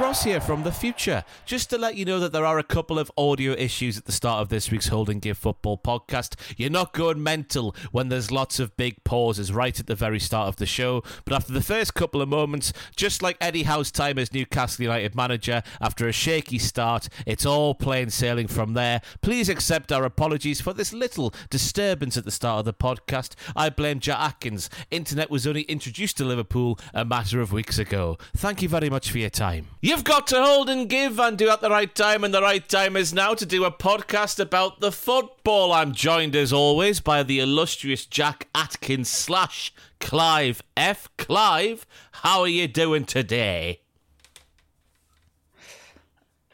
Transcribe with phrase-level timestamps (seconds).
[0.00, 1.24] Ross here from the future.
[1.44, 4.12] Just to let you know that there are a couple of audio issues at the
[4.12, 6.36] start of this week's Hold and Give Football podcast.
[6.56, 10.48] You're not going mental when there's lots of big pauses right at the very start
[10.48, 11.02] of the show.
[11.26, 15.14] But after the first couple of moments, just like Eddie Howe's time as Newcastle United
[15.14, 19.02] manager, after a shaky start, it's all plain sailing from there.
[19.20, 23.34] Please accept our apologies for this little disturbance at the start of the podcast.
[23.54, 24.70] I blame Jack Atkins.
[24.90, 28.16] Internet was only introduced to Liverpool a matter of weeks ago.
[28.34, 29.66] Thank you very much for your time.
[29.90, 32.66] You've got to hold and give and do at the right time, and the right
[32.68, 35.72] time is now to do a podcast about the football.
[35.72, 41.08] I'm joined as always by the illustrious Jack Atkins slash Clive F.
[41.16, 43.80] Clive, how are you doing today?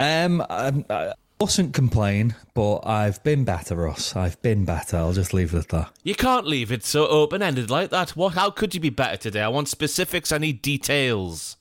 [0.01, 4.17] Um, I, I mustn't complain, but I've been better, Ross.
[4.17, 4.97] I've been better.
[4.97, 5.91] I'll just leave it at that.
[6.03, 8.17] You can't leave it so open ended like that.
[8.17, 8.33] What?
[8.33, 9.43] How could you be better today?
[9.43, 10.33] I want specifics.
[10.33, 11.59] I need details.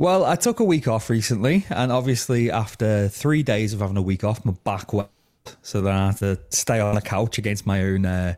[0.00, 4.02] Well, I took a week off recently, and obviously, after three days of having a
[4.02, 5.08] week off, my back went.
[5.62, 8.34] So then I had to stay on the couch against my own uh,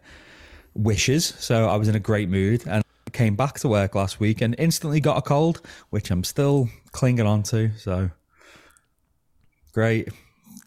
[0.74, 1.26] wishes.
[1.26, 4.54] So I was in a great mood and came back to work last week and
[4.58, 7.70] instantly got a cold, which I'm still clinging on to.
[7.76, 8.10] So
[9.74, 10.08] great.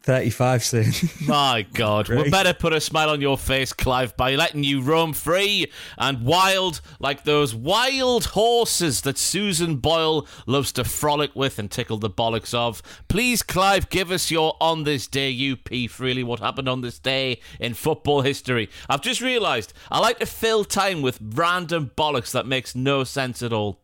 [0.04, 0.92] 35 soon.
[1.26, 2.10] My God.
[2.10, 6.26] We better put a smile on your face, Clive, by letting you roam free and
[6.26, 12.10] wild like those wild horses that Susan Boyle loves to frolic with and tickle the
[12.10, 12.82] bollocks of.
[13.08, 17.40] Please, Clive, give us your on this day, UP freely, what happened on this day
[17.58, 18.68] in football history.
[18.90, 23.42] I've just realised I like to fill time with random bollocks that makes no sense
[23.42, 23.80] at all.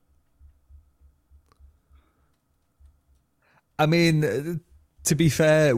[3.78, 4.60] I mean,
[5.10, 5.74] to be fair,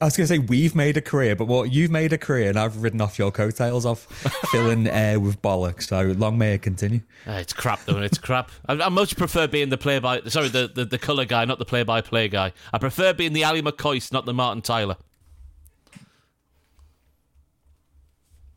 [0.00, 2.48] I was going to say we've made a career, but what you've made a career,
[2.48, 4.02] and I've ridden off your coattails off
[4.52, 5.88] filling air with bollocks.
[5.88, 7.00] So long may it continue.
[7.26, 7.98] Uh, it's crap, though.
[8.00, 8.52] It's crap.
[8.68, 10.20] I, I, much prefer being the play by.
[10.28, 12.52] Sorry, the, the, the colour guy, not the play by play guy.
[12.72, 14.96] I prefer being the Ally McCoist, not the Martin Tyler.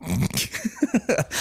[0.00, 0.16] I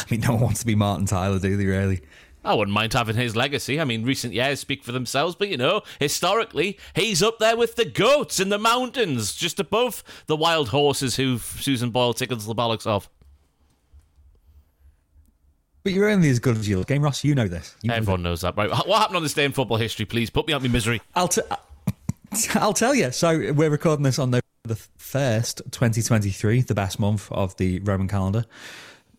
[0.09, 1.65] mean, no one wants to be Martin Tyler, do they?
[1.65, 2.01] Really?
[2.43, 3.79] I wouldn't mind having his legacy.
[3.79, 7.75] I mean, recent years speak for themselves, but you know, historically, he's up there with
[7.75, 12.55] the goats in the mountains, just above the wild horses who Susan Boyle tickles the
[12.55, 13.09] bollocks of.
[15.83, 17.23] But you're only as good as your game, eh, Ross.
[17.23, 17.75] You know this.
[17.81, 18.29] You know Everyone that.
[18.29, 18.69] knows that, right?
[18.69, 20.05] What happened on this day in football history?
[20.05, 21.01] Please put me out of my misery.
[21.15, 21.41] I'll t-
[22.55, 23.11] I'll tell you.
[23.11, 24.41] So we're recording this on the
[24.97, 28.45] first, 2023, the best month of the Roman calendar.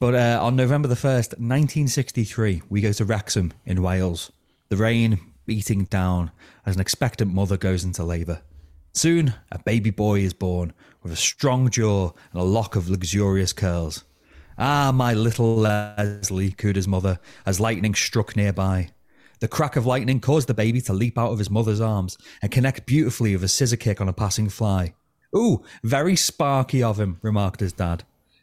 [0.02, 4.32] But uh, on November the 1st, 1963, we go to Wrexham in Wales.
[4.68, 6.32] The rain beating down
[6.66, 8.42] as an expectant mother goes into labour.
[8.94, 10.72] Soon, a baby boy is born
[11.04, 14.02] with a strong jaw and a lock of luxurious curls.
[14.58, 18.90] Ah, my little Leslie, cooed his mother, as lightning struck nearby.
[19.38, 22.50] The crack of lightning caused the baby to leap out of his mother's arms and
[22.50, 24.94] connect beautifully with a scissor kick on a passing fly.
[25.36, 28.02] Ooh, very sparky of him, remarked his dad.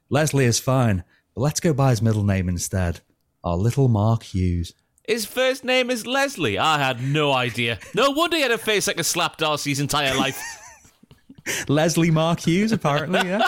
[0.09, 1.03] Leslie is fine,
[1.39, 3.00] let's go by his middle name instead.
[3.44, 4.73] Our little Mark Hughes.
[5.07, 6.59] His first name is Leslie.
[6.59, 7.79] I had no idea.
[7.95, 10.39] No wonder he had a face like a slap Darcy's entire life.
[11.67, 13.47] Leslie Mark Hughes, apparently, yeah.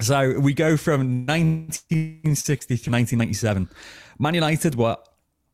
[0.00, 3.68] so we go from 1960 to 1997.
[4.18, 4.96] Man United were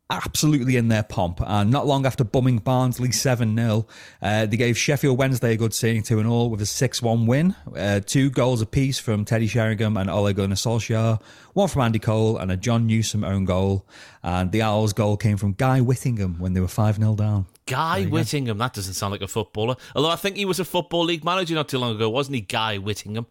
[0.09, 1.39] absolutely in their pomp.
[1.45, 3.87] And not long after bumming Barnsley 7 0,
[4.21, 7.55] uh, they gave Sheffield Wednesday a good seeing 2 all with a 6 1 win.
[7.75, 11.21] Uh, two goals apiece from Teddy Sheringham and Ole Gunnar Solskjaer,
[11.53, 13.87] one from Andy Cole, and a Jon Newsome own goal.
[14.23, 17.45] And the Owls' goal came from Guy Whittingham when they were 5 0 down.
[17.65, 19.75] Guy Whittingham, that doesn't sound like a footballer.
[19.95, 22.41] Although I think he was a Football League manager not too long ago, wasn't he,
[22.41, 23.27] Guy Whittingham?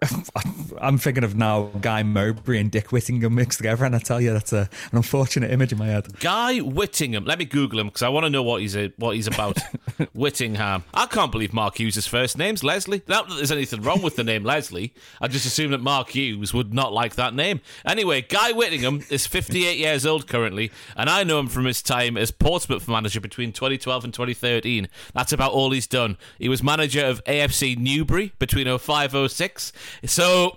[0.80, 4.32] I'm thinking of now Guy Mowbray and Dick Whittington mixed together, and I tell you
[4.32, 6.18] that's a, an unfortunate image in my head.
[6.20, 7.24] Guy Whittingham.
[7.24, 9.58] Let me Google him because I want to know what he's a, what he's about.
[10.14, 10.84] Whittingham.
[10.94, 13.02] I can't believe Mark Hughes' first name's Leslie.
[13.08, 14.94] Not that there's anything wrong with the name Leslie.
[15.20, 17.60] I just assume that Mark Hughes would not like that name.
[17.84, 22.16] Anyway, Guy Whittingham is 58 years old currently, and I know him from his time
[22.16, 24.88] as Portsmouth manager between 2012 and 2013.
[25.14, 26.16] That's about all he's done.
[26.38, 29.72] He was manager of AFC Newbury between 05 06
[30.04, 30.56] so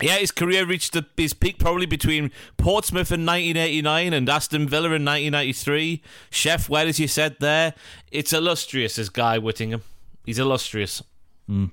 [0.00, 5.04] yeah, his career reached his peak probably between Portsmouth in 1989 and Aston Villa in
[5.04, 6.02] 1993.
[6.30, 7.72] Chef, well as you said there,
[8.12, 9.82] it's illustrious as Guy Whittingham.
[10.26, 11.02] He's illustrious.
[11.48, 11.70] Mm.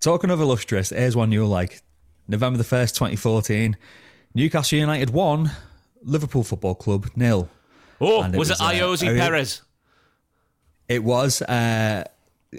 [0.00, 1.82] Talking of illustrious, here's one you'll like.
[2.26, 3.76] November the 1st, 2014,
[4.34, 5.50] Newcastle United won,
[6.02, 7.50] Liverpool Football Club nil.
[8.00, 9.62] Oh, was, it, was it Ayoze uh, Perez?
[10.88, 11.42] It was.
[11.42, 12.04] Uh,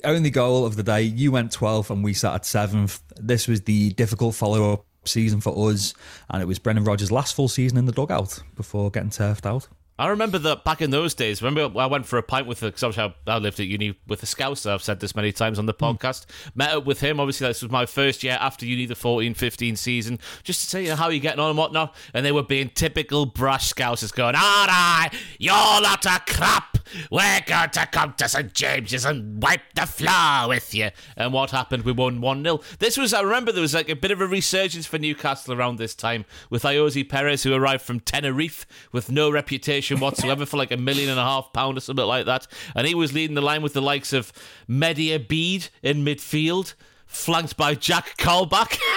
[0.03, 1.01] only goal of the day.
[1.03, 3.01] You went 12th and we sat at 7th.
[3.18, 5.94] This was the difficult follow up season for us,
[6.30, 9.68] and it was Brendan Rodgers' last full season in the dugout before getting turfed out.
[9.97, 11.42] I remember that back in those days.
[11.42, 14.25] Remember, I went for a pint with because I, I lived at uni with the
[14.25, 14.74] Scouser.
[14.74, 15.86] I've said this many times on the hmm.
[15.86, 16.25] podcast.
[16.25, 16.56] Mm.
[16.56, 17.19] Met up with him.
[17.21, 20.89] Obviously, this was my first year after uni, the 14-15 season, just to see you
[20.89, 21.95] know, how you getting on and whatnot.
[22.13, 26.77] And they were being typical brash Scousers, going, "All right, you're lot of crap.
[27.09, 31.51] We're going to come to St James's and wipe the floor with you." And what
[31.51, 31.83] happened?
[31.83, 34.27] We won one 0 This was, I remember, there was like a bit of a
[34.27, 39.31] resurgence for Newcastle around this time with Ayoze Perez, who arrived from Tenerife with no
[39.31, 42.47] reputation whatsoever for like a million and a half pound or something like that.
[42.75, 44.31] And he was leading the line with the likes of
[44.69, 46.73] Mehdi Abeid in midfield,
[47.05, 48.79] flanked by Jack Colback.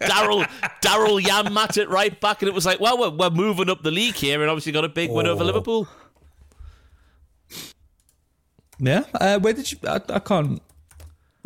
[0.00, 0.46] Daryl
[0.82, 3.90] Daryl Janmaat at right back, and it was like, well, we're, we're moving up the
[3.90, 5.46] league here, and obviously got a big win over oh.
[5.46, 5.88] Liverpool.
[8.78, 9.78] Yeah, uh, where did you?
[9.84, 10.60] I, I can't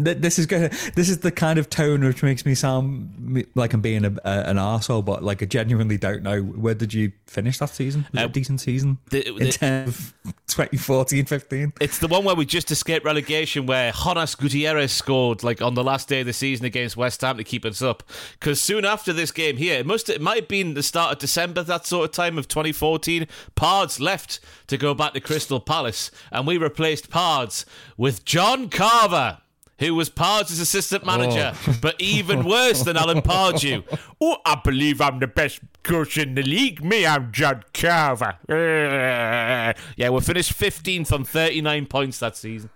[0.05, 0.73] this is good.
[0.95, 4.49] This is the kind of tone which makes me sound like I'm being a, a,
[4.49, 6.43] an asshole, but like I genuinely don't know.
[6.43, 8.07] Where did you finish that season?
[8.13, 11.73] Was uh, it a decent season the, the, in terms of 2014 15?
[11.81, 15.85] It's the one where we just escaped relegation, where Jonas Gutierrez scored like on the
[15.85, 18.03] last day of the season against West Ham to keep us up.
[18.33, 21.19] Because soon after this game here, it must it might have been the start of
[21.19, 23.27] December, that sort of time of 2014.
[23.55, 27.65] Pards left to go back to Crystal Palace, and we replaced Pards
[27.97, 29.39] with John Carver
[29.81, 31.07] who was Pardews' assistant oh.
[31.07, 31.79] manager, oh.
[31.81, 33.83] but even worse than Alan Pardew.
[34.23, 36.85] Oh, I believe I'm the best coach in the league.
[36.85, 38.37] Me, I'm John Carver.
[38.51, 39.73] yeah,
[40.11, 42.69] we finished 15th on 39 points that season.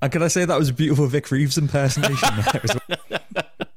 [0.00, 2.30] And can I say that was a beautiful Vic Reeves impersonation?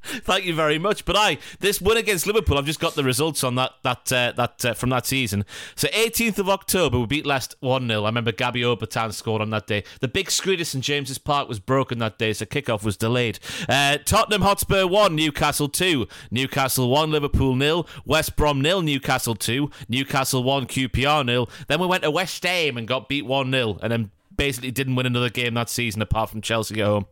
[0.24, 1.04] Thank you very much.
[1.04, 4.31] But I, this win against Liverpool, I've just got the results on that that uh,
[4.38, 5.44] that uh, from that season.
[5.75, 8.04] So 18th of October, we beat Leicester 1 0.
[8.04, 9.83] I remember Gabby Obertan scored on that day.
[10.00, 13.39] The big screen at St James's Park was broken that day, so kickoff was delayed.
[13.68, 16.07] Uh, Tottenham Hotspur 1, Newcastle 2.
[16.31, 17.88] Newcastle 1, Liverpool nil.
[18.06, 19.69] West Brom nil, Newcastle 2.
[19.89, 21.50] Newcastle 1, QPR nil.
[21.68, 23.77] Then we went to West Ham and got beat 1 0.
[23.81, 27.07] And then basically didn't win another game that season apart from Chelsea at home.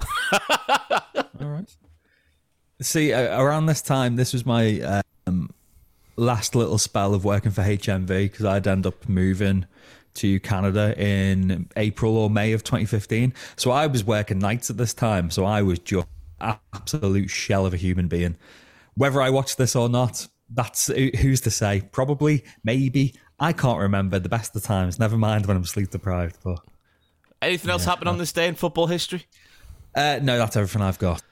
[0.32, 1.76] All right.
[2.80, 5.50] See, uh, around this time, this was my um,
[6.16, 9.66] last little spell of working for HMV because I'd end up moving
[10.14, 13.32] to Canada in April or May of 2015.
[13.56, 15.30] So I was working nights at this time.
[15.30, 16.06] So I was just
[16.40, 18.36] absolute shell of a human being.
[18.94, 21.82] Whether I watched this or not, that's who's to say.
[21.92, 23.14] Probably, maybe.
[23.38, 24.98] I can't remember the best of times.
[24.98, 26.38] Never mind when I'm sleep deprived.
[26.44, 26.60] But
[27.40, 29.24] anything else yeah, happen on this day in football history?
[29.94, 31.22] Uh, no, that's everything I've got.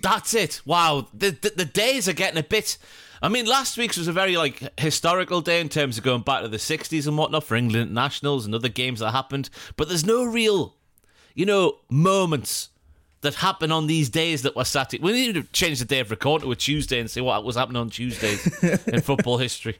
[0.00, 0.60] That's it.
[0.64, 2.78] Wow, the, the, the days are getting a bit.
[3.20, 6.42] I mean, last week's was a very like historical day in terms of going back
[6.42, 9.50] to the '60s and whatnot for England nationals and other games that happened.
[9.76, 10.76] But there's no real,
[11.34, 12.70] you know, moments
[13.22, 14.94] that happen on these days that were sat.
[15.00, 17.56] We need to change the day of record to a Tuesday and see what was
[17.56, 19.78] happening on Tuesdays in football history.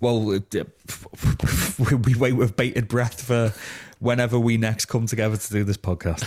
[0.00, 0.64] Well, uh,
[2.04, 3.52] we wait with bated breath for
[3.98, 6.26] whenever we next come together to do this podcast.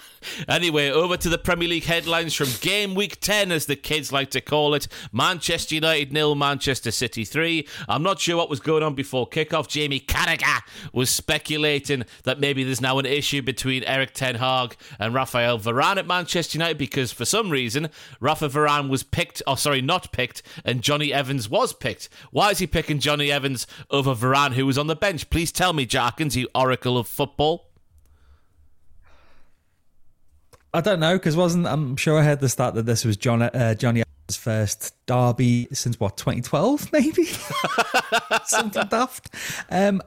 [0.48, 4.30] Anyway, over to the Premier League headlines from game week 10, as the kids like
[4.30, 4.88] to call it.
[5.12, 7.66] Manchester United nil, Manchester City 3.
[7.88, 9.68] I'm not sure what was going on before kickoff.
[9.68, 10.62] Jamie Carragher
[10.92, 15.98] was speculating that maybe there's now an issue between Erik Ten Hag and Raphael Varane
[15.98, 17.88] at Manchester United because for some reason,
[18.20, 22.08] Rafa Varane was picked, or sorry, not picked, and Jonny Evans was picked.
[22.30, 25.30] Why is he picking Jonny Evans over Varane, who was on the bench?
[25.30, 27.67] Please tell me, Jarkins, you oracle of football.
[30.78, 33.42] I don't know because wasn't I'm sure I heard the start that this was John
[33.42, 37.24] uh, Evans' first derby since what 2012 maybe
[38.44, 39.34] something daft.
[39.70, 40.00] Um,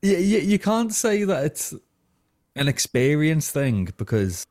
[0.00, 1.74] you, you, you can't say that it's
[2.54, 4.46] an experience thing because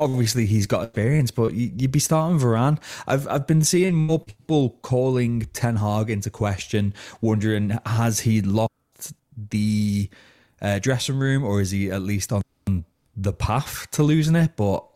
[0.00, 2.82] obviously he's got experience, but you, would be starting Varane.
[3.06, 8.72] I've I've been seeing more people calling Ten Hag into question, wondering has he lost
[9.36, 10.10] the
[10.60, 12.42] uh, dressing room or is he at least on
[13.20, 14.86] the path to losing it, but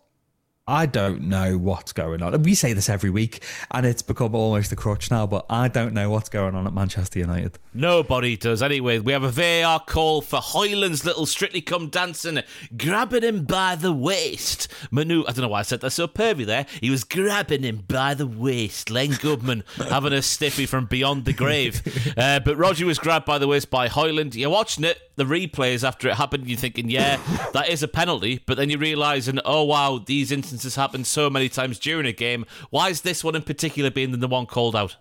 [0.67, 2.43] I don't know what's going on.
[2.43, 5.93] We say this every week, and it's become almost a crutch now, but I don't
[5.93, 7.59] know what's going on at Manchester United.
[7.75, 8.63] Nobody does.
[8.63, 12.43] Anyway, we have a VAR call for Højlund's little Strictly Come Dancing,
[12.79, 14.69] grabbing him by the waist.
[14.91, 16.65] Manu, I don't know why I said that so pervy there.
[16.81, 18.89] He was grabbing him by the waist.
[18.89, 21.83] Len Goodman having a stiffy from beyond the grave.
[22.17, 24.35] Uh, but Rodri was grabbed by the waist by Højlund.
[24.35, 27.21] You're watching it, the replays after it happened, you're thinking, yeah,
[27.53, 28.41] that is a penalty.
[28.47, 32.13] But then you're realising, oh wow, these instances instances happened so many times during a
[32.13, 32.47] game.
[32.71, 34.97] Why is this one in particular being the one called out?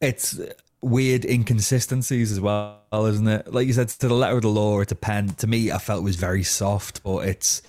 [0.00, 0.38] It's
[0.82, 3.52] weird inconsistencies as well, isn't it?
[3.52, 5.28] Like you said, to the letter of the law, it's a pen.
[5.36, 7.62] To me, I felt it was very soft, but it's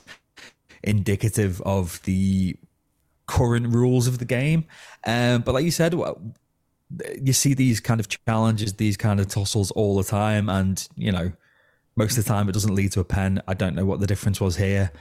[0.83, 2.57] indicative of the
[3.25, 4.65] current rules of the game.
[5.07, 5.95] Um, but like you said,
[7.21, 11.11] you see these kind of challenges, these kind of tussles all the time, and you
[11.11, 11.31] know,
[11.95, 13.41] most of the time it doesn't lead to a pen.
[13.47, 14.91] I don't know what the difference was here.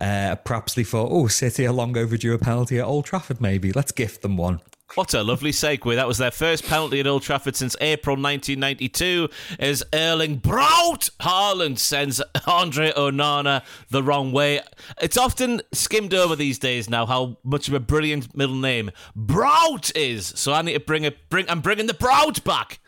[0.00, 3.72] Uh, perhaps they thought, oh, City are long overdue a penalty at Old Trafford, maybe.
[3.72, 4.60] Let's gift them one.
[4.94, 5.94] What a lovely segue.
[5.94, 11.78] That was their first penalty at Old Trafford since April 1992 as Erling Braut Haaland
[11.78, 14.60] sends Andre Onana the wrong way.
[15.00, 19.96] It's often skimmed over these days now how much of a brilliant middle name Braut
[19.96, 20.26] is.
[20.26, 21.16] So I need to bring it.
[21.30, 21.48] Bring.
[21.48, 22.78] I'm bringing the Braut back.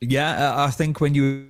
[0.00, 1.48] Yeah, I think when you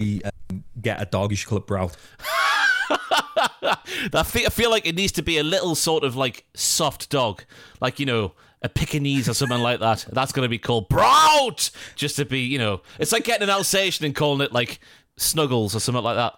[0.00, 1.96] um, get a dog, you should call it Braut.
[4.14, 7.44] I feel like it needs to be a little sort of like soft dog,
[7.80, 8.32] like you know
[8.62, 10.06] a Pekingese or something like that.
[10.12, 13.50] That's going to be called Braut, just to be, you know, it's like getting an
[13.50, 14.80] Alsatian and calling it like
[15.16, 16.34] Snuggles or something like that.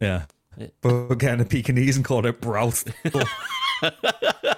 [0.00, 0.24] Yeah.
[0.80, 2.82] But getting a Pekingese and calling it Braut.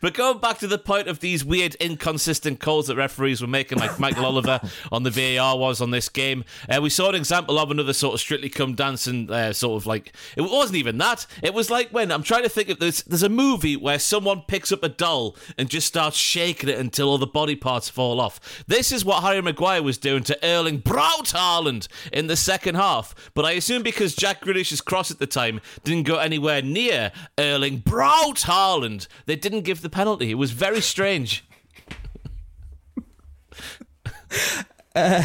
[0.00, 3.78] but going back to the point of these weird, inconsistent calls that referees were making,
[3.78, 4.60] like Michael Oliver
[4.90, 8.14] on the VAR was on this game, uh, we saw an example of another sort
[8.14, 11.26] of strictly come dancing, uh, sort of like it wasn't even that.
[11.42, 13.02] It was like when I'm trying to think of this.
[13.02, 17.08] There's a movie where someone picks up a doll and just starts shaking it until
[17.08, 18.64] all the body parts fall off.
[18.66, 23.14] This is what Harry Maguire was doing to Erling Braut Haaland in the second half.
[23.34, 27.78] But I assume because Jack Grealish's cross at the time didn't go anywhere near Erling
[27.78, 30.30] Braut Haaland, they didn't give the penalty.
[30.30, 31.44] It was very strange.
[34.94, 35.24] uh,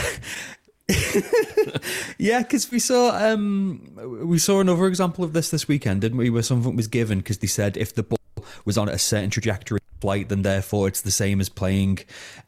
[2.18, 3.82] yeah, because we saw um,
[4.24, 6.30] we saw another example of this this weekend, didn't we?
[6.30, 8.18] Where something was given because they said if the ball
[8.64, 12.00] was on a certain trajectory flight, then therefore it's the same as playing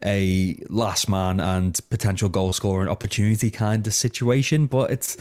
[0.03, 4.67] a last man and potential goal scoring opportunity kind of situation.
[4.67, 5.17] But it's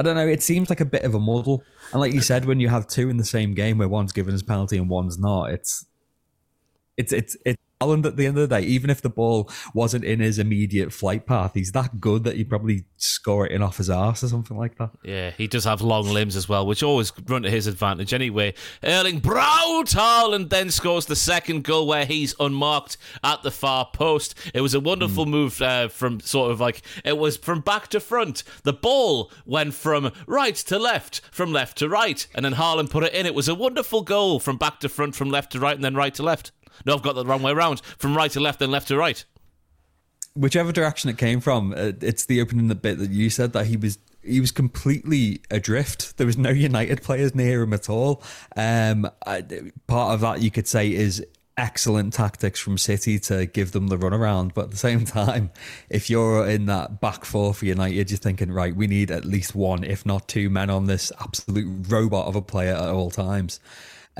[0.00, 0.26] I don't know.
[0.26, 1.62] It seems like a bit of a muddle.
[1.92, 4.32] And like you said, when you have two in the same game where one's given
[4.32, 5.84] as penalty and one's not, it's
[6.96, 10.04] it's it's it's Haaland at the end of the day, even if the ball wasn't
[10.04, 13.78] in his immediate flight path, he's that good that he'd probably score it in off
[13.78, 14.90] his arse or something like that.
[15.02, 18.54] Yeah, he does have long limbs as well, which always run to his advantage anyway.
[18.82, 24.34] Erling Braut Haaland then scores the second goal where he's unmarked at the far post.
[24.52, 25.30] It was a wonderful mm.
[25.30, 28.42] move uh, from sort of like, it was from back to front.
[28.62, 33.04] The ball went from right to left, from left to right, and then Haaland put
[33.04, 33.24] it in.
[33.24, 35.94] It was a wonderful goal from back to front, from left to right, and then
[35.94, 36.52] right to left.
[36.84, 37.80] No, I've got the wrong way around.
[37.98, 39.24] From right to left, then left to right.
[40.34, 43.66] Whichever direction it came from, uh, it's the opening the bit that you said that
[43.66, 46.16] he was he was completely adrift.
[46.18, 48.22] There was no United players near him at all.
[48.54, 49.42] Um, I,
[49.86, 51.24] part of that you could say is
[51.60, 54.54] excellent tactics from City to give them the runaround.
[54.54, 55.50] But at the same time,
[55.88, 59.54] if you're in that back four for United, you're thinking, right, we need at least
[59.54, 63.60] one, if not two men on this absolute robot of a player at all times.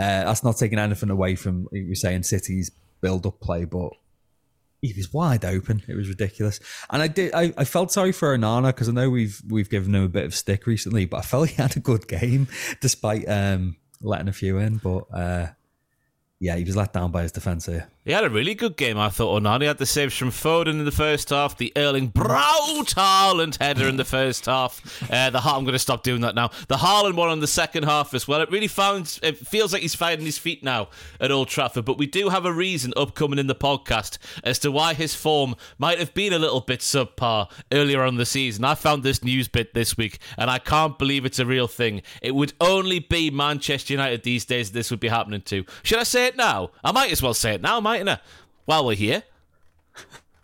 [0.00, 2.70] Uh, that's not taking anything away from you're saying City's
[3.02, 3.90] build up play, but
[4.80, 5.82] he was wide open.
[5.88, 7.34] It was ridiculous, and I did.
[7.34, 10.24] I, I felt sorry for Onana because I know we've we've given him a bit
[10.24, 12.48] of stick recently, but I felt he had a good game
[12.80, 14.78] despite um, letting a few in.
[14.78, 15.48] But uh,
[16.38, 17.88] yeah, he was let down by his defence here.
[18.02, 19.42] He had a really good game, I thought.
[19.42, 23.60] Onana He had the saves from Foden in the first half, the Erling Braut Haaland
[23.60, 24.80] header in the first half.
[25.10, 26.48] Uh, the I'm going to stop doing that now.
[26.68, 28.40] The Haaland one in the second half as well.
[28.40, 29.18] It really found.
[29.22, 30.88] It feels like he's finding his feet now
[31.20, 31.84] at Old Trafford.
[31.84, 35.54] But we do have a reason upcoming in the podcast as to why his form
[35.76, 38.64] might have been a little bit subpar earlier on the season.
[38.64, 42.00] I found this news bit this week, and I can't believe it's a real thing.
[42.22, 45.66] It would only be Manchester United these days this would be happening to.
[45.82, 46.70] Should I say it now?
[46.82, 48.18] I might as well say it now mightn't I?
[48.66, 49.24] While we're here.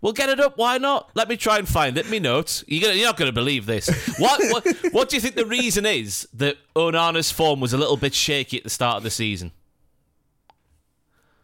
[0.03, 0.59] We'll get it up.
[0.59, 1.11] Why not?
[1.15, 2.09] Let me try and find it.
[2.11, 2.65] Me notes.
[2.67, 3.89] You're, gonna, you're not going to believe this.
[4.19, 4.93] What, what?
[4.93, 8.59] What do you think the reason is that Onana's form was a little bit shaky
[8.59, 9.53] at the start of the season?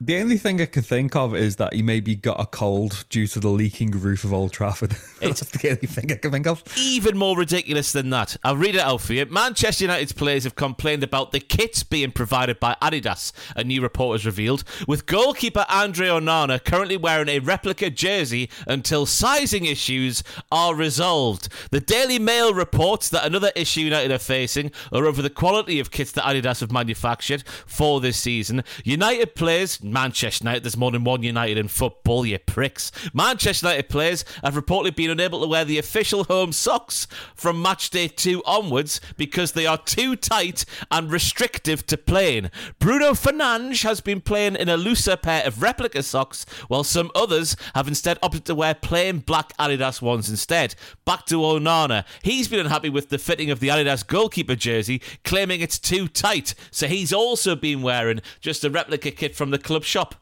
[0.04, 3.28] The only thing I can think of is that he maybe got a cold due
[3.28, 4.96] to the leaking roof of Old Trafford.
[5.20, 6.64] That's the only thing I can think of.
[6.76, 8.36] Even more ridiculous than that.
[8.42, 9.26] I'll read it out for you.
[9.26, 14.18] Manchester United's players have complained about the kits being provided by Adidas, a new report
[14.18, 20.74] has revealed, with goalkeeper Andre Onana currently wearing a replica jersey until sizing issues are
[20.74, 21.48] resolved.
[21.70, 25.92] The Daily Mail reports that another issue United are facing are over the quality of
[25.92, 28.64] kits that Adidas have manufactured for this season.
[28.82, 30.64] United players Manchester United.
[30.64, 32.90] There's more than one United in football, you pricks.
[33.12, 37.90] Manchester United players have reportedly been unable to wear the official home socks from match
[37.90, 42.50] day two onwards because they are too tight and restrictive to playing.
[42.78, 47.56] Bruno Fernandes has been playing in a looser pair of replica socks, while some others
[47.74, 50.74] have instead opted to wear plain black Adidas ones instead.
[51.04, 52.04] Back to Onana.
[52.22, 56.54] He's been unhappy with the fitting of the Adidas goalkeeper jersey, claiming it's too tight.
[56.70, 60.14] So he's also been wearing just a replica kit from the club shop.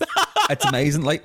[0.50, 1.02] it's amazing.
[1.02, 1.24] Like,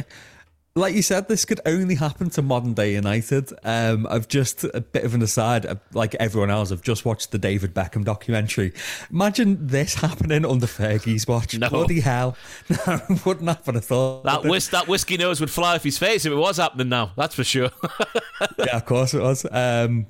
[0.75, 3.51] like you said, this could only happen to modern day United.
[3.63, 7.31] Um, I've just a bit of an aside, uh, like everyone else, I've just watched
[7.31, 8.71] the David Beckham documentary.
[9.11, 11.57] Imagine this happening under Fergie's watch.
[11.57, 11.69] No.
[11.69, 12.37] Bloody hell!
[12.87, 14.21] No, wouldn't happen at all.
[14.23, 17.11] That whis- that whiskey nose would fly off his face if it was happening now.
[17.17, 17.69] That's for sure.
[18.57, 19.45] yeah, of course it was.
[19.51, 20.07] Um,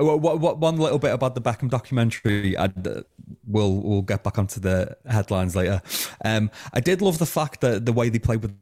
[0.00, 2.56] what, what, one little bit about the Beckham documentary.
[2.56, 3.02] I'd, uh,
[3.46, 5.82] we'll we'll get back onto the headlines later.
[6.24, 8.54] Um, I did love the fact that the way they played with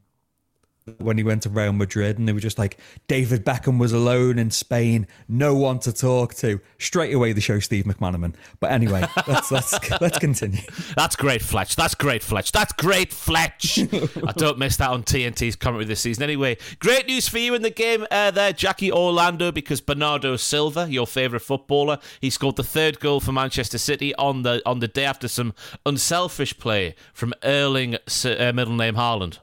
[0.97, 2.77] when he went to Real Madrid and they were just like
[3.07, 6.59] David Beckham was alone in Spain, no one to talk to.
[6.77, 8.35] Straight away the show Steve McManaman.
[8.59, 10.61] But anyway, let's let's let's continue.
[10.95, 11.75] That's great, Fletch.
[11.75, 12.51] That's great, Fletch.
[12.51, 13.79] That's great, Fletch.
[13.79, 16.23] I don't miss that on TNT's commentary this season.
[16.23, 20.87] Anyway, great news for you in the game uh, there, Jackie Orlando, because Bernardo Silva,
[20.89, 24.87] your favourite footballer, he scored the third goal for Manchester City on the on the
[24.87, 25.53] day after some
[25.85, 29.39] unselfish play from Erling, uh, middle name Haaland.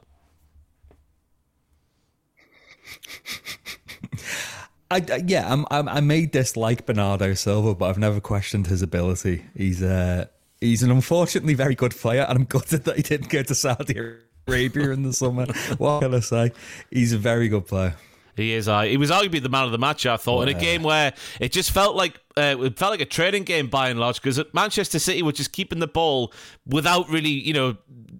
[4.89, 8.81] I, I, yeah, I'm, I'm, i may dislike Bernardo Silva, but I've never questioned his
[8.81, 9.45] ability.
[9.55, 10.27] He's uh,
[10.61, 13.99] he's an unfortunately very good player, and I'm gutted that he didn't go to Saudi
[14.47, 15.45] Arabia in the summer.
[15.77, 16.51] What can I say?
[16.89, 17.95] He's a very good player.
[18.37, 18.67] He is.
[18.67, 20.05] Uh, he was arguably the man of the match.
[20.05, 23.05] I thought in a game where it just felt like uh, it felt like a
[23.05, 26.31] training game by and large because Manchester City were just keeping the ball
[26.67, 27.77] without really, you know,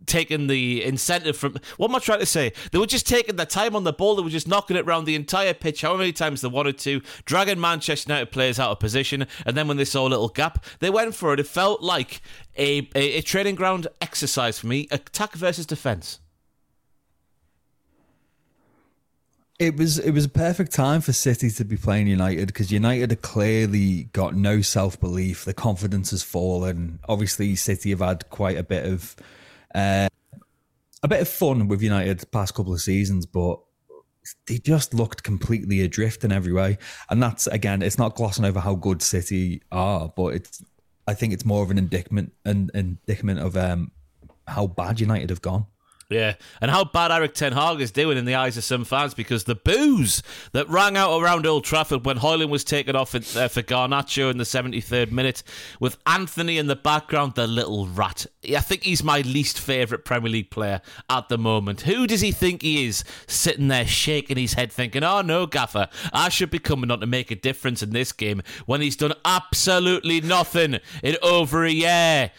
[0.07, 1.57] taking the incentive from.
[1.77, 2.51] What am I trying to say?
[2.71, 4.15] They were just taking their time on the ball.
[4.15, 7.01] They were just knocking it around the entire pitch, however many times they wanted to,
[7.25, 9.27] dragging Manchester United players out of position.
[9.45, 11.39] And then when they saw a little gap, they went for it.
[11.39, 12.21] It felt like
[12.57, 16.21] a, a, a training ground exercise for me, attack versus defence.
[19.59, 23.09] It was it was a perfect time for City to be playing United because United
[23.09, 25.45] have clearly got no self belief.
[25.45, 26.99] The confidence has fallen.
[27.09, 29.15] Obviously, City have had quite a bit of
[29.73, 30.09] uh,
[31.01, 33.59] a bit of fun with United the past couple of seasons, but
[34.45, 36.77] they just looked completely adrift in every way.
[37.09, 40.63] And that's again, it's not glossing over how good City are, but it's
[41.07, 43.91] I think it's more of an indictment an indictment of um,
[44.47, 45.65] how bad United have gone.
[46.09, 49.13] Yeah, and how bad Erik Ten Hag is doing in the eyes of some fans
[49.13, 53.49] because the boos that rang out around Old Trafford when Højlund was taken off uh,
[53.49, 55.43] for Garnacho in the 73rd minute,
[55.81, 58.25] with Antony in the background, the little rat.
[58.47, 61.81] I think he's my least favourite Premier League player at the moment.
[61.81, 65.89] Who does he think he is, sitting there shaking his head, thinking, "Oh no, Gaffer,
[66.13, 69.13] I should be coming on to make a difference in this game," when he's done
[69.25, 72.31] absolutely nothing in over a year?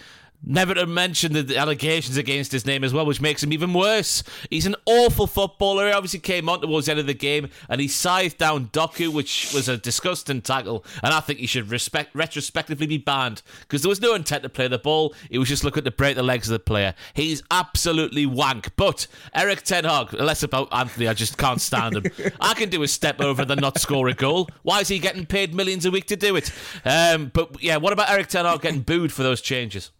[0.44, 4.22] Never to mention the allegations against his name as well, which makes him even worse.
[4.50, 5.88] He's an awful footballer.
[5.88, 9.12] He obviously came on towards the end of the game and he scythed down Doku,
[9.12, 10.84] which was a disgusting tackle.
[11.02, 14.48] And I think he should respect retrospectively be banned because there was no intent to
[14.48, 15.12] play the ball.
[15.28, 16.94] He was just looking to break the legs of the player.
[17.14, 18.76] He's absolutely wank.
[18.76, 22.32] But Erik Ten Hag, less about Antony, I just can't stand him.
[22.40, 24.48] I can do a step over than not score a goal.
[24.62, 26.52] Why is he getting paid millions a week to do it?
[26.84, 29.90] Um, but yeah, what about Erik Ten Hag getting booed for those changes?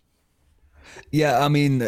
[1.11, 1.83] Yeah, I mean,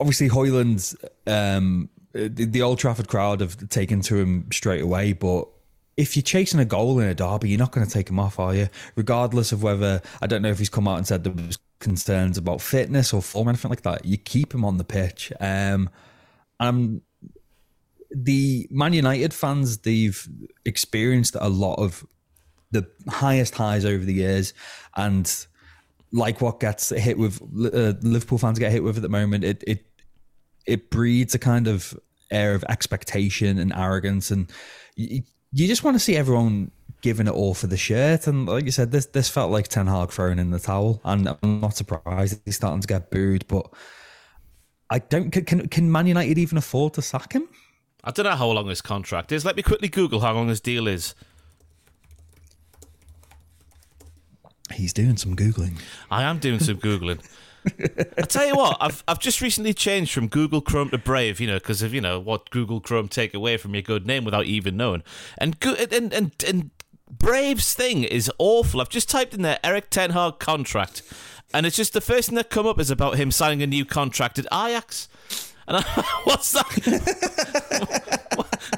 [0.00, 5.48] obviously Højlund's um, the, the Old Trafford crowd have taken to him straight away, but
[5.96, 8.38] if you're chasing a goal in a derby, you're not going to take him off,
[8.38, 8.68] are you?
[8.96, 12.38] Regardless of whether I don't know if he's come out and said there was concerns
[12.38, 14.04] about fitness or form, or anything like that.
[14.04, 15.32] You keep him on the pitch.
[15.40, 15.90] Um,
[16.60, 17.02] um,
[18.10, 20.26] the Man United fans they've
[20.64, 22.06] experienced a lot of
[22.70, 24.54] the highest highs over the years,
[24.96, 25.46] and
[26.12, 29.44] like what gets hit with uh, Liverpool fans get hit with at the moment.
[29.44, 29.86] It it
[30.66, 31.98] it breeds a kind of
[32.30, 34.50] air of expectation and arrogance, and
[34.96, 35.22] you,
[35.52, 36.70] you just want to see everyone
[37.00, 38.26] giving it all for the shirt.
[38.26, 41.28] And like you said, this this felt like Ten Hag throwing in the towel, and
[41.42, 43.46] I'm not surprised he's starting to get booed.
[43.48, 43.72] But
[44.90, 47.48] I don't can can Man United even afford to sack him?
[48.04, 49.44] I don't know how long his contract is.
[49.44, 51.14] Let me quickly Google how long his deal is.
[54.72, 55.78] He's doing some googling.
[56.10, 57.20] I am doing some googling.
[58.18, 61.46] I tell you what, I've I've just recently changed from Google Chrome to Brave, you
[61.46, 64.46] know, because of you know what Google Chrome take away from your good name without
[64.46, 65.02] even knowing.
[65.38, 66.70] And and and and
[67.10, 68.80] Brave's thing is awful.
[68.80, 71.02] I've just typed in there Erik Ten Hag contract,
[71.54, 73.84] and it's just the first thing that come up is about him signing a new
[73.84, 75.08] contract at Ajax.
[75.68, 75.82] And I,
[76.24, 76.66] what's that?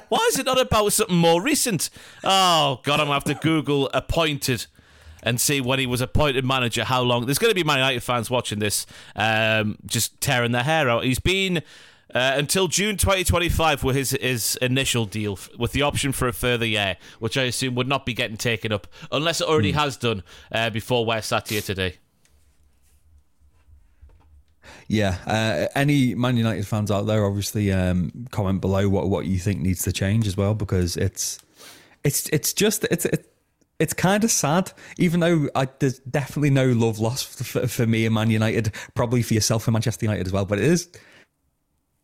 [0.09, 1.89] Why is it not about something more recent?
[2.23, 4.67] Oh God, I'm gonna have to Google appointed
[5.25, 6.85] and see when he was appointed manager.
[6.85, 7.27] How long?
[7.27, 11.05] There's going to be Man United fans watching this, um, just tearing their hair out.
[11.05, 11.63] He's been.
[12.15, 16.67] Uh, until June 2025 with his his initial deal with the option for a further
[16.67, 19.77] year, which I assume would not be getting taken up unless it already mm.
[19.77, 21.97] has done uh, before we're sat here today.
[24.87, 29.39] Yeah, uh, any Man United fans out there, obviously, um, comment below what what you
[29.39, 31.39] think needs to change as well, because it's
[32.05, 33.34] it's it's just it's it,
[33.85, 38.07] it's kind of sad, even though I, there's definitely no love lost for, for me
[38.07, 40.47] and Man United, probably for yourself and Manchester United as well.
[40.47, 40.89] But it is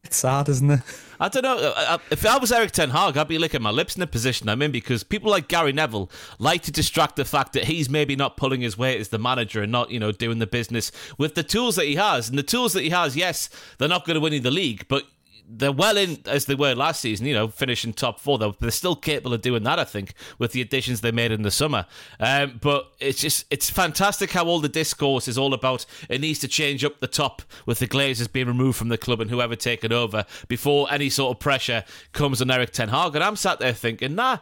[0.05, 0.81] it's sad, isn't it?
[1.19, 1.99] I don't know.
[2.11, 4.63] If I was Erik Ten Hag, I'd be licking my lips in the position I'm
[4.63, 8.37] in because people like Gary Neville like to distract the fact that he's maybe not
[8.37, 11.43] pulling his weight as the manager and not, you know, doing the business with the
[11.43, 12.29] tools that he has.
[12.29, 15.05] And the tools that he has, yes, they're not going to win the league, but
[15.53, 18.39] they're well in as they were last season, you know, finishing top four.
[18.39, 21.43] They're, they're still capable of doing that, I think, with the additions they made in
[21.43, 21.87] the summer.
[22.19, 26.39] Um, but it's just, it's fantastic how all the discourse is all about it needs
[26.41, 29.57] to change up the top with the Glazers being removed from the club and whoever
[29.57, 33.15] taken over before any sort of pressure comes on Erik Ten Hag.
[33.15, 34.39] And I'm sat there thinking, nah,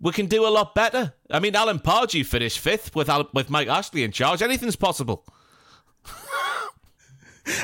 [0.00, 1.12] we can do a lot better.
[1.30, 4.42] I mean, Alan Pardew finished fifth with, with Mike Ashley in charge.
[4.42, 5.24] Anything's possible.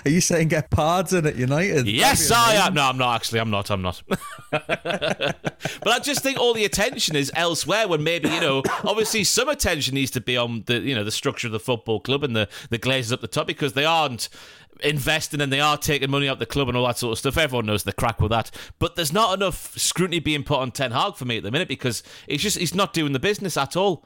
[0.05, 1.87] Are you saying get Pards in at United?
[1.87, 2.75] Yes, I am.
[2.75, 3.41] No, I'm not actually.
[3.41, 3.71] I'm not.
[3.71, 4.03] I'm not.
[4.51, 5.37] but
[5.87, 7.87] I just think all the attention is elsewhere.
[7.87, 11.12] When maybe you know, obviously, some attention needs to be on the you know the
[11.12, 14.29] structure of the football club and the the Glazers up the top because they aren't
[14.81, 17.37] investing and they are taking money out the club and all that sort of stuff.
[17.37, 18.51] Everyone knows the crack with that.
[18.79, 21.69] But there's not enough scrutiny being put on Ten Hag for me at the minute
[21.69, 24.05] because it's just he's not doing the business at all.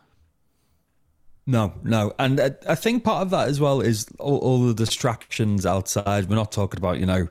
[1.44, 5.66] No, no, and I, think part of that as well is all, all, the distractions
[5.66, 6.28] outside.
[6.28, 7.26] We're not talking about you know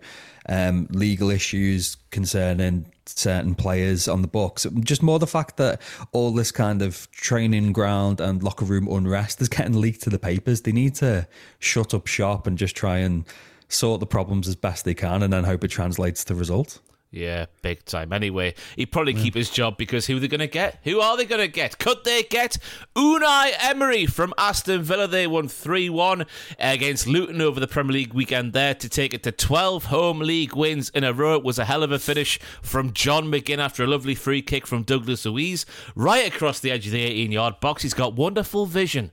[0.50, 4.68] um, legal issues concerning certain players on the books.
[4.82, 9.40] Just more the fact that all this kind of training ground and locker room unrest
[9.42, 10.62] is getting leaked to the papers.
[10.62, 11.26] They need to
[11.60, 13.24] shut up shop and just try and
[13.70, 16.82] sort the problems as best they can, and then hope it translates to results.
[17.14, 18.14] Yeah, big time.
[18.14, 20.80] Anyway, he'd probably keep his job because who are they going to get?
[20.86, 21.78] Who are they going to get?
[21.78, 22.58] Could they get
[22.96, 25.10] Unai Emery from Aston Villa?
[25.10, 26.26] They won 3 1
[26.58, 30.56] against Luton over the Premier League weekend there to take it to 12 home league
[30.56, 31.36] wins in a row.
[31.36, 34.66] It was a hell of a finish from John McGinn after a lovely free kick
[34.66, 37.84] from Douglas Luiz right across the edge of the 18 yard box.
[37.84, 39.12] He's got wonderful vision.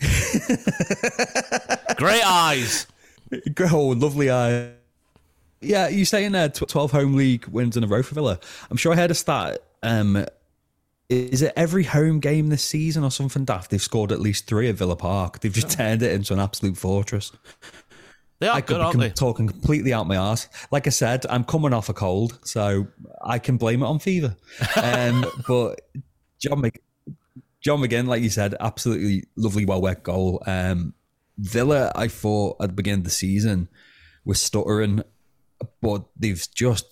[1.96, 2.88] Great eyes.
[3.70, 4.77] Oh, lovely eyes.
[5.60, 8.38] Yeah, you're saying uh, 12 home league wins in a row for Villa.
[8.70, 9.58] I'm sure I heard a stat.
[9.82, 10.24] Um,
[11.08, 13.70] is it every home game this season or something daft?
[13.70, 15.40] They've scored at least three at Villa Park.
[15.40, 17.32] They've just turned it into an absolute fortress.
[18.40, 19.10] They are I good, aren't they?
[19.10, 20.48] Talking completely out my ass.
[20.70, 22.86] Like I said, I'm coming off a cold, so
[23.24, 24.36] I can blame it on fever.
[24.80, 25.80] Um, but
[26.38, 26.80] John, Mc,
[27.60, 30.42] John McGinn, like you said, absolutely lovely, well worked goal.
[30.46, 30.94] Um,
[31.38, 33.68] Villa, I thought at the beginning of the season
[34.24, 35.02] was stuttering
[35.80, 36.86] but they've just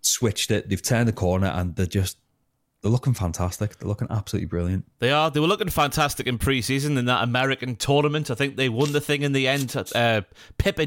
[0.00, 0.68] switched it.
[0.68, 2.18] They've turned the corner and they're just
[2.82, 3.78] they're looking fantastic.
[3.78, 4.84] They're looking absolutely brilliant.
[4.98, 5.30] They are.
[5.30, 8.28] They were looking fantastic in pre-season in that American tournament.
[8.28, 9.74] I think they won the thing in the end.
[9.94, 10.22] Uh,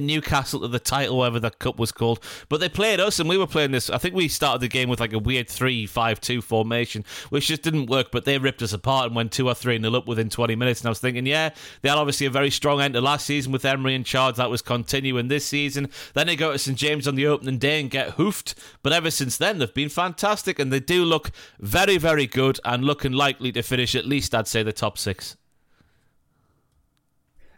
[0.02, 2.20] Newcastle to the title, whatever the cup was called.
[2.50, 3.90] But they played us, and we were playing this.
[3.90, 7.90] I think we started the game with like a weird three-five-two formation, which just didn't
[7.90, 8.08] work.
[8.12, 10.82] But they ripped us apart and went two or three nil up within 20 minutes.
[10.82, 13.54] And I was thinking, yeah, they had obviously a very strong end to last season
[13.54, 14.36] with Emery in charge.
[14.36, 15.90] That was continuing this season.
[16.14, 18.54] Then they go to St James on the opening day and get hoofed.
[18.84, 22.60] But ever since then, they've been fantastic, and they do look very very, very good
[22.66, 25.38] and looking likely to finish at least, I'd say, the top six.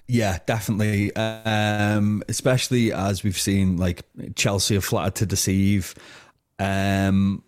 [0.07, 1.15] Yeah, definitely.
[1.15, 4.03] Um, especially as we've seen, like
[4.35, 5.95] Chelsea have flattered to deceive.
[6.59, 7.41] Um,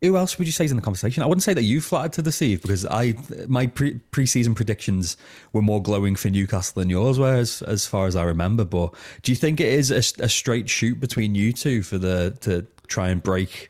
[0.00, 1.22] who else would you say is in the conversation?
[1.22, 3.14] I wouldn't say that you flattered to deceive because I
[3.48, 5.16] my pre preseason predictions
[5.52, 8.64] were more glowing for Newcastle than yours were, as, as far as I remember.
[8.64, 12.36] But do you think it is a, a straight shoot between you two for the
[12.40, 13.69] to try and break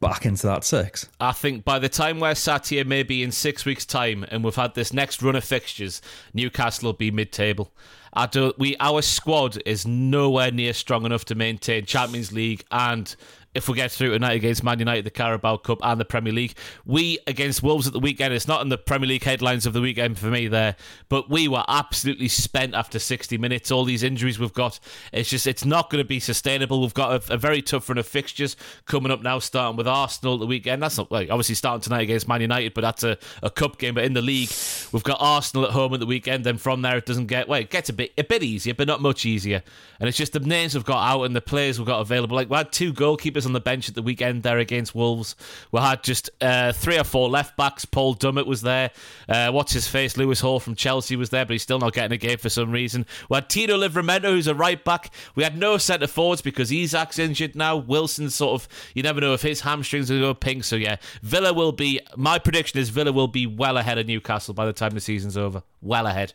[0.00, 1.08] back into that six.
[1.20, 4.54] I think by the time we're sat here, maybe in six weeks' time, and we've
[4.54, 6.02] had this next run of fixtures,
[6.34, 7.72] Newcastle will be mid-table.
[8.12, 8.58] I don't.
[8.58, 13.14] We our squad is nowhere near strong enough to maintain Champions League and
[13.56, 16.54] if we get through tonight against Man United, the Carabao Cup, and the Premier League.
[16.84, 18.34] We against Wolves at the weekend.
[18.34, 20.76] It's not in the Premier League headlines of the weekend for me there,
[21.08, 23.70] but we were absolutely spent after 60 minutes.
[23.70, 24.78] All these injuries we've got,
[25.10, 26.82] it's just it's not going to be sustainable.
[26.82, 30.34] We've got a, a, very tough run of fixtures coming up now, starting with Arsenal
[30.34, 30.82] at the weekend.
[30.82, 33.94] That's not like obviously starting tonight against Man United, but that's a, a cup game.
[33.94, 34.50] But in the league,
[34.92, 36.44] we've got Arsenal at home at the weekend.
[36.44, 38.86] Then from there, it doesn't get well, it gets a bit a bit easier, but
[38.86, 39.62] not much easier.
[39.98, 42.36] And it's just the names we've got out and the players we've got available.
[42.36, 45.36] Like we had two goalkeepers on the bench at the weekend there against Wolves.
[45.72, 47.84] We had just uh, three or four left backs.
[47.84, 48.90] Paul Dummett was there.
[49.28, 50.16] Uh, what's his face?
[50.16, 52.70] Lewis Hall from Chelsea was there, but he's still not getting a game for some
[52.70, 53.06] reason.
[53.30, 55.12] We had Tino Livramento, who's a right back.
[55.34, 57.76] We had no centre forwards because Isak's injured now.
[57.76, 60.64] Wilson's sort of you never know if his hamstrings will go pink.
[60.64, 62.00] So yeah, Villa will be.
[62.16, 65.36] My prediction is Villa will be well ahead of Newcastle by the time the season's
[65.36, 65.62] over.
[65.80, 66.34] Well ahead.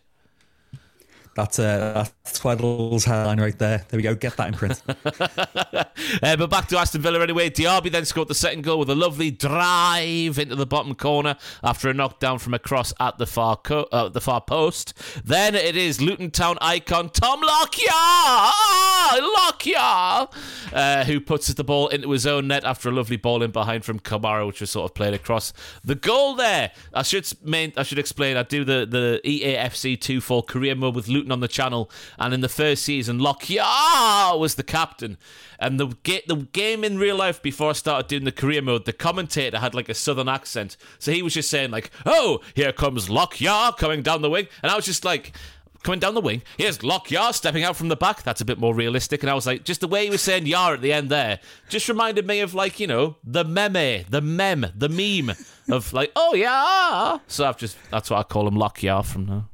[1.34, 3.86] That's uh, that's Twaddle's headline right there.
[3.90, 4.16] There we go.
[4.16, 4.82] Get that in print.
[4.88, 7.50] uh, but back to Aston Villa anyway.
[7.50, 11.90] Diaby then scored the second goal with a lovely drive into the bottom corner after
[11.90, 14.94] a knockdown from a cross at the far co- uh, the far post.
[15.24, 17.92] Then it is Luton Town icon Tom Lockyer,
[19.22, 20.28] Lockyer,
[20.74, 23.86] uh, who puts the ball into his own net after a lovely ball in behind
[23.86, 26.72] from Kamara, which was sort of played across the goal there.
[26.94, 28.36] I should main, I should explain.
[28.36, 31.90] I do the the EAFC two four career mode with Luton Luton on the channel,
[32.18, 35.18] and in the first season, Lockyer was the captain.
[35.60, 38.86] And the ga- the game in real life before I started doing the career mode,
[38.86, 42.74] the commentator had like a southern accent, so he was just saying like, "Oh, here
[42.74, 45.34] comes Lockyer coming down the wing," and I was just like
[45.84, 46.42] coming down the wing.
[46.58, 48.24] Here's Lockyer stepping out from the back.
[48.24, 49.24] That's a bit more realistic.
[49.24, 51.40] And I was like, just the way he was saying Yar at the end there,
[51.70, 55.36] just reminded me of like, you know, the meme, the meme, the meme
[55.70, 57.18] of like, oh yeah.
[57.28, 59.50] So I've just, that's what I call him Lockyer from now.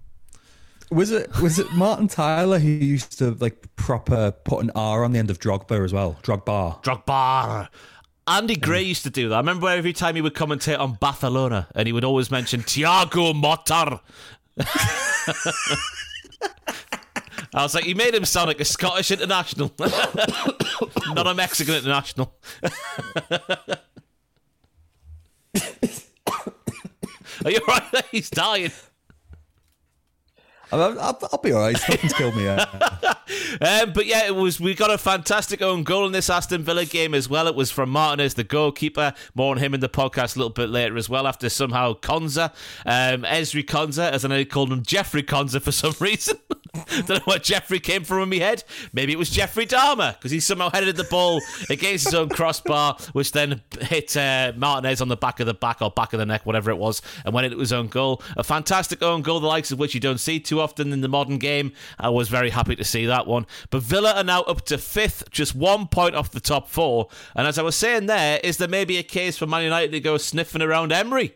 [0.89, 5.11] Was it was it Martin Tyler who used to like proper put an R on
[5.11, 6.17] the end of Drogba as well?
[6.23, 6.81] Drogba.
[6.83, 7.67] Drogba.
[8.27, 9.35] Andy Gray used to do that.
[9.35, 13.33] I remember every time he would commentate on Barcelona and he would always mention Thiago
[13.33, 14.01] Motta.
[17.53, 22.35] I was like, he made him sound like a Scottish international, not a Mexican international.
[27.45, 28.05] Are you right?
[28.11, 28.71] He's dying.
[30.71, 31.77] I'll, I'll, I'll be all right.
[31.87, 32.47] Nothing's killed me
[33.61, 34.59] um, but yeah, it was.
[34.59, 37.47] We got a fantastic own goal in this Aston Villa game as well.
[37.47, 39.13] It was from Martinez, the goalkeeper.
[39.35, 41.27] More on him in the podcast a little bit later as well.
[41.27, 42.51] After somehow Konsa,
[42.85, 46.37] um, Ezri Konsa, as I know called him Jeffrey Konsa for some reason.
[47.05, 48.63] Don't know where Jeffrey came from in my head.
[48.93, 52.97] Maybe it was Jeffrey Dahmer because he somehow headed the ball against his own crossbar,
[53.13, 56.25] which then hit uh, Martinez on the back of the back or back of the
[56.25, 58.21] neck, whatever it was, and went into his own goal.
[58.35, 61.07] A fantastic own goal, the likes of which you don't see too often in the
[61.07, 61.71] modern game.
[61.99, 63.45] I was very happy to see that one.
[63.69, 67.09] But Villa are now up to fifth, just one point off the top four.
[67.35, 69.99] And as I was saying there, is there maybe a case for Man United to
[69.99, 71.35] go sniffing around Emery?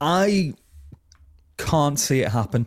[0.00, 0.54] I
[1.56, 2.66] can't see it happen.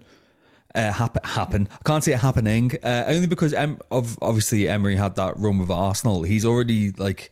[0.75, 1.67] Uh, happen, happen.
[1.71, 2.71] I can't see it happening.
[2.83, 6.21] Uh, only because em- of obviously Emery had that run with Arsenal.
[6.21, 7.31] He's already like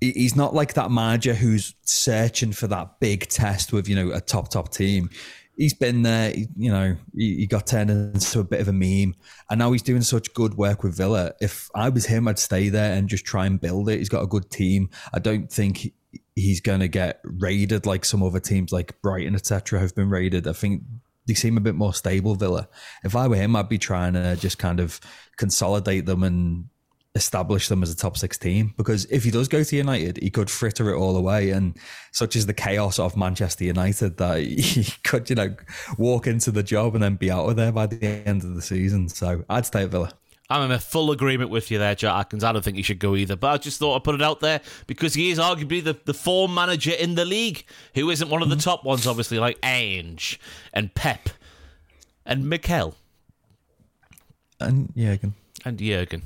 [0.00, 4.20] he's not like that manager who's searching for that big test with you know a
[4.20, 5.10] top top team.
[5.56, 6.96] He's been there, you know.
[7.14, 9.14] He, he got turned into a bit of a meme,
[9.50, 11.34] and now he's doing such good work with Villa.
[11.42, 13.98] If I was him, I'd stay there and just try and build it.
[13.98, 14.88] He's got a good team.
[15.12, 15.92] I don't think
[16.34, 20.48] he's going to get raided like some other teams, like Brighton, etc., have been raided.
[20.48, 20.82] I think
[21.26, 22.68] they seem a bit more stable, Villa.
[23.04, 25.00] If I were him, I'd be trying to just kind of
[25.36, 26.68] consolidate them and
[27.14, 28.74] establish them as a top six team.
[28.76, 31.50] Because if he does go to United, he could fritter it all away.
[31.50, 31.76] And
[32.10, 35.54] such is the chaos of Manchester United that he could, you know,
[35.98, 38.62] walk into the job and then be out of there by the end of the
[38.62, 39.08] season.
[39.08, 40.12] So I'd stay at Villa.
[40.52, 42.44] I'm in full agreement with you there, Jack Atkins.
[42.44, 43.36] I don't think he should go either.
[43.36, 46.14] But I just thought I'd put it out there because he is arguably the, the
[46.14, 50.38] form manager in the league who isn't one of the top ones, obviously, like Ange
[50.72, 51.30] and Pep
[52.26, 52.94] and Mikel.
[54.60, 55.34] And Jurgen
[55.64, 56.22] and Jurgen.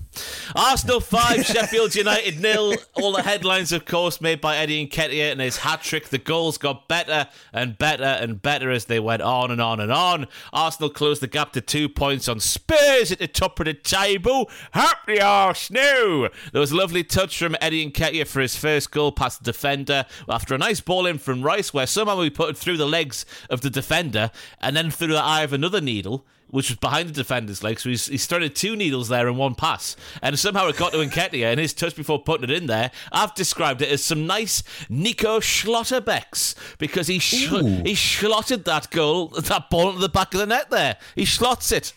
[0.54, 2.74] Arsenal 5, Sheffield United nil.
[2.94, 6.08] All the headlines, of course, made by Eddie and Nketiah and his hat trick.
[6.08, 9.92] The goals got better and better and better as they went on and on and
[9.92, 10.26] on.
[10.52, 14.50] Arsenal closed the gap to two points on Spurs at the top of the table.
[14.72, 16.28] Happy Arsenal!
[16.52, 19.52] There was a lovely touch from Eddie and Nketiah for his first goal past the
[19.52, 22.86] defender after a nice ball in from Rice, where somehow we put it through the
[22.86, 27.08] legs of the defender and then through the eye of another needle which was behind
[27.08, 27.80] the defender's leg.
[27.80, 29.96] So he's, he started two needles there in one pass.
[30.22, 32.90] And somehow it got to Nketiah and his touch before putting it in there.
[33.12, 37.50] I've described it as some nice Nico Schlotterbecks because he sh-
[37.84, 40.96] he slotted that goal, that ball into the back of the net there.
[41.14, 41.92] He slots it.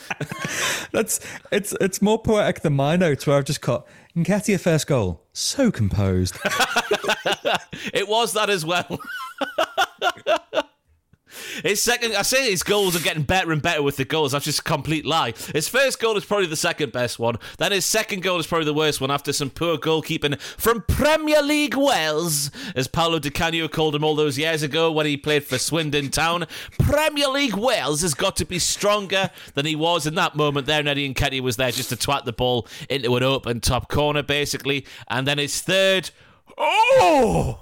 [0.92, 1.20] That's
[1.50, 5.22] it's it's more poetic than my notes where I've just got Nketiah first goal.
[5.32, 6.38] So composed.
[7.92, 8.98] it was that as well.
[11.62, 14.32] His second, I say his goals are getting better and better with the goals.
[14.32, 15.34] That's just a complete lie.
[15.54, 17.36] His first goal is probably the second best one.
[17.58, 21.42] Then his second goal is probably the worst one after some poor goalkeeping from Premier
[21.42, 25.44] League Wales, as Paolo Di Canio called him all those years ago when he played
[25.44, 26.46] for Swindon Town.
[26.78, 30.80] Premier League Wales has got to be stronger than he was in that moment there.
[30.80, 34.22] And Eddie Nketiah was there just to twat the ball into an open top corner,
[34.22, 34.86] basically.
[35.08, 36.10] And then his third.
[36.56, 37.60] Oh!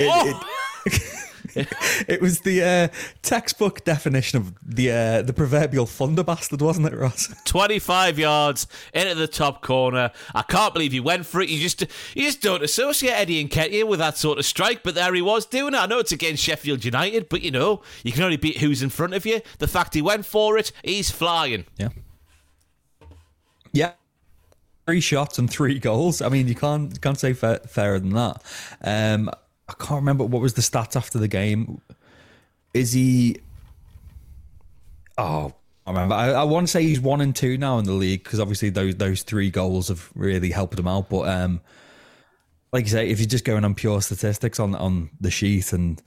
[0.00, 1.28] It, it, oh!
[2.08, 2.88] it was the uh,
[3.22, 7.32] textbook definition of the uh, the proverbial thunder bastard, wasn't it, Ross?
[7.44, 10.10] 25 yards into the top corner.
[10.34, 11.48] I can't believe he went for it.
[11.48, 11.82] You just
[12.14, 15.22] you just don't associate Eddie and Nketiah with that sort of strike, but there he
[15.22, 15.78] was doing it.
[15.78, 18.90] I know it's against Sheffield United, but you know, you can only beat who's in
[18.90, 19.40] front of you.
[19.58, 21.66] The fact he went for it, he's flying.
[21.76, 21.88] Yeah.
[23.72, 23.92] Yeah.
[24.86, 26.20] Three shots and three goals.
[26.20, 28.42] I mean, you can't can't say fa- fairer than that.
[28.82, 29.30] Um,
[29.72, 31.80] I can't remember what was the stats after the game.
[32.74, 33.38] Is he?
[35.18, 35.54] Oh,
[35.86, 36.14] I remember.
[36.14, 38.70] I, I want to say he's one and two now in the league because obviously
[38.70, 41.08] those those three goals have really helped him out.
[41.08, 41.60] But um,
[42.72, 46.02] like you say, if you're just going on pure statistics on on the sheet and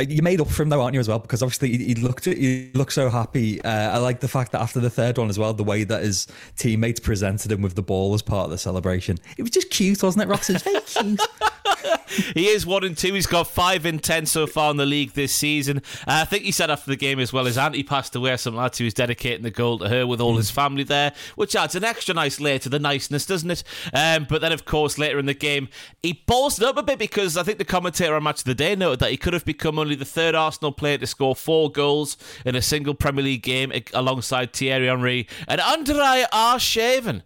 [0.00, 1.18] uh, you made up for him though, aren't you, as well?
[1.18, 3.62] Because obviously he, looked he looked so happy.
[3.62, 6.02] Uh, I like the fact that after the third one as well, the way that
[6.02, 9.70] his teammates presented him with the ball as part of the celebration, it was just
[9.70, 10.48] cute, wasn't it, Ross?
[10.48, 11.20] It was very cute.
[12.34, 13.14] he is one and two.
[13.14, 15.78] He's got five in ten so far in the league this season.
[16.06, 17.44] Uh, I think he said after the game as well.
[17.44, 18.36] His auntie passed away.
[18.36, 21.56] Some lads who was dedicating the goal to her with all his family there, which
[21.56, 23.64] adds an extra nice layer to the niceness, doesn't it?
[23.92, 25.68] Um, but then, of course, later in the game,
[26.02, 28.76] he bolstered up a bit because I think the commentator on Match of the Day
[28.76, 32.16] noted that he could have become only the third Arsenal player to score four goals
[32.44, 37.22] in a single Premier League game alongside Thierry Henry and Andre Arshavin.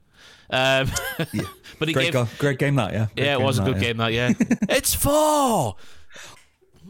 [0.54, 0.90] Um,
[1.32, 1.42] yeah.
[1.76, 3.06] But he great, gave, go- great game that, yeah.
[3.16, 4.32] Great yeah, it was a good that, game that, yeah.
[4.68, 5.74] it's four.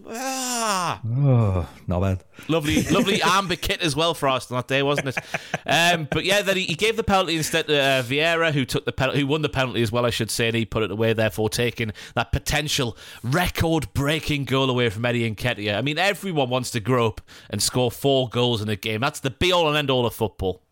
[0.06, 1.00] Ah.
[1.02, 2.24] Oh, not bad.
[2.48, 5.18] Lovely, lovely amber kit as well for Arsenal that day, wasn't it?
[5.64, 8.84] Um, but yeah, then he, he, gave the penalty instead to uh, Vieira, who took
[8.84, 10.90] the penalty, who won the penalty as well, I should say, and he put it
[10.90, 15.78] away, therefore taking that potential record-breaking goal away from Eddie Nketiah.
[15.78, 19.00] I mean, everyone wants to grow up and score four goals in a game.
[19.00, 20.63] That's the be-all and end-all of football.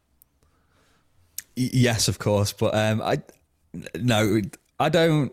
[1.56, 3.22] Yes, of course, but um, I
[3.96, 4.40] no,
[4.78, 5.32] I don't.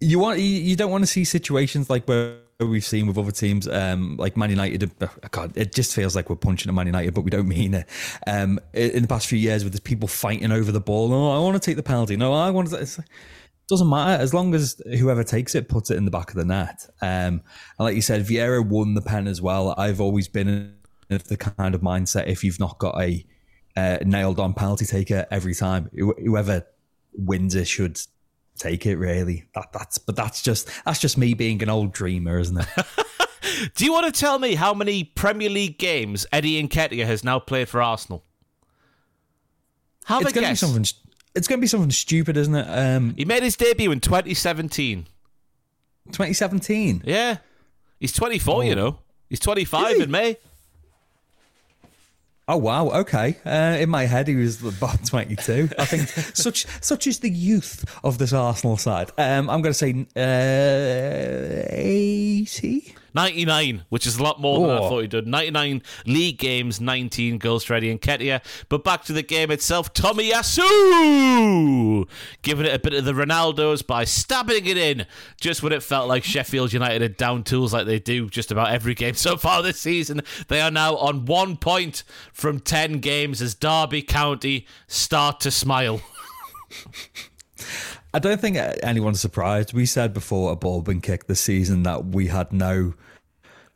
[0.00, 3.68] You want you, don't want to see situations like where we've seen with other teams,
[3.68, 4.90] um, like Man United.
[5.00, 7.74] Uh, God, it just feels like we're punching at Man United, but we don't mean
[7.74, 7.86] it.
[8.26, 11.12] Um, in the past few years, with people fighting over the ball.
[11.12, 12.16] Oh, I want to take the penalty.
[12.16, 12.76] No, I want to.
[12.78, 12.98] It
[13.68, 16.44] doesn't matter as long as whoever takes it puts it in the back of the
[16.44, 16.86] net.
[17.00, 17.42] Um, and
[17.78, 19.74] like you said, Vieira won the pen as well.
[19.78, 20.74] I've always been in
[21.08, 23.24] the kind of mindset if you've not got a
[23.76, 26.66] uh, nailed on penalty taker every time, whoever
[27.14, 28.00] wins it should
[28.56, 28.96] take it.
[28.96, 32.68] Really, that that's but that's just that's just me being an old dreamer, isn't it?
[33.74, 37.38] Do you want to tell me how many Premier League games Eddie Nketiah has now
[37.38, 38.24] played for Arsenal?
[40.04, 40.60] Have it's a guess.
[40.60, 40.84] something,
[41.34, 42.66] it's going to be something stupid, isn't it?
[42.66, 45.06] Um, he made his debut in 2017.
[46.06, 47.02] 2017?
[47.04, 47.38] Yeah.
[48.00, 48.60] He's 24, oh.
[48.62, 48.98] you know.
[49.28, 50.02] He's 25 he?
[50.02, 50.36] in May.
[52.48, 52.88] Oh wow!
[52.90, 55.68] Okay, uh, in my head he was about twenty-two.
[55.78, 59.10] I think such such is the youth of this Arsenal side.
[59.16, 62.96] Um, I'm going to say uh, eighty.
[63.14, 65.26] 99, which is a lot more than I thought he did.
[65.26, 68.40] 99 league games, 19 goals for Eddie Nketiah.
[68.68, 70.62] But back to the game itself, Tomiyasu
[72.42, 75.06] giving it a bit of the Ronaldos by stabbing it in
[75.40, 78.70] just when it felt like Sheffield United had down tools like they do just about
[78.70, 80.22] every game so far this season.
[80.48, 86.00] They are now on one point from 10 games as Derby County start to smile.
[88.14, 89.72] I don't think anyone's surprised.
[89.72, 92.94] We said before a ball been kicked this season that we had no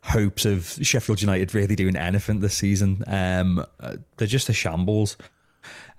[0.03, 3.03] hopes of Sheffield United really doing anything this season.
[3.07, 3.65] Um,
[4.17, 5.17] they're just a shambles.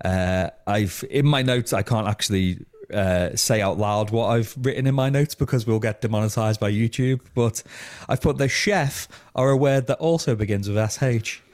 [0.03, 4.87] Uh, I've in my notes I can't actually uh, say out loud what I've written
[4.87, 7.21] in my notes because we'll get demonetized by YouTube.
[7.33, 7.63] But
[8.07, 9.07] I've put the chef
[9.39, 11.41] are a word that also begins with sh.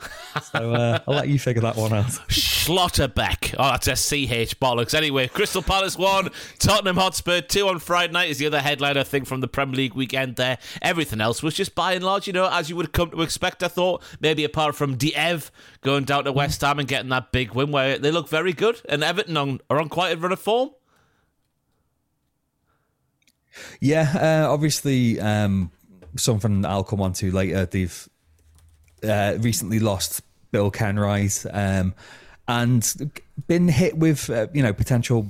[0.52, 2.08] So uh, I'll let you figure that one out.
[2.28, 3.56] Schlotterbeck.
[3.58, 4.94] Oh, that's a CH bollocks.
[4.94, 9.04] Anyway, Crystal Palace 1, Tottenham Hotspur 2 on Friday night is the other headline, I
[9.04, 10.58] think, from the Premier League weekend there.
[10.82, 13.64] Everything else was just by and large, you know, as you would come to expect,
[13.64, 14.04] I thought.
[14.20, 17.98] Maybe apart from Diev going down to West Ham and getting that big win where
[17.98, 18.82] they look very good.
[18.90, 20.72] And Everton on, are on quite a run of form.
[23.80, 25.72] Yeah, uh, obviously, um,
[26.18, 27.66] something I'll come on to later.
[27.66, 28.10] They've
[29.04, 31.94] uh, recently lost Bill Kenwright um,
[32.48, 33.14] and
[33.48, 35.30] been hit with uh, you know potential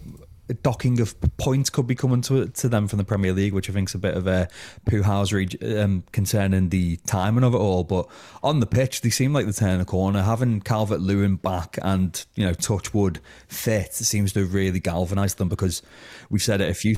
[0.62, 3.74] docking of points could be coming to to them from the Premier League, which I
[3.74, 4.48] think is a bit of a
[4.86, 7.84] poo housery um, concerning the timing of it all.
[7.84, 8.08] But
[8.44, 10.22] on the pitch, they seem like they're turning a corner.
[10.22, 15.50] Having Calvert Lewin back and you know Touchwood fit seems to have really galvanised them
[15.50, 15.82] because
[16.30, 16.98] we've said it a few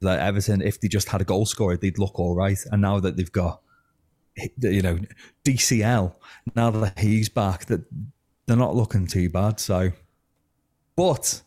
[0.00, 2.58] that Everton, if they just had a goal scorer, they'd look all right.
[2.70, 3.60] And now that they've got
[4.60, 4.98] you know
[5.44, 6.14] DCL,
[6.54, 7.84] now that he's back, that
[8.46, 9.60] they're not looking too bad.
[9.60, 9.92] So,
[10.96, 11.42] but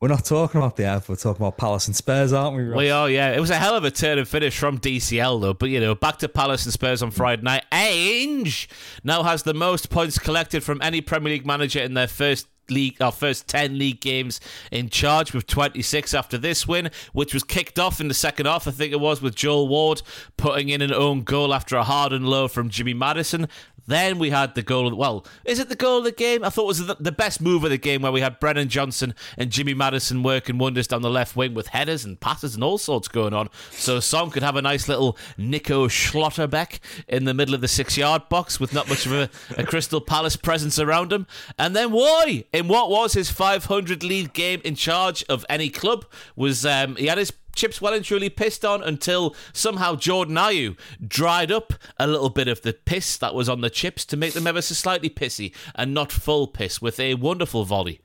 [0.00, 1.08] we're not talking about the F.
[1.08, 2.62] We're talking about Palace and Spurs, aren't we?
[2.62, 2.78] Ross?
[2.78, 3.32] We are, yeah.
[3.32, 5.54] It was a hell of a turn and finish from DCL, though.
[5.54, 7.64] But, you know, back to Palace and Spurs on Friday night.
[7.72, 8.68] Ange
[9.02, 13.00] now has the most points collected from any Premier League manager in their first league
[13.00, 14.40] our first 10 league games
[14.70, 18.66] in charge with 26 after this win which was kicked off in the second half
[18.68, 20.02] I think it was with Joel Ward
[20.36, 23.48] putting in an own goal after a hard and low from Jimmy Maddison
[23.88, 24.86] then we had the goal.
[24.86, 26.44] Of, well, is it the goal of the game?
[26.44, 28.68] I thought it was the, the best move of the game where we had Brennan
[28.68, 32.62] Johnson and Jimmy Maddison working wonders down the left wing with headers and passes and
[32.62, 33.48] all sorts going on.
[33.70, 37.96] So Son could have a nice little Nico Schlotterbeck in the middle of the six
[37.96, 41.26] yard box with not much of a, a Crystal Palace presence around him.
[41.58, 42.44] And then Roy?
[42.52, 46.04] In what was his 500 lead game in charge of any club
[46.36, 50.78] was um, he had his chips well and truly pissed on until somehow Jordan Ayew
[51.06, 54.32] dried up a little bit of the piss that was on the chips to make
[54.32, 58.00] them ever so slightly pissy and not full piss with a wonderful volley.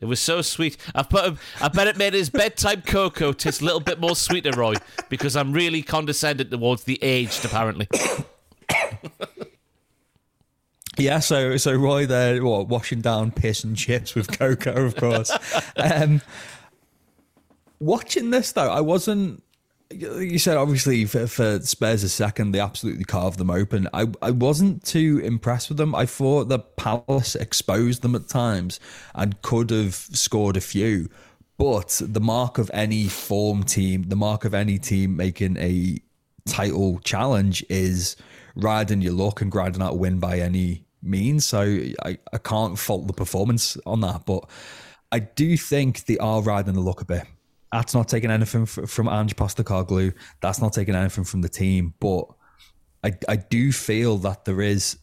[0.00, 0.76] It was so sweet.
[0.94, 4.14] I've put him, I bet it made his bedtime cocoa taste a little bit more
[4.14, 4.74] sweeter, Roy,
[5.08, 7.88] because I'm really condescending towards the aged, apparently.
[10.98, 15.30] Yeah, so so Roy there, what, washing down piss and chips with cocoa, of course.
[15.76, 16.20] um,
[17.80, 19.42] Watching this though, I wasn't.
[19.90, 23.88] You said obviously for, for Spurs a second, they absolutely carved them open.
[23.94, 25.94] I I wasn't too impressed with them.
[25.94, 28.80] I thought the Palace exposed them at times
[29.14, 31.08] and could have scored a few.
[31.56, 35.98] But the mark of any form team, the mark of any team making a
[36.46, 38.16] title challenge is
[38.54, 41.44] riding your luck and grinding out a win by any means.
[41.46, 41.60] So
[42.04, 44.24] I, I can't fault the performance on that.
[44.24, 44.48] But
[45.10, 47.24] I do think they are riding the luck a bit.
[47.72, 50.14] That's not taking anything from Ange Postecoglou.
[50.40, 51.94] That's not taking anything from the team.
[52.00, 52.24] But
[53.04, 54.98] I, I do feel that there is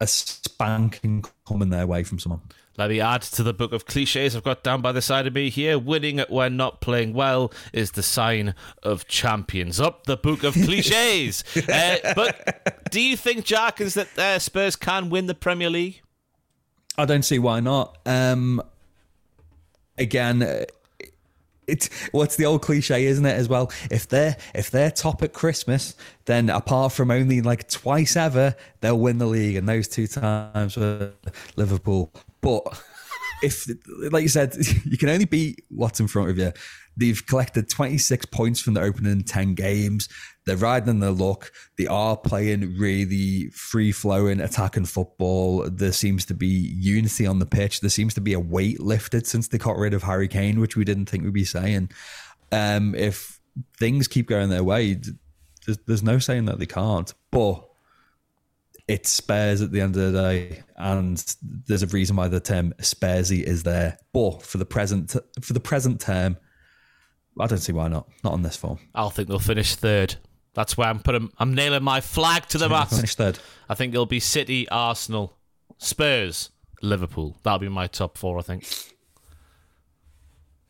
[0.00, 2.42] a spanking coming their way from someone.
[2.76, 5.34] Let me add to the book of cliches I've got down by the side of
[5.34, 5.76] me here.
[5.76, 9.80] Winning when not playing well is the sign of champions.
[9.80, 11.42] Up the book of cliches.
[11.68, 16.00] uh, but do you think, Jack, is that uh, Spurs can win the Premier League?
[16.96, 17.98] I don't see why not.
[18.06, 18.62] Um,
[19.98, 20.66] again,
[21.68, 23.36] it's what's the old cliche, isn't it?
[23.36, 25.94] As well, if they're if they're top at Christmas,
[26.24, 30.76] then apart from only like twice ever, they'll win the league, and those two times
[30.76, 31.12] were
[31.56, 32.12] Liverpool.
[32.40, 32.62] But
[33.42, 33.68] if,
[34.10, 36.52] like you said, you can only beat what's in front of you.
[36.96, 40.08] They've collected 26 points from the opening 10 games.
[40.48, 41.52] They're riding their luck.
[41.76, 45.68] They are playing really free flowing attacking football.
[45.68, 47.80] There seems to be unity on the pitch.
[47.80, 50.74] There seems to be a weight lifted since they got rid of Harry Kane, which
[50.74, 51.90] we didn't think we'd be saying.
[52.50, 53.38] Um, if
[53.76, 54.98] things keep going their way,
[55.66, 57.12] there's, there's no saying that they can't.
[57.30, 57.68] But
[58.88, 61.22] it spares at the end of the day, and
[61.66, 63.98] there's a reason why the term Spursy is there.
[64.14, 66.38] But for the present, for the present term,
[67.38, 68.08] I don't see why not.
[68.24, 68.78] Not on this form.
[68.94, 70.16] I'll think they'll finish third.
[70.54, 71.30] That's where I'm putting.
[71.38, 72.94] I'm nailing my flag to the mast.
[72.94, 73.38] Finish third.
[73.68, 75.36] I think it'll be City, Arsenal,
[75.78, 76.50] Spurs,
[76.82, 77.36] Liverpool.
[77.42, 78.38] That'll be my top four.
[78.38, 78.66] I think.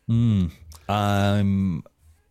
[0.07, 0.47] Hmm.
[0.87, 1.83] I'm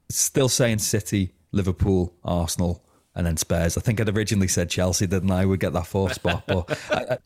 [0.09, 2.85] still saying City, Liverpool, Arsenal,
[3.15, 3.77] and then Spurs.
[3.77, 5.45] I think I'd originally said Chelsea, didn't I?
[5.45, 7.19] Would get that fourth spot, but I,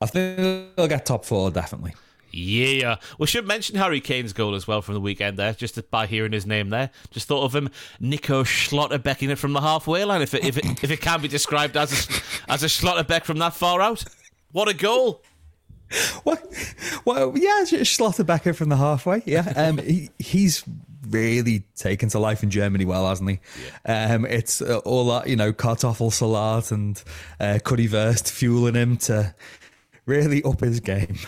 [0.00, 1.94] I think they'll get top four definitely.
[2.30, 2.96] Yeah.
[3.18, 6.32] We should mention Harry Kane's goal as well from the weekend there, just by hearing
[6.32, 6.90] his name there.
[7.10, 7.70] Just thought of him,
[8.00, 11.28] Nico Schlotterbecking it from the halfway line, if it, if it, if it can be
[11.28, 14.04] described as a, as a Schlotterbeck from that far out.
[14.52, 15.22] What a goal!
[16.24, 16.42] What?
[17.04, 19.22] Well, yeah, Schlotterbecker from the halfway.
[19.24, 20.64] Yeah, um, he, he's
[21.08, 23.40] really taken to life in Germany well, hasn't he?
[23.86, 24.14] Yeah.
[24.14, 27.02] Um, it's uh, all that you know, Kartoffel Salat and
[27.38, 27.58] uh,
[28.18, 29.34] fueling him to
[30.06, 31.18] really up his game.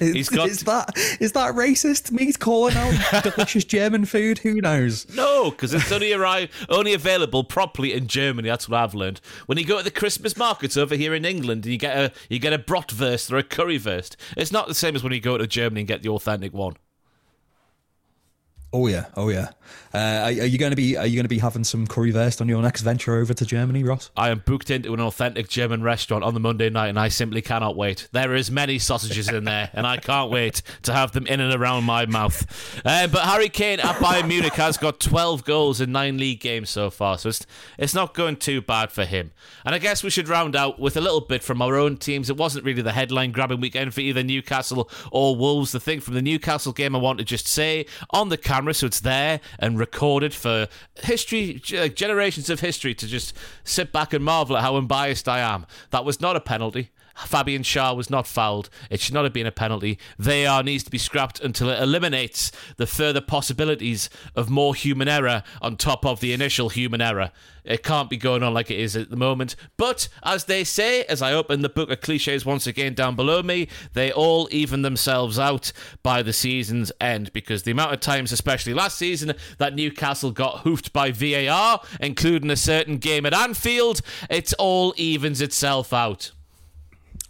[0.00, 0.90] is, He's got is that
[1.20, 2.10] is that racist?
[2.10, 4.38] Me calling out delicious German food?
[4.38, 5.06] Who knows?
[5.14, 8.48] No, because it's only arrive, only available properly in Germany.
[8.48, 9.20] That's what I've learned.
[9.46, 12.12] When you go to the Christmas markets over here in England, and you get a
[12.28, 14.16] you get a bratwurst or a currywurst.
[14.36, 16.76] It's not the same as when you go to Germany and get the authentic one.
[18.70, 19.50] Oh yeah, oh yeah.
[19.94, 22.12] Uh, are, are, you going to be Are you going to be having some curry
[22.12, 24.10] currywurst on your next venture over to Germany, Ross?
[24.14, 27.40] I am booked into an authentic German restaurant on the Monday night, and I simply
[27.40, 28.08] cannot wait.
[28.12, 31.54] There is many sausages in there, and I can't wait to have them in and
[31.54, 32.46] around my mouth.
[32.84, 36.68] Uh, but Harry Kane at Bayern Munich has got 12 goals in nine league games
[36.68, 37.46] so far, so it's
[37.78, 39.32] it's not going too bad for him.
[39.64, 42.28] And I guess we should round out with a little bit from our own teams.
[42.28, 45.72] It wasn't really the headline grabbing weekend for either Newcastle or Wolves.
[45.72, 48.86] The thing from the Newcastle game, I want to just say on the camera, so
[48.86, 50.66] it's there and recorded for
[51.04, 53.32] history, uh, generations of history to just
[53.62, 55.64] sit back and marvel at how unbiased I am.
[55.90, 56.90] That was not a penalty.
[57.26, 58.70] Fabian Schär was not fouled.
[58.90, 59.98] It should not have been a penalty.
[60.18, 65.42] VAR needs to be scrapped until it eliminates the further possibilities of more human error
[65.60, 67.32] on top of the initial human error.
[67.64, 69.54] It can't be going on like it is at the moment.
[69.76, 73.42] But as they say, as I open the book of cliches once again down below
[73.42, 78.32] me, they all even themselves out by the season's end because the amount of times,
[78.32, 84.00] especially last season, that Newcastle got hoofed by VAR, including a certain game at Anfield,
[84.30, 86.32] it all evens itself out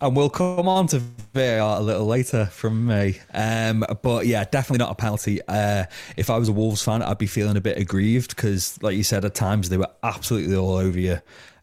[0.00, 1.00] and we'll come on to
[1.34, 3.18] VAR a little later from me.
[3.34, 5.40] Um, but yeah, definitely not a penalty.
[5.48, 5.84] Uh,
[6.16, 9.02] if I was a Wolves fan, I'd be feeling a bit aggrieved because, like you
[9.02, 11.18] said, at times they were absolutely all over you.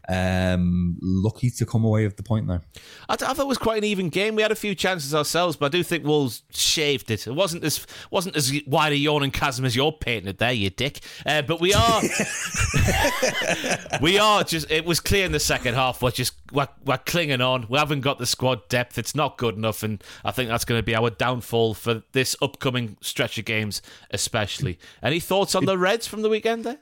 [0.08, 2.60] Um, lucky to come away with the point there.
[3.08, 4.36] I, I, thought it was quite an even game.
[4.36, 7.26] We had a few chances ourselves, but I do think Wolves shaved it.
[7.26, 10.70] It wasn't as wasn't as wide a yawning chasm as you're painting it there, you
[10.70, 11.00] dick.
[11.24, 12.02] Uh, but we are
[14.00, 14.70] we are just.
[14.70, 16.00] It was clear in the second half.
[16.02, 17.66] We're just we're, we're clinging on.
[17.68, 18.98] We haven't got the squad depth.
[18.98, 22.36] It's not good enough, and I think that's going to be our downfall for this
[22.40, 23.82] upcoming stretch of games,
[24.12, 24.78] especially.
[25.02, 26.78] Any thoughts on the Reds from the weekend there?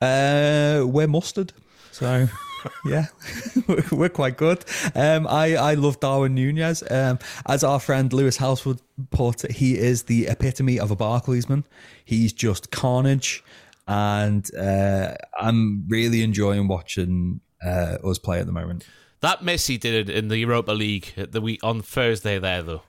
[0.00, 1.52] Uh, we're mustard.
[1.96, 2.28] So
[2.84, 3.06] yeah,
[3.90, 4.62] we're quite good.
[4.94, 6.84] Um, I I love Darwin Nunez.
[6.90, 10.96] Um, as our friend Lewis House would put it, he is the epitome of a
[10.96, 11.64] Barclaysman.
[12.04, 13.42] He's just carnage,
[13.88, 18.86] and uh, I'm really enjoying watching uh, us play at the moment.
[19.20, 22.82] That Messi did it in the Europa League the week on Thursday there though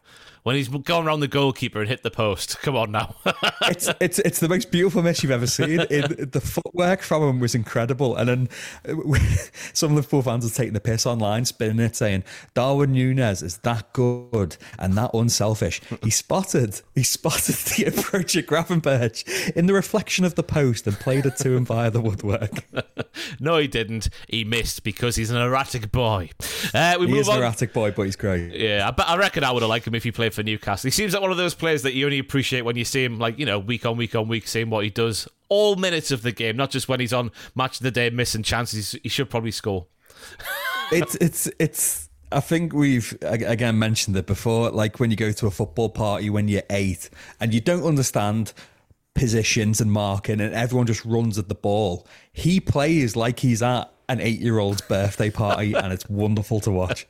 [0.48, 2.58] when he's gone around the goalkeeper and hit the post.
[2.62, 3.16] Come on now.
[3.64, 5.82] it's it's it's the most beautiful miss you've ever seen.
[5.82, 8.50] In, the footwork from him was incredible, and then
[9.74, 12.24] some Liverpool fans are taking the piss online, spinning it, saying
[12.54, 15.82] Darwin Nunez is that good and that unselfish.
[16.02, 20.98] He spotted he spotted the approach at Gravenberch in the reflection of the post and
[20.98, 22.64] played it to him via the woodwork.
[23.41, 24.08] no, he didn't.
[24.30, 26.30] He missed because he's an erratic boy.
[26.74, 27.36] Uh, we he move is on.
[27.36, 28.54] an erratic boy, but he's great.
[28.54, 30.88] Yeah, I, I reckon I would have liked him if he played for Newcastle.
[30.88, 33.17] He seems like one of those players that you only appreciate when you see him,
[33.17, 36.21] like you know, week on week on week, seeing what he does all minutes of
[36.21, 38.95] the game, not just when he's on match of the day missing chances.
[39.01, 39.88] He should probably score.
[40.91, 42.09] it's it's it's.
[42.31, 44.69] I think we've again mentioned it before.
[44.69, 47.09] Like when you go to a football party when you're eight
[47.39, 48.53] and you don't understand
[49.15, 52.05] positions and marking, and everyone just runs at the ball.
[52.31, 56.72] He plays like he's at an eight year old's birthday party, and it's wonderful to
[56.72, 57.05] watch.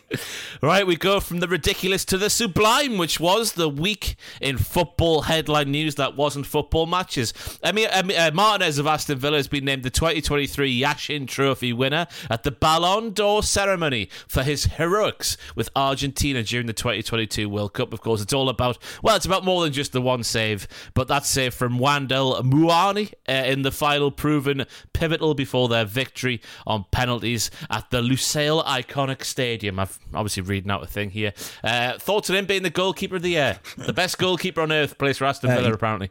[0.62, 5.22] right, we go from the ridiculous to the sublime, which was the week in football
[5.22, 7.32] headline news that wasn't football matches.
[7.62, 12.08] I mean, uh, Martinez of Aston Villa has been named the 2023 Yashin Trophy winner
[12.28, 17.92] at the Ballon d'Or ceremony for his heroics with Argentina during the 2022 World Cup.
[17.92, 21.06] Of course, it's all about, well, it's about more than just the one save, but
[21.06, 26.40] that save from Randal Muani uh, in the final proven pivotal before their victory victory
[26.66, 29.78] on penalties at the Lusail Iconic Stadium.
[29.78, 31.32] I've obviously reading out a thing here.
[31.62, 34.98] Uh, thoughts on him being the goalkeeper of the year, the best goalkeeper on earth,
[34.98, 36.10] plays for Aston Villa, uh, apparently.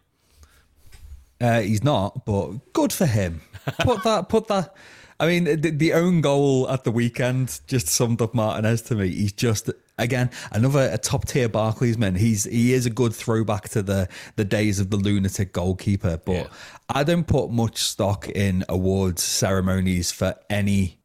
[1.42, 3.42] Uh, he's not, but good for him.
[3.80, 4.30] Put that.
[4.30, 4.76] Put that.
[5.24, 9.08] I mean, the, the, own goal at the weekend just summed up Martinez to me.
[9.08, 12.18] He's just again another a top tier Barclaysman.
[12.18, 16.18] He's he is a good throwback to the the days of the lunatic goalkeeper.
[16.18, 16.48] But yeah.
[16.90, 21.00] I don't put much stock in awards ceremonies for any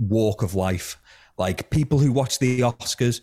[0.00, 1.00] walk of life.
[1.38, 3.20] Like people who watch the Oscars,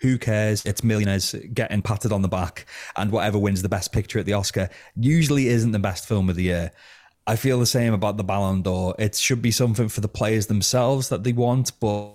[0.00, 0.66] who cares?
[0.66, 4.34] It's millionaires getting patted on the back, and whatever wins the best picture at the
[4.34, 6.72] Oscar usually isn't the best film of the year.
[7.26, 8.94] I feel the same about the Ballon d'Or.
[8.98, 12.12] It should be something for the players themselves that they want, but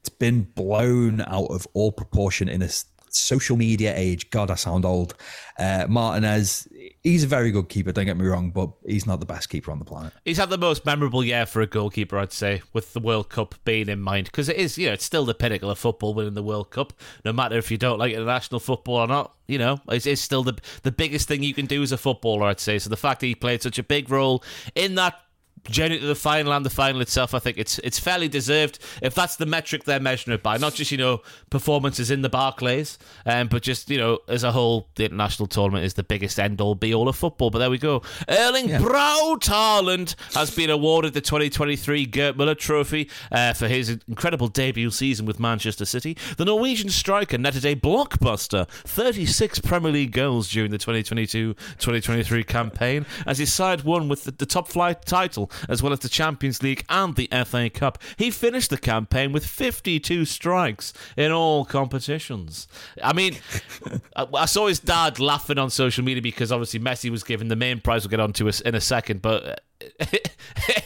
[0.00, 4.30] it's been blown out of all proportion in this social media age.
[4.30, 5.14] God, I sound old.
[5.58, 6.68] Uh, Martinez,
[7.02, 9.70] he's a very good keeper, don't get me wrong, but he's not the best keeper
[9.70, 10.12] on the planet.
[10.24, 13.54] He's had the most memorable year for a goalkeeper, I'd say, with the World Cup
[13.64, 16.34] being in mind, because it is, you know, it's still the pinnacle of football winning
[16.34, 16.92] the World Cup,
[17.24, 19.34] no matter if you don't like international football or not.
[19.48, 22.46] You know, it's, it's still the the biggest thing you can do as a footballer,
[22.46, 22.78] I'd say.
[22.78, 24.44] So the fact that he played such a big role
[24.74, 25.18] in that
[25.64, 28.78] journey to the final and the final itself, I think it's it's fairly deserved.
[29.02, 32.28] If that's the metric they're measuring it by, not just you know performances in the
[32.28, 36.38] Barclays, um, but just you know as a whole, the international tournament is the biggest
[36.38, 37.50] end all be all of football.
[37.50, 38.02] But there we go.
[38.28, 38.78] Erling yeah.
[38.78, 44.90] Braut Haaland has been awarded the 2023 Gerd Müller Trophy uh, for his incredible debut
[44.90, 46.16] season with Manchester City.
[46.36, 53.38] The Norwegian striker netted a blockbuster 36 Premier League goals during the 2022-2023 campaign as
[53.38, 56.84] his side won with the, the top flight title as well as the Champions League
[56.88, 57.98] and the FA Cup.
[58.16, 62.68] He finished the campaign with 52 strikes in all competitions.
[63.02, 63.36] I mean,
[64.16, 67.80] I saw his dad laughing on social media because obviously Messi was given the main
[67.80, 68.04] prize.
[68.04, 70.36] We'll get onto us in a second, but it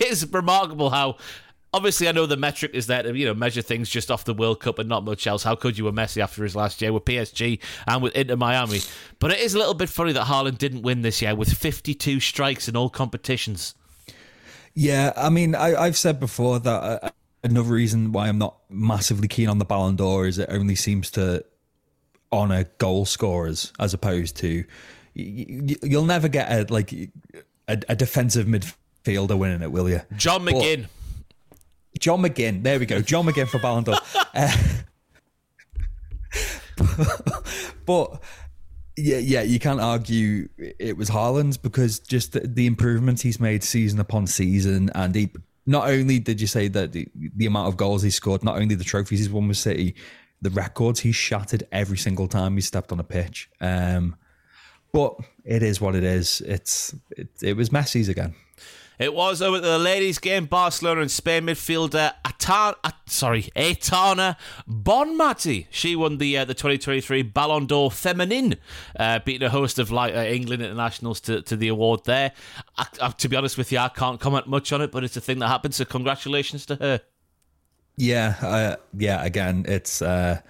[0.01, 1.17] is remarkable how
[1.75, 4.61] obviously I know the metric is that you know measure things just off the World
[4.61, 5.43] Cup and not much else.
[5.43, 8.81] How could you with Messi after his last year with PSG and with Inter Miami?
[9.19, 12.21] But it is a little bit funny that Haaland didn't win this year with 52
[12.21, 13.75] strikes in all competitions.
[14.75, 17.11] Yeah, I mean, I, have said before that uh,
[17.45, 21.11] another reason why I'm not massively keen on the Ballon d'Or is it only seems
[21.13, 21.45] to
[22.33, 24.65] honor goal scorers as opposed to
[25.15, 27.09] you, will never get a like a,
[27.69, 30.01] a, defensive midfielder winning it, will you?
[30.17, 30.87] John McGinn.
[31.51, 32.65] But, John McGinn.
[32.65, 33.01] There we go.
[33.01, 33.99] John McGinn for Ballon d'Or.
[34.35, 34.57] Uh,
[37.87, 38.21] but
[38.97, 43.65] yeah, yeah, you can't argue it was Haaland's because just the, the, improvements he's made
[43.65, 45.31] season upon season, and he
[45.67, 48.75] not only did you say that the, the amount of goals he scored, not only
[48.75, 49.95] the trophies he's won with City,
[50.43, 53.49] the records he shattered every single time he stepped on a pitch.
[53.61, 54.17] Um,
[54.93, 56.41] but it is what it is.
[56.43, 58.35] It's it, it was Messi's again.
[58.99, 60.47] It was over the ladies' game.
[60.47, 64.37] Barcelona and Spain midfielder Atar, uh, sorry, Aitana
[64.69, 65.67] Bonmatí.
[65.71, 68.57] She won the uh, the 2023 Ballon d'Or Feminine,
[68.99, 72.33] uh, beating a host of like uh, England internationals to, to the award there.
[72.77, 75.21] I, to be honest with you, I can't comment much on it, but it's a
[75.21, 75.75] thing that happened.
[75.75, 77.01] So congratulations to her.
[77.97, 79.25] Yeah, uh, yeah.
[79.25, 80.41] Again, it's uh,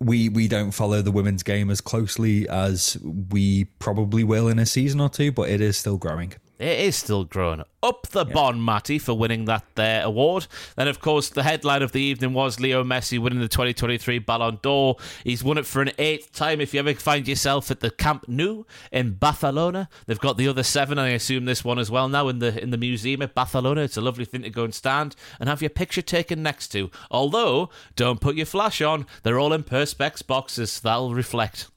[0.00, 2.98] we we don't follow the women's game as closely as
[3.30, 6.34] we probably will in a season or two, but it is still growing.
[6.58, 7.64] It is still growing.
[7.82, 8.32] Up the yeah.
[8.32, 10.46] bon, Matty, for winning that there award.
[10.76, 14.60] Then, of course, the headline of the evening was Leo Messi winning the 2023 Ballon
[14.62, 14.96] d'Or.
[15.24, 16.60] He's won it for an eighth time.
[16.60, 20.62] If you ever find yourself at the Camp Nou in Barcelona, they've got the other
[20.62, 23.34] seven, and I assume this one as well now in the in the museum at
[23.34, 23.80] Barcelona.
[23.80, 26.90] It's a lovely thing to go and stand and have your picture taken next to.
[27.10, 30.78] Although, don't put your flash on; they're all in perspex boxes.
[30.78, 31.68] That'll reflect.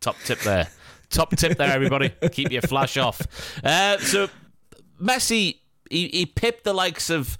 [0.00, 0.68] Top tip there.
[1.10, 2.10] Top tip there, everybody.
[2.32, 3.22] Keep your flash off.
[3.64, 4.28] Uh, so,
[5.00, 5.58] Messi,
[5.90, 7.38] he, he pipped the likes of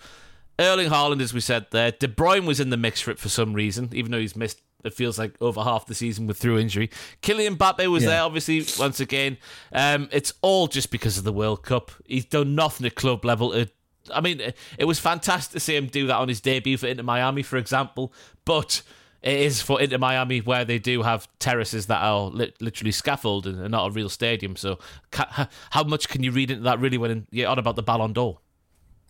[0.59, 1.93] Erling Haaland, as we said there.
[1.93, 4.61] De Bruyne was in the mix for it for some reason, even though he's missed
[4.85, 6.89] it feels like over half the season with through injury.
[7.23, 8.11] Kylian Mbappe was yeah.
[8.11, 9.37] there, obviously, once again.
[9.73, 11.91] Um, it's all just because of the World Cup.
[12.07, 13.53] He's done nothing at club level.
[13.53, 13.75] It,
[14.12, 14.41] I mean,
[14.79, 17.57] it was fantastic to see him do that on his debut for Inter Miami, for
[17.57, 18.12] example.
[18.45, 18.83] But
[19.23, 23.57] it is for Inter Miami where they do have terraces that are li- literally scaffolded
[23.57, 24.57] and not a real stadium.
[24.57, 24.79] So,
[25.11, 28.12] ca- how much can you read into that really when you're on about the Ballon
[28.12, 28.39] d'Or?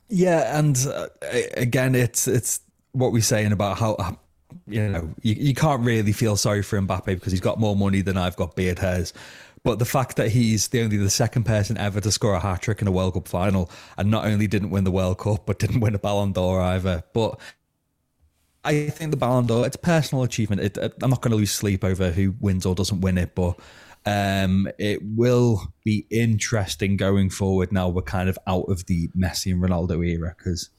[0.09, 1.09] Yeah, and uh,
[1.55, 2.61] again, it's it's
[2.93, 4.19] what we're saying about how
[4.67, 8.01] you know you, you can't really feel sorry for Mbappe because he's got more money
[8.01, 9.13] than I've got beard hairs.
[9.65, 12.63] But the fact that he's the only the second person ever to score a hat
[12.63, 15.59] trick in a World Cup final, and not only didn't win the World Cup, but
[15.59, 17.03] didn't win a Ballon d'Or either.
[17.13, 17.39] But
[18.65, 20.61] I think the Ballon d'Or, it's personal achievement.
[20.63, 23.35] It, it, I'm not going to lose sleep over who wins or doesn't win it,
[23.35, 23.59] but
[24.05, 27.73] um, it will be interesting going forward.
[27.73, 30.71] Now we're kind of out of the Messi and Ronaldo era because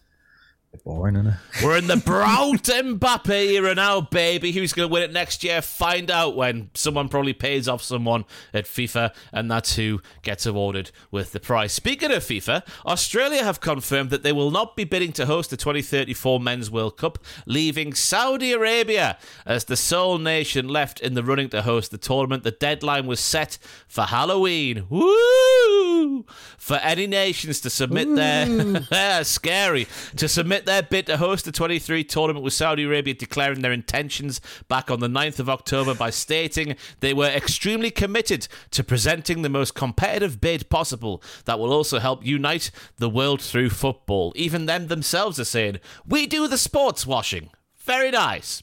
[0.78, 1.34] boring, isn't it?
[1.64, 4.52] We're in the Braut Mbappe era now, baby.
[4.52, 5.62] Who's going to win it next year?
[5.62, 10.92] Find out when someone probably pays off someone at FIFA, and that's who gets awarded
[11.12, 11.74] with the prize.
[11.74, 15.58] Speaking of FIFA, Australia have confirmed that they will not be bidding to host the
[15.58, 21.50] 2034 Men's World Cup, leaving Saudi Arabia as the sole nation left in the running
[21.50, 22.44] to host the tournament.
[22.44, 23.58] The deadline was set
[23.88, 24.86] for Halloween.
[24.90, 26.26] Woo!
[26.58, 28.80] For any nations to submit Ooh.
[28.90, 33.62] their scary to submit their bid to host the 23 tournament with Saudi Arabia declaring
[33.62, 38.84] their intentions back on the 9th of October by stating they were extremely committed to
[38.84, 44.34] presenting the most competitive bid possible that will also help unite the world through football.
[44.36, 47.50] Even them themselves are saying, We do the sports washing.
[47.90, 48.62] Very nice.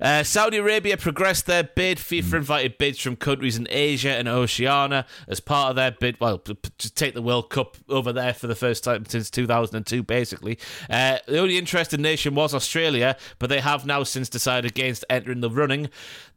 [0.00, 1.98] Uh, Saudi Arabia progressed their bid.
[1.98, 6.18] FIFA invited bids from countries in Asia and Oceania as part of their bid.
[6.18, 6.56] Well, to
[6.92, 10.58] take the World Cup over there for the first time since 2002, basically.
[10.90, 15.40] Uh, the only interested nation was Australia, but they have now since decided against entering
[15.40, 15.88] the running.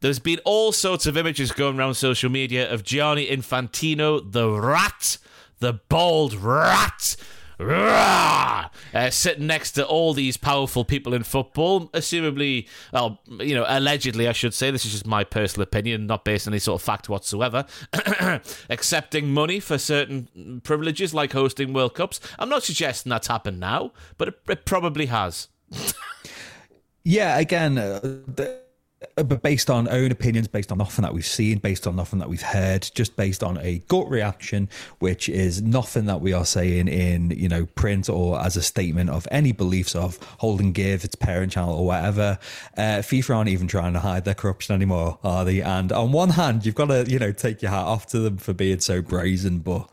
[0.02, 5.18] There's been all sorts of images going around social media of Gianni Infantino, the rat,
[5.58, 7.16] the bald rat
[7.60, 14.28] uh, sitting next to all these powerful people in football, assumably, well, you know, allegedly,
[14.28, 16.86] I should say, this is just my personal opinion, not based on any sort of
[16.86, 17.66] fact whatsoever,
[18.70, 22.20] accepting money for certain privileges like hosting World Cups.
[22.38, 25.47] I'm not suggesting that's happened now, but it, it probably has.
[27.03, 28.66] yeah, again, uh, the-
[29.16, 32.30] but based on own opinions, based on nothing that we've seen, based on nothing that
[32.30, 34.70] we've heard, just based on a gut reaction,
[35.00, 39.10] which is nothing that we are saying in you know print or as a statement
[39.10, 42.39] of any beliefs of Hold and Give its parent channel or whatever.
[42.76, 45.62] Uh, FIFA aren't even trying to hide their corruption anymore, are they?
[45.62, 48.38] And on one hand, you've got to you know take your hat off to them
[48.38, 49.89] for being so brazen, but.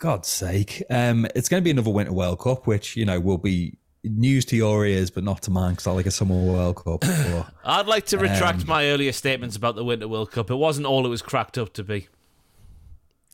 [0.00, 3.36] God's sake, um, it's going to be another Winter World Cup, which you know will
[3.36, 3.76] be
[4.16, 7.00] news to your ears, but not to mine because I like a Summer World Cup.
[7.00, 10.50] But, I'd like to retract um, my earlier statements about the Winter World Cup.
[10.50, 12.08] It wasn't all it was cracked up to be.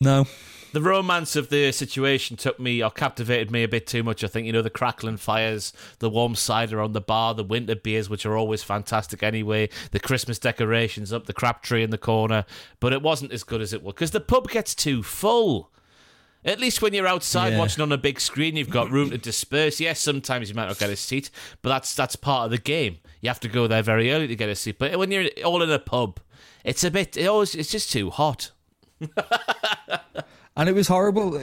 [0.01, 0.27] No.
[0.73, 4.25] The romance of the situation took me or captivated me a bit too much.
[4.25, 7.75] I think, you know, the crackling fires, the warm cider on the bar, the winter
[7.75, 11.97] beers, which are always fantastic anyway, the Christmas decorations up, the crap tree in the
[11.97, 12.43] corner.
[12.81, 15.71] But it wasn't as good as it was because the pub gets too full.
[16.45, 17.59] At least when you're outside yeah.
[17.59, 19.79] watching on a big screen, you've got room to disperse.
[19.79, 21.31] Yes, sometimes you might not get a seat,
[21.63, 22.99] but that's that's part of the game.
[23.21, 24.77] You have to go there very early to get a seat.
[24.77, 26.19] But when you're all in a pub,
[26.63, 27.17] it's a bit.
[27.17, 28.51] It always it's just too hot.
[30.55, 31.35] and it was horrible.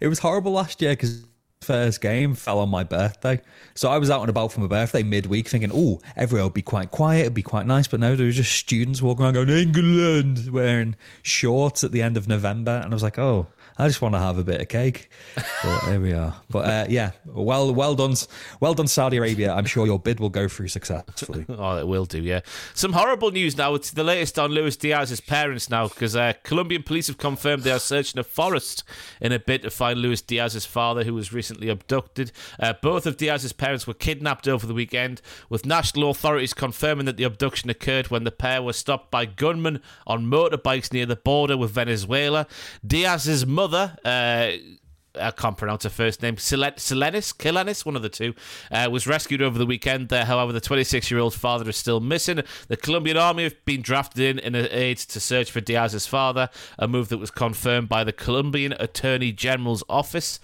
[0.00, 1.24] it was horrible last year because
[1.60, 3.40] first game fell on my birthday.
[3.74, 6.62] So I was out and about for my birthday midweek thinking, oh, everywhere will be
[6.62, 7.86] quite quiet, it'll be quite nice.
[7.86, 12.16] But no, there was just students walking around going, England, wearing shorts at the end
[12.16, 12.80] of November.
[12.82, 13.46] And I was like, oh,
[13.80, 15.08] I just want to have a bit of cake.
[15.36, 16.34] But here we are.
[16.50, 18.14] But uh, yeah, well, well done,
[18.58, 19.52] well done, Saudi Arabia.
[19.52, 21.46] I'm sure your bid will go through successfully.
[21.48, 22.20] oh, it will do.
[22.20, 22.40] Yeah.
[22.74, 23.74] Some horrible news now.
[23.74, 27.70] It's the latest on Luis Diaz's parents now, because uh, Colombian police have confirmed they
[27.70, 28.82] are searching a forest
[29.20, 32.32] in a bid to find Luis Diaz's father, who was recently abducted.
[32.58, 37.16] Uh, both of Diaz's parents were kidnapped over the weekend, with national authorities confirming that
[37.16, 41.56] the abduction occurred when the pair were stopped by gunmen on motorbikes near the border
[41.56, 42.48] with Venezuela.
[42.84, 44.56] Diaz's mother mother, uh,
[45.20, 48.34] I can't pronounce her first name, Selenis, Kilanis, one of the two,
[48.70, 50.12] uh, was rescued over the weekend.
[50.12, 52.42] Uh, however, the 26 year old father is still missing.
[52.68, 56.86] The Colombian army have been drafted in in aid to search for Diaz's father, a
[56.86, 60.38] move that was confirmed by the Colombian Attorney General's office.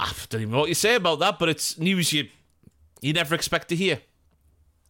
[0.00, 2.28] I don't even know what you say about that, but it's news you
[3.00, 4.00] you never expect to hear.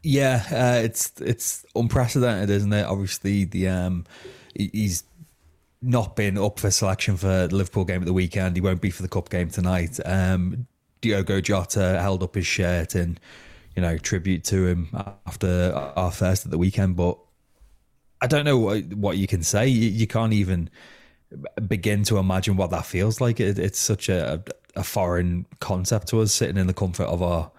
[0.03, 2.87] Yeah, uh, it's it's unprecedented, isn't it?
[2.87, 4.07] Obviously, the um,
[4.55, 5.03] he's
[5.81, 8.57] not been up for selection for the Liverpool game at the weekend.
[8.57, 9.99] He won't be for the cup game tonight.
[10.05, 10.67] Um,
[11.01, 13.21] Diogo Jota held up his shirt and
[13.79, 14.89] you know, tribute to him
[15.25, 16.97] after our first at the weekend.
[16.97, 17.17] But
[18.21, 19.69] I don't know what, what you can say.
[19.69, 20.69] You, you, can't even
[21.69, 23.39] begin to imagine what that feels like.
[23.39, 24.43] It, it's such a,
[24.75, 27.53] a foreign concept to us, sitting in the comfort of our,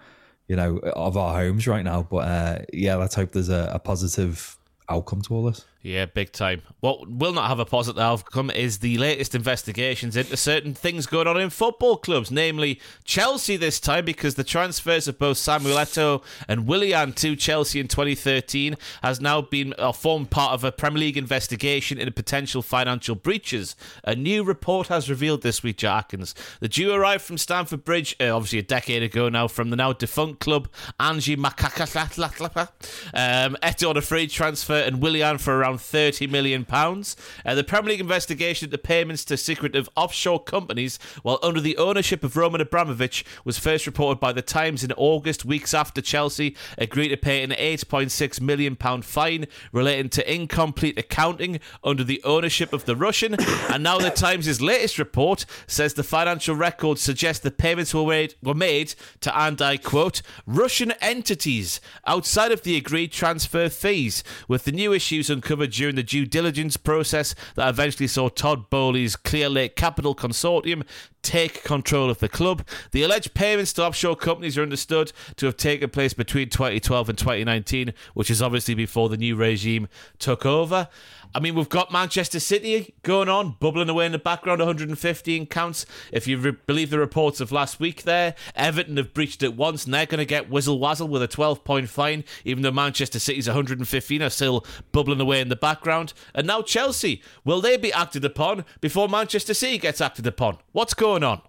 [0.46, 2.02] you know, of our homes right now.
[2.02, 4.58] But uh, yeah, let's hope there's a, a positive
[4.90, 5.64] outcome to all this.
[5.82, 6.60] Yeah, big time.
[6.80, 11.26] What will not have a positive outcome is the latest investigations into certain things going
[11.26, 16.22] on in football clubs, namely Chelsea this time, because the transfers of both Samuel Eto'o
[16.46, 21.00] and Willian to Chelsea in 2013 has now been uh, formed part of a Premier
[21.00, 23.74] League investigation into potential financial breaches.
[24.04, 26.34] A new report has revealed this week, Jarkins.
[26.60, 29.94] The duo arrived from Stamford Bridge, uh, obviously a decade ago now, from the now
[29.94, 30.68] defunct club
[31.00, 32.68] Anzhi Makhachkala.
[33.14, 36.66] Um, Eto'o on a free transfer and Willian for around around £30 million.
[36.70, 42.24] Uh, the Premier League investigation into payments to secretive offshore companies while under the ownership
[42.24, 47.08] of Roman Abramovich was first reported by The Times in August, weeks after Chelsea agreed
[47.08, 52.96] to pay an £8.6 million fine relating to incomplete accounting under the ownership of the
[52.96, 53.34] Russian.
[53.70, 58.34] and now The Times' latest report says the financial records suggest the payments were made,
[58.42, 64.64] were made to, and I quote, Russian entities outside of the agreed transfer fees, with
[64.64, 69.48] the new issues uncovered during the due diligence process that eventually saw Todd Boehly's Clear
[69.48, 70.84] Lake Capital Consortium
[71.22, 72.66] take control of the club.
[72.92, 77.18] The alleged payments to offshore companies are understood to have taken place between 2012 and
[77.18, 79.88] 2019, which is obviously before the new regime
[80.18, 80.88] took over.
[81.32, 85.86] I mean, we've got Manchester City going on, bubbling away in the background, 115 counts.
[86.10, 89.84] If you re- believe the reports of last week there, Everton have breached it once
[89.84, 93.20] and they're going to get whizzle wazzle with a 12 point fine, even though Manchester
[93.20, 96.12] City's 115 are still bubbling away in the background.
[96.34, 100.58] And now Chelsea, will they be acted upon before Manchester City gets acted upon?
[100.72, 101.42] What's going on?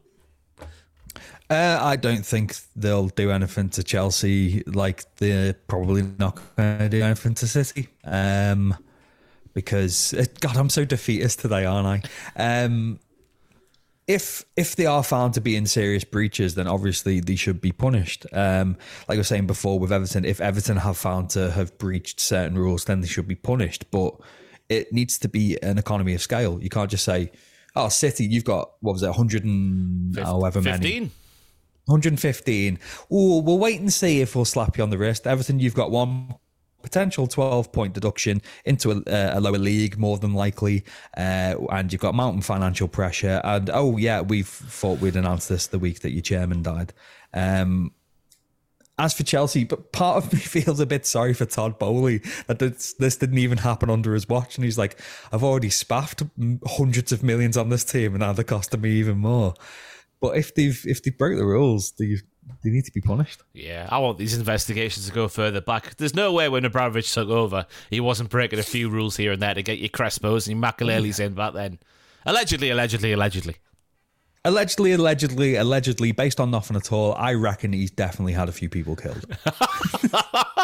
[1.50, 6.90] Uh, I don't think they'll do anything to Chelsea like they're probably not going to
[6.90, 7.90] do anything to City.
[8.06, 8.78] Um,
[9.54, 12.64] because God, I'm so defeatist today, aren't I?
[12.64, 13.00] Um,
[14.08, 17.72] if if they are found to be in serious breaches, then obviously they should be
[17.72, 18.26] punished.
[18.34, 18.78] Um,
[19.08, 22.58] like I was saying before with Everton, if Everton have found to have breached certain
[22.58, 23.90] rules, then they should be punished.
[23.92, 24.16] But
[24.70, 26.62] it needs to be an economy of scale.
[26.62, 27.32] You can't just say,
[27.76, 31.12] "Oh, City, you've got what was it, hundred and however many." 15.
[31.86, 32.80] 115.
[33.10, 35.26] Oh, we'll wait and see if we'll slap you on the wrist.
[35.26, 36.36] Everton, you've got one
[36.84, 40.84] potential 12 point deduction into a, a lower league, more than likely.
[41.18, 43.42] Uh, and you've got mountain financial pressure.
[43.44, 46.94] And oh, yeah, we thought we'd announce this the week that your chairman died.
[47.34, 47.92] Um,
[48.98, 52.60] as for Chelsea, but part of me feels a bit sorry for Todd Boehly that
[52.60, 54.56] this, this didn't even happen under his watch.
[54.58, 55.00] And he's like,
[55.32, 56.24] I've already spaffed
[56.66, 59.56] hundreds of millions on this team, and now they're costing me even more.
[60.20, 62.18] But if they've if they broke the rules, they
[62.64, 63.42] they need to be punished.
[63.54, 65.96] Yeah, I want these investigations to go further back.
[65.98, 69.42] There's no way when Abramovich took over, he wasn't breaking a few rules here and
[69.42, 71.80] there to get your Crespos and your Makelele's in back then.
[72.26, 73.56] Allegedly, allegedly, allegedly.
[74.44, 78.70] Allegedly, allegedly, allegedly, based on nothing at all, I reckon he's definitely had a few
[78.70, 79.26] people killed.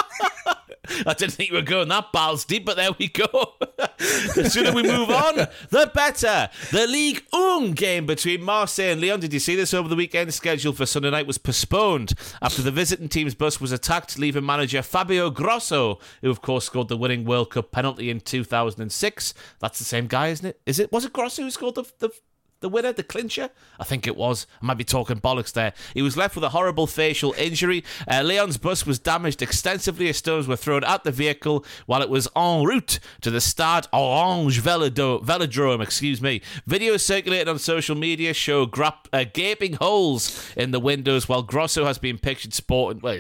[1.06, 3.28] I didn't think we were going that balls deep, but there we go.
[3.98, 6.50] the sooner we move on, the better.
[6.72, 9.20] The League 1 game between Marseille and Lyon.
[9.20, 10.34] Did you see this over the weekend?
[10.34, 14.82] Scheduled for Sunday night was postponed after the visiting team's bus was attacked, leaving manager
[14.82, 19.34] Fabio Grosso, who of course scored the winning World Cup penalty in 2006.
[19.60, 20.60] That's the same guy, isn't it?
[20.66, 20.92] Is it?
[20.92, 22.12] Was it Grosso who scored the, the
[22.60, 23.50] the winner, the clincher?
[23.80, 24.48] I think it was.
[24.62, 25.74] I might be talking bollocks there.
[25.94, 27.84] He was left with a horrible facial injury.
[28.08, 32.10] Uh, Lyon's bus was damaged extensively as stones were thrown at the vehicle while it
[32.10, 35.82] was en route to the Stade Orange Velodrome.
[35.82, 36.42] Excuse me.
[36.68, 41.86] Videos circulated on social media show grap- uh, gaping holes in the windows while Grosso
[41.86, 43.02] has been pictured sporting.
[43.02, 43.20] Well,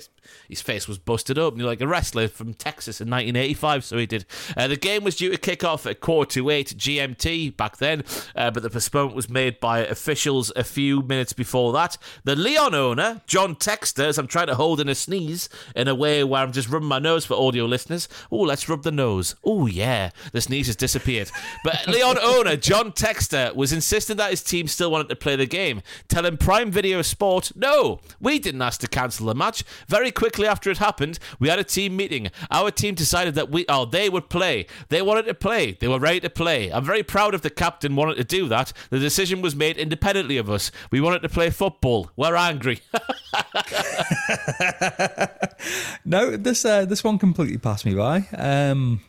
[0.49, 3.83] his face was busted open like a wrestler from Texas in 1985.
[3.83, 4.25] So he did.
[4.55, 8.03] Uh, the game was due to kick off at quarter to eight GMT back then,
[8.35, 11.97] uh, but the postponement was made by officials a few minutes before that.
[12.23, 15.95] The Leon owner, John Textor, as I'm trying to hold in a sneeze in a
[15.95, 18.07] way where I'm just rubbing my nose for audio listeners.
[18.31, 19.35] Oh, let's rub the nose.
[19.43, 20.11] Oh, yeah.
[20.31, 21.31] The sneeze has disappeared.
[21.63, 25.45] But Leon owner, John Textor was insisting that his team still wanted to play the
[25.45, 29.63] game, telling Prime Video Sport, no, we didn't ask to cancel the match.
[29.87, 32.31] Very quickly after it happened, we had a team meeting.
[32.49, 34.65] Our team decided that we, oh, they would play.
[34.89, 35.77] They wanted to play.
[35.79, 36.71] They were ready to play.
[36.71, 38.73] I'm very proud of the captain wanted to do that.
[38.89, 40.71] The decision was made independently of us.
[40.91, 42.09] We wanted to play football.
[42.15, 42.79] We're angry.
[46.05, 48.27] no, this uh, this one completely passed me by.
[48.35, 49.01] Um,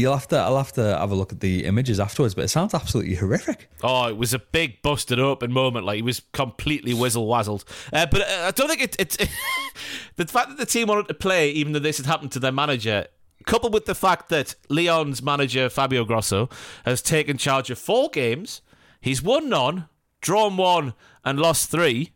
[0.00, 0.36] You'll have to.
[0.36, 3.68] I'll have to have a look at the images afterwards, but it sounds absolutely horrific.
[3.82, 5.84] Oh, it was a big busted open moment.
[5.84, 7.64] Like he was completely whizzle wazzled.
[7.92, 9.16] Uh, but uh, I don't think it, it's
[10.16, 12.52] the fact that the team wanted to play, even though this had happened to their
[12.52, 13.06] manager,
[13.46, 16.48] coupled with the fact that Leon's manager Fabio Grosso
[16.84, 18.62] has taken charge of four games.
[19.02, 19.88] He's won none,
[20.22, 20.94] drawn one,
[21.24, 22.12] and lost three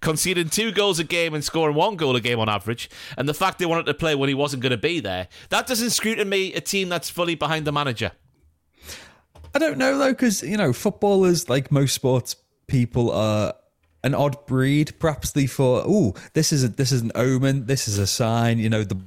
[0.00, 3.34] conceding two goals a game and scoring one goal a game on average, and the
[3.34, 6.14] fact they wanted to play when he wasn't going to be there, that doesn't screw
[6.14, 8.12] to me a team that's fully behind the manager.
[9.54, 12.36] I don't know though, because you know, footballers like most sports
[12.66, 13.54] people are
[14.04, 14.92] an odd breed.
[14.98, 17.66] Perhaps they thought, "Oh, this is a, this is an omen.
[17.66, 19.00] This is a sign." You know, the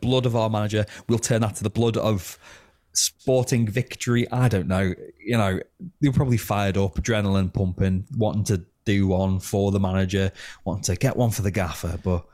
[0.00, 0.86] blood of our manager.
[1.08, 2.38] We'll turn that to the blood of
[2.92, 4.30] sporting victory.
[4.30, 4.94] I don't know.
[5.18, 5.60] You know,
[6.00, 10.32] they were probably fired up, adrenaline pumping, wanting to do one for the manager,
[10.64, 12.24] want to get one for the gaffer, but.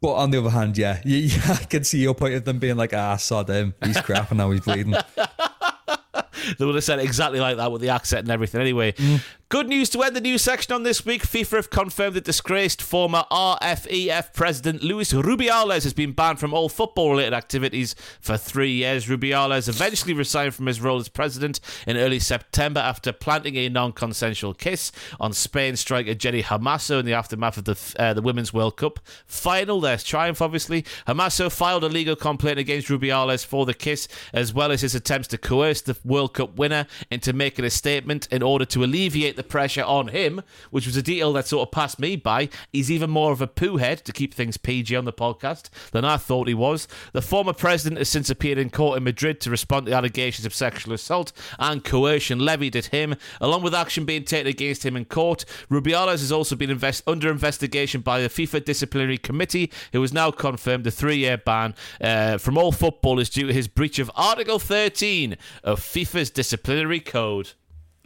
[0.00, 2.60] But on the other hand, yeah, you, yeah, I can see your point of them
[2.60, 4.92] being like, ah, sod him, he's crap and now he's bleeding.
[6.58, 8.60] they would have said exactly like that with the accent and everything.
[8.60, 9.20] Anyway, mm.
[9.50, 11.22] Good news to end the news section on this week.
[11.22, 16.68] FIFA have confirmed that disgraced former RFEF president Luis Rubiales has been banned from all
[16.68, 19.06] football related activities for three years.
[19.06, 23.92] Rubiales eventually resigned from his role as president in early September after planting a non
[23.92, 28.52] consensual kiss on Spain striker Jenni Hermoso in the aftermath of the, uh, the Women's
[28.52, 29.80] World Cup final.
[29.80, 30.82] There's triumph, obviously.
[31.06, 35.28] Hermoso filed a legal complaint against Rubiales for the kiss, as well as his attempts
[35.28, 39.42] to coerce the World Cup winner into making a statement in order to alleviate the
[39.42, 42.50] pressure on him, which was a detail that sort of passed me by.
[42.72, 46.04] He's even more of a poo head, to keep things PG on the podcast, than
[46.04, 46.86] I thought he was.
[47.12, 50.54] The former president has since appeared in court in Madrid to respond to allegations of
[50.54, 55.04] sexual assault and coercion levied at him, along with action being taken against him in
[55.04, 55.44] court.
[55.70, 60.30] Rubiales has also been invest- under investigation by the FIFA Disciplinary Committee, who has now
[60.30, 64.58] confirmed a three year ban uh, from all footballers due to his breach of Article
[64.58, 67.52] 13 of FIFA's disciplinary code.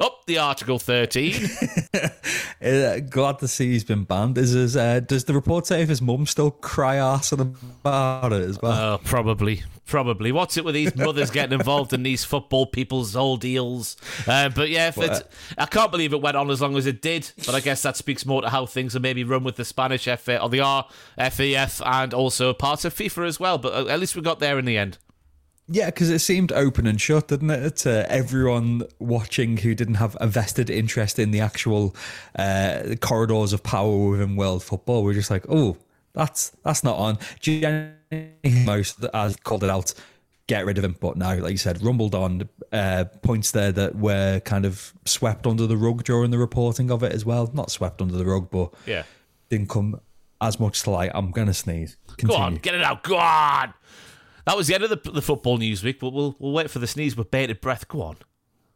[0.00, 1.48] Up the Article 13.
[2.62, 4.38] Uh, glad to see he's been banned.
[4.38, 8.48] Is his, uh, does the report say if his mum still cry arse about it
[8.48, 8.72] as well?
[8.94, 9.64] Oh, probably.
[9.84, 10.30] Probably.
[10.30, 13.96] What's it with these mothers getting involved in these football people's old deals?
[14.28, 15.22] Uh, but yeah, if it's,
[15.58, 17.32] I can't believe it went on as long as it did.
[17.44, 20.04] But I guess that speaks more to how things are maybe run with the Spanish
[20.04, 23.58] FA or the RFEF and also parts of FIFA as well.
[23.58, 24.98] But uh, at least we got there in the end.
[25.68, 27.76] Yeah, because it seemed open and shut, didn't it?
[27.76, 31.94] To everyone watching who didn't have a vested interest in the actual
[32.36, 35.04] uh, corridors of power within world football.
[35.04, 35.76] We're just like, oh,
[36.14, 37.18] that's that's not on.
[38.66, 39.94] Most as called it out,
[40.46, 40.96] get rid of him.
[41.00, 45.46] But now, like you said, rumbled on uh, points there that were kind of swept
[45.46, 47.48] under the rug during the reporting of it as well.
[47.54, 49.04] Not swept under the rug, but Yeah.
[49.48, 50.00] didn't come
[50.40, 51.12] as much to light.
[51.14, 51.96] I'm gonna sneeze.
[52.08, 52.36] Continue.
[52.36, 53.04] Go on, get it out.
[53.04, 53.72] Go on.
[54.46, 56.78] That was the end of the, the football news week, but we'll we'll wait for
[56.78, 57.86] the sneeze with bated breath.
[57.88, 58.16] Go on.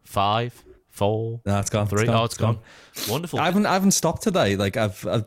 [0.05, 1.87] Five, four, No, it's gone.
[1.89, 2.03] three.
[2.03, 2.21] It's gone.
[2.21, 2.59] Oh, it's gone.
[3.09, 3.41] Wonderful.
[3.41, 4.57] I haven't I haven't stopped today.
[4.57, 5.25] Like I've I've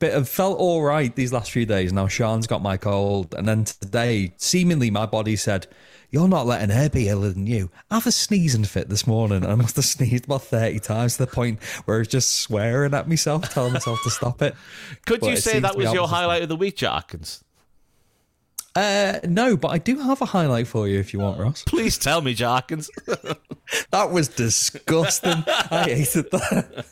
[0.00, 1.92] bit I've felt all right these last few days.
[1.92, 5.68] Now Sean's got my cold, and then today, seemingly my body said,
[6.10, 9.44] "You're not letting her be iller than you." I have a sneezing fit this morning,
[9.44, 12.38] and I must have sneezed about thirty times to the point where I was just
[12.38, 14.56] swearing at myself, telling myself to stop it.
[15.06, 17.44] Could But you it say that was your highlight of the week, Jarkins?
[18.78, 21.64] Uh, no, but I do have a highlight for you if you want, Ross.
[21.64, 22.88] Please tell me, Jarkins.
[23.90, 25.44] That was disgusting.
[25.46, 26.86] I hated that.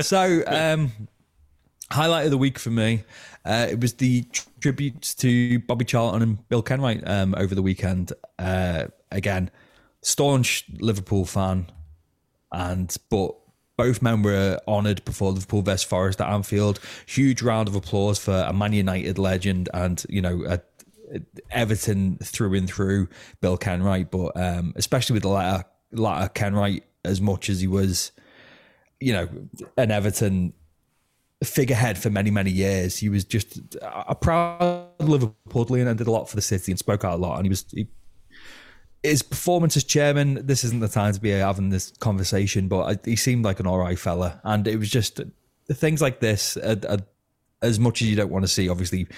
[0.00, 0.90] so, um,
[1.90, 3.04] highlight of the week for me,
[3.44, 4.24] uh, it was the
[4.60, 8.14] tributes to Bobby Charlton and Bill Kenwright um, over the weekend.
[8.38, 9.50] Uh, again,
[10.00, 11.66] staunch Liverpool fan,
[12.50, 13.34] and but
[13.82, 16.78] both men were honoured before Liverpool vs Forest at Anfield.
[17.04, 20.60] Huge round of applause for a Man United legend and you know a,
[21.50, 23.08] Everton through and through,
[23.40, 28.12] Bill Kenwright, but um, especially with the latter, latter Kenwright, as much as he was,
[29.00, 29.28] you know,
[29.76, 30.52] an Everton
[31.42, 36.30] figurehead for many, many years, he was just a proud Liverpoolian and did a lot
[36.30, 37.38] for the city and spoke out a lot.
[37.38, 37.88] And he was, he,
[39.02, 42.98] his performance as chairman, this isn't the time to be having this conversation, but I,
[43.04, 44.40] he seemed like an all right fella.
[44.44, 45.20] And it was just
[45.70, 49.08] things like this, as much as you don't want to see, obviously,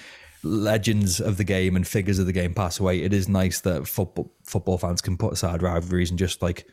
[0.42, 3.02] legends of the game and figures of the game pass away.
[3.02, 6.66] It is nice that football football fans can put aside rivalries and just like,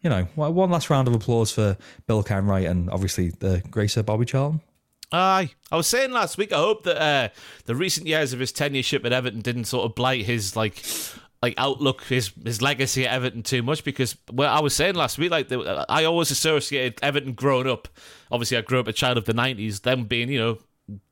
[0.00, 4.24] you know, one last round of applause for Bill Kenwright and obviously the Gracer Bobby
[4.24, 4.60] Charlton.
[5.12, 5.50] Aye.
[5.72, 7.28] I was saying last week, I hope that uh,
[7.64, 10.84] the recent years of his tenureship at Everton didn't sort of blight his like
[11.42, 13.82] like outlook, his his legacy at Everton too much.
[13.84, 17.88] Because well, I was saying last week, like the, I always associated Everton growing up.
[18.30, 19.82] Obviously, I grew up a child of the '90s.
[19.82, 20.58] Them being, you know.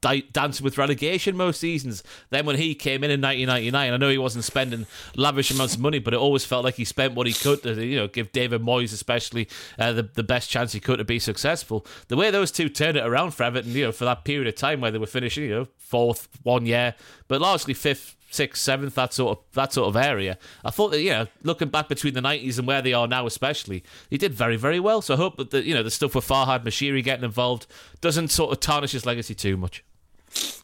[0.01, 2.03] Di- dancing with relegation most seasons.
[2.31, 5.81] Then when he came in in 1999, I know he wasn't spending lavish amounts of
[5.81, 8.33] money, but it always felt like he spent what he could to, you know, give
[8.33, 9.49] David Moyes especially
[9.79, 11.87] uh, the the best chance he could to be successful.
[12.09, 14.57] The way those two turned it around for Everton, you know, for that period of
[14.57, 16.97] time where they were finishing, you know, fourth one year,
[17.29, 20.39] but largely fifth, sixth, seventh, that sort of that sort of area.
[20.64, 23.26] I thought that you know, looking back between the nineties and where they are now,
[23.26, 25.03] especially, he did very very well.
[25.03, 27.66] So I hope that the, you know the stuff with Farhad Moshiri getting involved
[28.01, 29.85] doesn't sort of tarnish his legacy too much.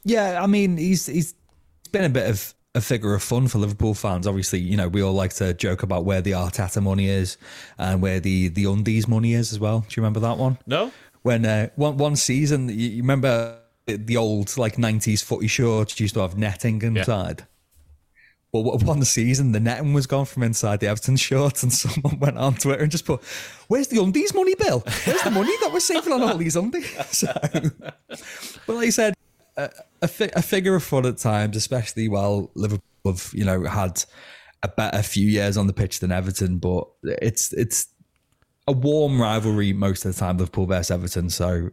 [0.04, 1.34] Yeah, I mean, he's he's
[1.92, 4.26] been a bit of a figure of fun for Liverpool fans.
[4.26, 7.36] Obviously, you know, we all like to joke about where the Arteta money is
[7.78, 9.80] and where the the undies money is as well.
[9.80, 10.58] Do you remember that one?
[10.66, 10.92] No,
[11.22, 16.20] When uh, one one season, you, remember the old like nineties footy shorts used to
[16.20, 17.38] have netting inside.
[17.38, 17.46] But
[18.62, 22.38] what- one season, the netting was gone from inside the Everton shorts, and someone went
[22.38, 23.22] on Twitter and just put,
[23.68, 24.80] "Where's the undies money, Bill?
[25.04, 27.32] Where's the money that we're saving on all these undies?" So,
[28.66, 29.14] but like I said,
[29.56, 29.70] a,
[30.02, 34.04] a, fi- a figure of fun at times, especially while Liverpool have you know had
[34.62, 36.58] a better few years on the pitch than Everton.
[36.58, 37.88] But it's it's
[38.66, 41.30] a warm rivalry most of the time, Liverpool versus Everton.
[41.30, 41.70] So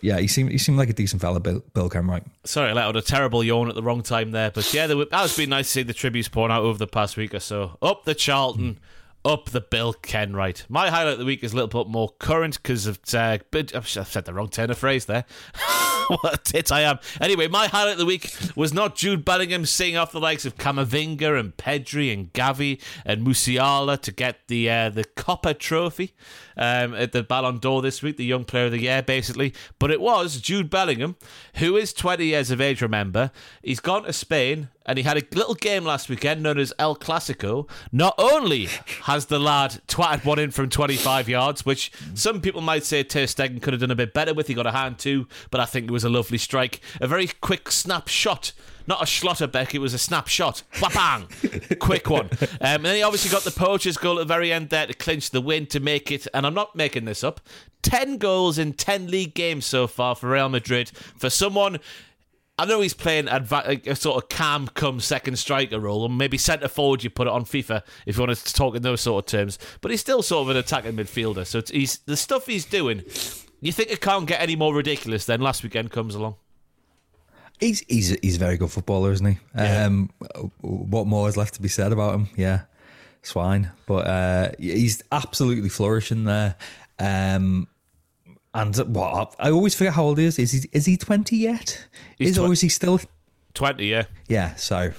[0.00, 2.24] yeah, he seemed he seemed like a decent fella, Bill, Bill Kenwright.
[2.44, 4.50] sorry, I let out a terrible yawn at the wrong time there.
[4.50, 6.78] But yeah, there were, that has been nice to see the tributes pouring out over
[6.78, 7.78] the past week or so.
[7.82, 8.78] Up the Charlton.
[9.26, 10.66] Up the Bill Kenwright.
[10.68, 13.00] My highlight of the week is a little bit more current because of.
[13.12, 15.24] Uh, I've said the wrong turn of phrase there.
[16.06, 17.00] what a tit I am.
[17.20, 20.56] Anyway, my highlight of the week was not Jude Bellingham seeing off the likes of
[20.56, 26.14] Camavinga and Pedri and Gavi and Musiala to get the uh, the Kopa Trophy
[26.56, 29.52] um, at the Ballon d'Or this week, the Young Player of the Year, basically.
[29.80, 31.16] But it was Jude Bellingham,
[31.54, 33.32] who is 20 years of age, remember.
[33.60, 36.96] He's gone to Spain and he had a little game last weekend known as El
[36.96, 37.68] Clasico.
[37.92, 38.68] Not only
[39.02, 43.24] has the lad twatted one in from 25 yards, which some people might say Ter
[43.24, 44.46] Stegen could have done a bit better with.
[44.46, 46.80] He got a hand too, but I think it was a lovely strike.
[47.00, 48.52] A very quick snap shot.
[48.88, 50.62] Not a Schlotterbeck, it was a snapshot.
[50.80, 51.26] Bang!
[51.80, 52.28] Quick one.
[52.40, 54.94] Um, and then he obviously got the poacher's goal at the very end there to
[54.94, 57.40] clinch the win to make it, and I'm not making this up,
[57.82, 60.90] 10 goals in 10 league games so far for Real Madrid.
[61.18, 61.78] For someone
[62.58, 66.38] I know he's playing adva- a sort of cam come second striker role, and maybe
[66.38, 67.04] centre forward.
[67.04, 69.58] You put it on FIFA if you want to talk in those sort of terms.
[69.82, 71.46] But he's still sort of an attacking midfielder.
[71.46, 73.02] So he's the stuff he's doing.
[73.60, 75.26] You think it can't get any more ridiculous?
[75.26, 76.36] Then last weekend comes along.
[77.60, 79.38] He's he's he's a very good footballer, isn't he?
[79.54, 79.84] Yeah.
[79.84, 80.10] Um,
[80.60, 82.28] what more is left to be said about him?
[82.36, 82.62] Yeah,
[83.22, 83.70] swine.
[83.86, 86.56] But uh, he's absolutely flourishing there.
[86.98, 87.66] Um,
[88.56, 90.38] and what I always forget how old he is.
[90.38, 91.86] Is he is he twenty yet?
[92.16, 93.00] He's is tw- or is he still
[93.52, 93.86] twenty?
[93.88, 94.54] Yeah, yeah.
[94.54, 94.92] So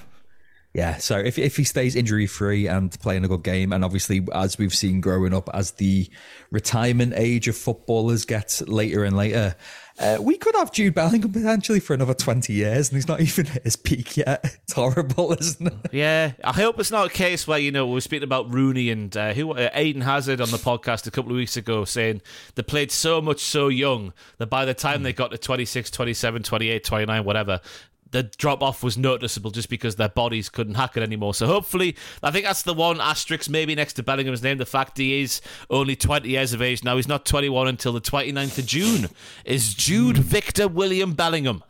[0.74, 4.28] yeah, so if if he stays injury free and playing a good game, and obviously
[4.32, 6.08] as we've seen growing up, as the
[6.52, 9.56] retirement age of footballers gets later and later,
[10.00, 13.48] uh, we could have Jude Bellingham potentially for another 20 years, and he's not even
[13.48, 14.46] at his peak yet.
[14.68, 15.94] It's horrible, isn't it?
[15.94, 18.90] Yeah, I hope it's not a case where, you know, we were speaking about Rooney
[18.90, 22.22] and uh, who uh, Eden Hazard on the podcast a couple of weeks ago saying
[22.56, 25.04] they played so much so young that by the time mm.
[25.04, 27.62] they got to 26, 27, 28, 29, whatever,
[28.18, 31.36] the drop off was noticeable just because their bodies couldn't hack it anymore.
[31.36, 34.58] So hopefully, I think that's the one asterisk maybe next to Bellingham's name.
[34.58, 35.40] The fact he is
[35.70, 36.96] only 20 years of age now.
[36.96, 39.10] He's not 21 until the 29th of June.
[39.46, 41.64] Is Jude Victor William Bellingham.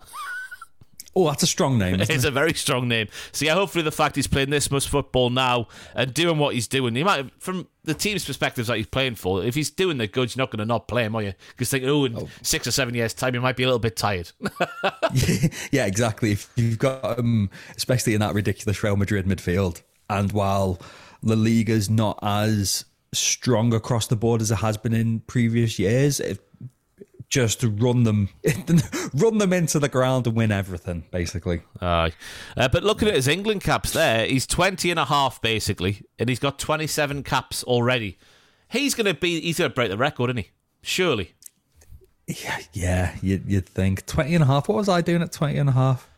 [1.17, 1.99] Oh, that's a strong name.
[1.99, 2.25] it's it?
[2.25, 3.07] a very strong name.
[3.31, 6.67] So yeah, hopefully the fact he's playing this much football now and doing what he's
[6.67, 9.43] doing, he might from the team's perspectives that he's playing for.
[9.43, 11.33] If he's doing the goods, you're not going to not play him, are you?
[11.49, 12.29] Because think, oh, in oh.
[12.43, 14.31] six or seven years' time, he might be a little bit tired.
[15.71, 16.33] yeah, exactly.
[16.33, 20.79] If you've got, um, especially in that ridiculous Real Madrid midfield, and while
[21.23, 26.19] La Liga's not as strong across the board as it has been in previous years,
[26.19, 26.37] if
[27.29, 28.29] just run them,
[29.13, 31.61] run them into the ground and win everything, basically.
[31.81, 32.13] Aye.
[32.55, 36.29] Uh, but looking at his England caps there, he's 20 and a half, basically, and
[36.29, 38.17] he's got 27 caps already.
[38.69, 40.49] He's going to be, he's going to break the record, isn't he?
[40.81, 41.33] Surely.
[42.27, 44.05] Yeah, yeah you'd, you'd think.
[44.05, 44.67] 20 and a half.
[44.67, 46.09] What was I doing at 20 and a half?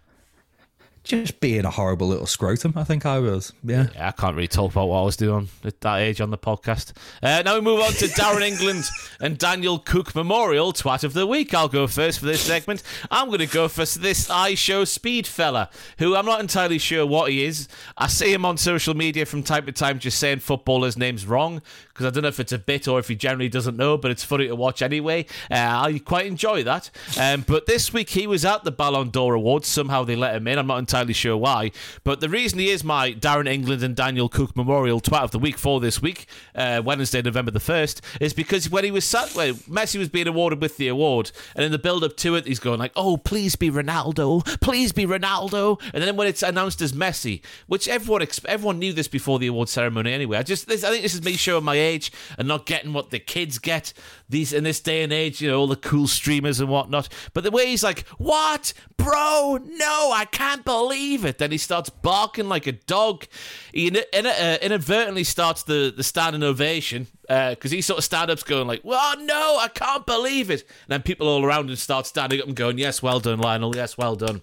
[1.09, 2.73] Just being a horrible little scrotum.
[2.75, 3.51] I think I was.
[3.63, 3.87] Yeah.
[3.95, 6.37] yeah I can't really talk about what I was doing at that age on the
[6.37, 6.93] podcast.
[7.23, 8.85] Uh, now we move on to Darren England
[9.19, 11.53] and Daniel Cook Memorial Twat of the Week.
[11.53, 12.83] I'll go first for this segment.
[13.09, 17.05] I'm going to go for this I Show Speed fella, who I'm not entirely sure
[17.05, 17.67] what he is.
[17.97, 21.63] I see him on social media from time to time just saying footballers' names wrong
[21.99, 24.09] because I don't know if it's a bit or if he generally doesn't know, but
[24.09, 25.25] it's funny to watch anyway.
[25.51, 26.89] Uh, I quite enjoy that.
[27.19, 29.67] Um, but this week he was at the Ballon d'Or Awards.
[29.67, 30.57] Somehow they let him in.
[30.57, 31.71] I'm not entirely sure why.
[32.05, 35.39] But the reason he is my Darren England and Daniel Cook Memorial Twat of the
[35.39, 36.25] Week for this week,
[36.55, 40.27] uh, Wednesday, November the 1st, is because when he was sat, where Messi was being
[40.27, 43.17] awarded with the award, and in the build up to it, he's going like, oh,
[43.17, 45.81] please be Ronaldo, please be Ronaldo.
[45.93, 49.67] And then when it's announced as Messi, which everyone everyone knew this before the award
[49.67, 50.37] ceremony anyway.
[50.37, 51.88] I just, this, I think this is me showing my age
[52.37, 53.93] and not getting what the kids get
[54.27, 57.09] these in this day and age, you know, all the cool streamers and whatnot.
[57.33, 58.73] But the way he's like, what?
[58.97, 61.37] Bro, no, I can't believe it.
[61.37, 63.25] Then he starts barking like a dog.
[63.73, 68.03] He in, in, uh, inadvertently starts the, the standing ovation because uh, he sort of
[68.03, 70.61] stand up's going like, well, no, I can't believe it.
[70.61, 73.75] And then people all around him start standing up and going, yes, well done, Lionel,
[73.75, 74.41] yes, well done.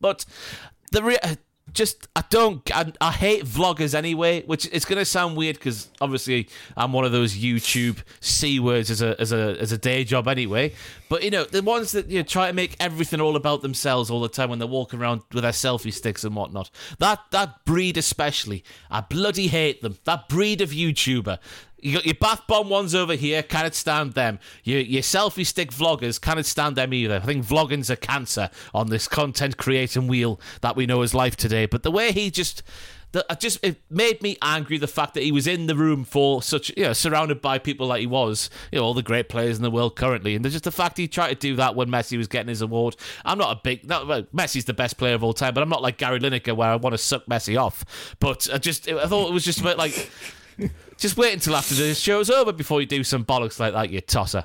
[0.00, 0.24] But
[0.92, 1.18] the re-
[1.72, 6.48] just I don't I, I hate vloggers anyway, which it's gonna sound weird because obviously
[6.76, 10.28] I'm one of those YouTube c words as a as a as a day job
[10.28, 10.74] anyway.
[11.08, 14.10] But you know the ones that you know, try to make everything all about themselves
[14.10, 16.70] all the time when they're walking around with their selfie sticks and whatnot.
[16.98, 19.98] That that breed especially, I bloody hate them.
[20.04, 21.38] That breed of YouTuber.
[21.86, 24.40] You got your bath bomb ones over here, cannot stand them.
[24.64, 27.14] Your, your selfie stick vloggers cannot stand them either.
[27.14, 31.36] I think vlogging's a cancer on this content creating wheel that we know as life
[31.36, 31.64] today.
[31.64, 32.64] But the way he just
[33.12, 36.42] that just it made me angry the fact that he was in the room for
[36.42, 39.56] such you know surrounded by people like he was you know all the great players
[39.56, 42.18] in the world currently and just the fact he tried to do that when Messi
[42.18, 45.22] was getting his award I'm not a big not, well, Messi's the best player of
[45.22, 48.16] all time but I'm not like Gary Lineker where I want to suck Messi off
[48.18, 50.10] but I just I thought it was just like
[50.98, 54.00] just wait until after the show's over before you do some bollocks like that, you
[54.00, 54.44] tosser.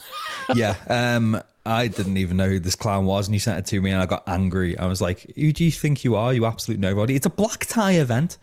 [0.54, 3.80] yeah, um, I didn't even know who this clown was, and he sent it to
[3.80, 4.76] me, and I got angry.
[4.78, 6.32] I was like, "Who do you think you are?
[6.32, 8.38] You absolute nobody." It's a black tie event,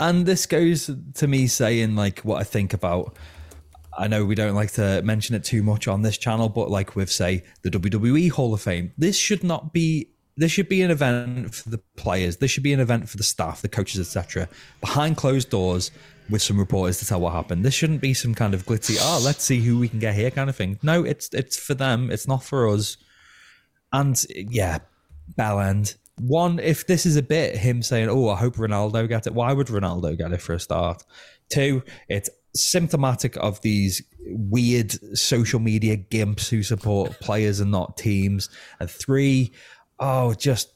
[0.00, 3.16] and this goes to me saying like what I think about.
[3.96, 6.94] I know we don't like to mention it too much on this channel, but like
[6.94, 10.90] with say the WWE Hall of Fame, this should not be this should be an
[10.90, 12.36] event for the players.
[12.36, 14.48] This should be an event for the staff, the coaches, etc.
[14.80, 15.90] Behind closed doors
[16.30, 17.64] with some reporters to tell what happened.
[17.64, 20.30] This shouldn't be some kind of glitzy, oh, let's see who we can get here
[20.30, 20.78] kind of thing.
[20.82, 22.10] No, it's it's for them.
[22.10, 22.96] It's not for us.
[23.92, 24.78] And yeah,
[25.36, 25.94] bell end.
[26.20, 29.52] One, if this is a bit him saying, "Oh, I hope Ronaldo gets it," why
[29.52, 31.04] would Ronaldo get it for a start?
[31.48, 38.50] Two, it's symptomatic of these weird social media gimps who support players and not teams.
[38.80, 39.52] And three,
[40.00, 40.72] oh, just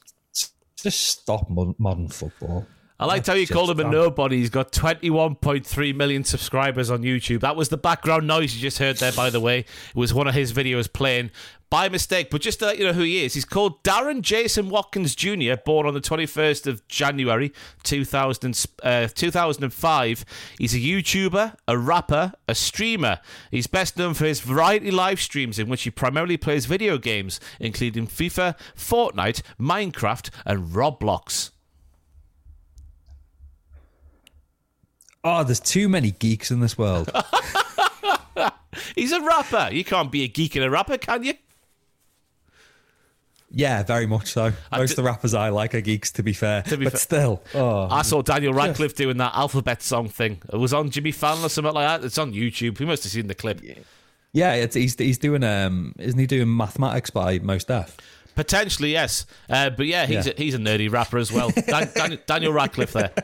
[0.77, 2.67] just stop modern football.
[3.03, 4.39] I liked how you called him a nobody.
[4.39, 7.41] He's got 21.3 million subscribers on YouTube.
[7.41, 9.59] That was the background noise you just heard there, by the way.
[9.61, 11.33] It was one of his videos playing
[11.69, 12.31] by mistake.
[12.31, 15.55] But just to let you know who he is, he's called Darren Jason Watkins Jr.,
[15.65, 17.53] born on the 21st of January
[17.83, 20.25] 2000, uh, 2005.
[20.59, 23.21] He's a YouTuber, a rapper, a streamer.
[23.51, 27.41] He's best known for his variety live streams in which he primarily plays video games,
[27.59, 31.52] including FIFA, Fortnite, Minecraft, and Roblox.
[35.25, 37.11] Oh, there's too many geeks in this world.
[38.97, 39.69] He's a rapper.
[39.71, 41.35] You can't be a geek and a rapper, can you?
[43.55, 44.53] Yeah, very much so.
[44.75, 46.63] Most of the rappers I like are geeks, to be fair.
[46.63, 50.41] To be but fa- still, oh, I saw Daniel Radcliffe doing that alphabet song thing.
[50.51, 52.07] It was on Jimmy Fallon or something like that.
[52.07, 52.79] It's on YouTube.
[52.79, 53.61] We must have seen the clip.
[54.33, 57.99] Yeah, it's, he's he's doing um, isn't he doing mathematics by Mos Def?
[58.35, 59.27] Potentially, yes.
[59.49, 60.33] Uh, but yeah, he's yeah.
[60.37, 61.51] A, he's a nerdy rapper as well.
[61.67, 63.11] Dan, Dan, Daniel Radcliffe there.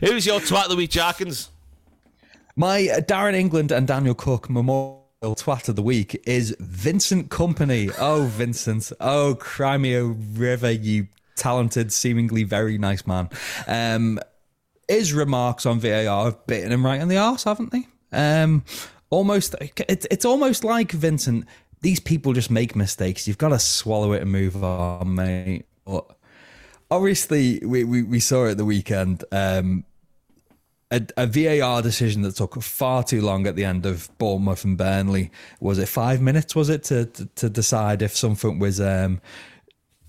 [0.00, 1.48] Who's your twat of the week, Jarkins?
[2.56, 7.94] My uh, Darren England and Daniel Cook memorial twat of the week is Vincent Kompany.
[7.98, 8.92] Oh, Vincent.
[9.00, 13.28] Oh, Crimea River, you talented, seemingly very nice man.
[13.66, 14.20] Um,
[14.88, 17.86] his remarks on VAR have bitten him right in the arse, haven't they?
[18.12, 18.64] Um,
[19.10, 19.54] almost,
[19.88, 21.46] it's, it's almost like Vincent
[21.84, 23.28] these people just make mistakes.
[23.28, 25.66] You've got to swallow it and move on, mate.
[25.84, 26.06] But
[26.90, 29.22] obviously, we, we, we saw it the weekend.
[29.30, 29.84] Um,
[30.90, 34.78] a, a, VAR decision that took far too long at the end of Bournemouth and
[34.78, 35.30] Burnley.
[35.60, 36.56] Was it five minutes?
[36.56, 39.20] Was it to to, to decide if something was um,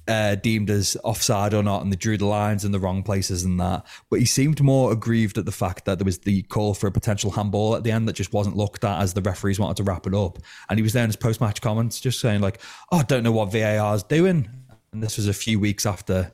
[0.08, 3.44] uh, deemed as offside or not, and they drew the lines in the wrong places
[3.44, 3.86] and that.
[4.10, 6.92] But he seemed more aggrieved at the fact that there was the call for a
[6.92, 9.84] potential handball at the end that just wasn't looked at as the referees wanted to
[9.84, 10.40] wrap it up.
[10.70, 12.62] And he was there in his post match comments just saying, like,
[12.92, 14.48] oh, I don't know what VAR is doing.
[14.92, 16.34] And this was a few weeks after.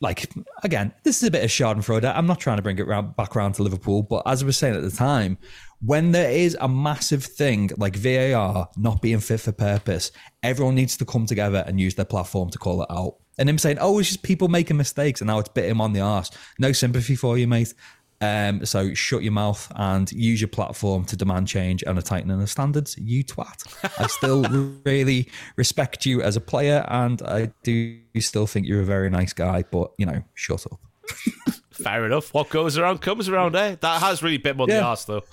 [0.00, 0.30] Like
[0.62, 2.04] again, this is a bit of Schadenfreude.
[2.04, 4.58] I'm not trying to bring it round, back around to Liverpool, but as I was
[4.58, 5.38] saying at the time,
[5.80, 10.96] when there is a massive thing like VAR not being fit for purpose, everyone needs
[10.96, 13.16] to come together and use their platform to call it out.
[13.38, 15.92] And him saying, "Oh, it's just people making mistakes," and now it's bit him on
[15.92, 16.30] the arse.
[16.58, 17.74] No sympathy for you, mate.
[18.20, 22.40] Um, so shut your mouth and use your platform to demand change and a tightening
[22.40, 22.96] of standards.
[22.96, 23.66] You twat.
[24.00, 24.42] I still
[24.84, 29.32] really respect you as a player, and I do still think you're a very nice
[29.32, 29.64] guy.
[29.70, 30.80] But you know, shut up.
[31.72, 32.32] Fair enough.
[32.32, 33.76] What goes around comes around, eh?
[33.80, 34.78] That has really bit more yeah.
[34.78, 35.24] the arse, though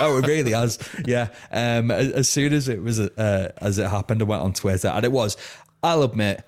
[0.00, 0.78] oh, it really has.
[1.04, 1.28] Yeah.
[1.50, 4.88] Um, as, as, soon as it was uh, as it happened, I went on Twitter,
[4.88, 5.36] and it was.
[5.82, 6.42] I'll admit,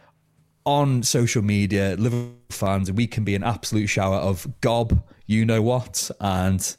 [0.65, 5.62] on social media, Liverpool fans, we can be an absolute shower of gob, you know
[5.62, 6.77] what, and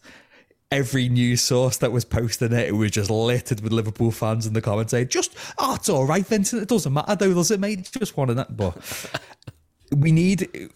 [0.72, 4.54] every news source that was posting it, it was just littered with Liverpool fans in
[4.54, 6.62] the comments saying, "Just, oh, it's all right, Vincent.
[6.62, 7.90] It doesn't matter, though, does it, mate?
[7.98, 8.76] Just one of that." But
[9.96, 10.72] we need.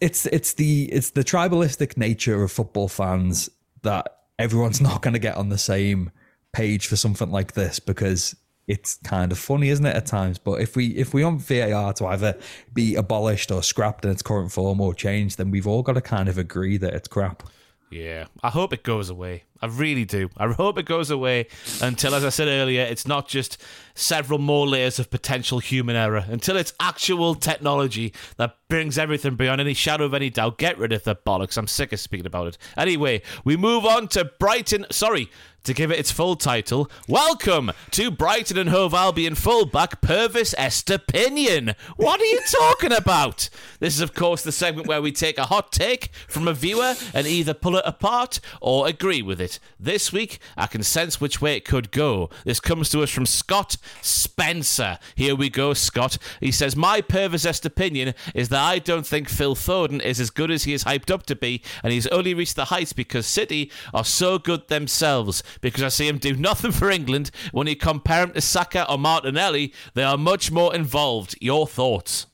[0.00, 3.50] It's it's the it's the tribalistic nature of football fans
[3.82, 6.10] that everyone's not going to get on the same
[6.52, 8.34] page for something like this because
[8.66, 10.38] it's kind of funny, isn't it, at times?
[10.38, 12.38] But if we if we want VAR to either
[12.72, 16.00] be abolished or scrapped in its current form or changed, then we've all got to
[16.00, 17.42] kind of agree that it's crap.
[17.90, 19.42] Yeah, I hope it goes away.
[19.60, 20.30] I really do.
[20.36, 21.48] I hope it goes away
[21.82, 23.60] until, as I said earlier, it's not just
[23.94, 26.24] several more layers of potential human error.
[26.28, 30.56] Until it's actual technology that brings everything beyond any shadow of any doubt.
[30.56, 31.58] Get rid of the bollocks.
[31.58, 32.58] I'm sick of speaking about it.
[32.76, 34.86] Anyway, we move on to Brighton.
[34.90, 35.28] Sorry,
[35.64, 41.74] to give it its full title, welcome to Brighton and Hove Albion fullback Pervis Estupiñán.
[41.96, 43.50] What are you talking about?
[43.78, 46.94] This is, of course, the segment where we take a hot take from a viewer
[47.12, 49.58] and either pull it apart or agree with it.
[49.78, 52.30] This week, I can sense which way it could go.
[52.44, 54.98] This comes to us from Scott Spencer.
[55.14, 56.16] Here we go, Scott.
[56.40, 60.50] He says, My Pervis opinion is that I don't think Phil Foden is as good
[60.50, 63.70] as he is hyped up to be, and he's only reached the heights because City
[63.92, 67.30] are so good themselves because I see him do nothing for England.
[67.52, 71.36] When you compare him to Saka or Martinelli, they are much more involved.
[71.40, 72.26] Your thoughts?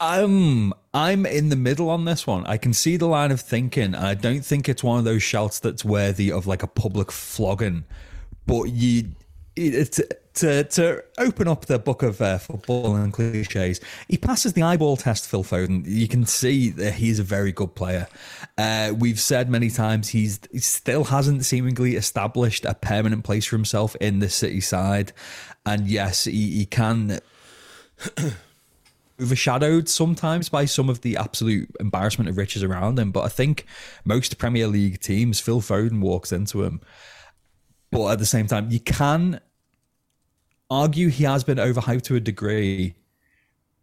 [0.00, 2.44] Um, I'm in the middle on this one.
[2.46, 5.60] I can see the line of thinking, I don't think it's one of those shouts
[5.60, 7.84] that's worthy of like a public flogging.
[8.46, 9.12] But you,
[9.56, 10.00] it's
[10.34, 14.96] to to open up the book of uh, football and cliches, he passes the eyeball
[14.96, 15.28] test.
[15.28, 18.08] Phil Foden, you can see that he's a very good player.
[18.58, 23.56] Uh, we've said many times he's he still hasn't seemingly established a permanent place for
[23.56, 25.12] himself in the City side,
[25.64, 27.20] and yes, he, he can.
[29.22, 33.12] overshadowed sometimes by some of the absolute embarrassment of riches around him.
[33.12, 33.64] But I think
[34.04, 36.80] most Premier League teams, Phil Foden walks into him.
[37.92, 39.40] But at the same time, you can
[40.70, 42.94] argue he has been overhyped to a degree,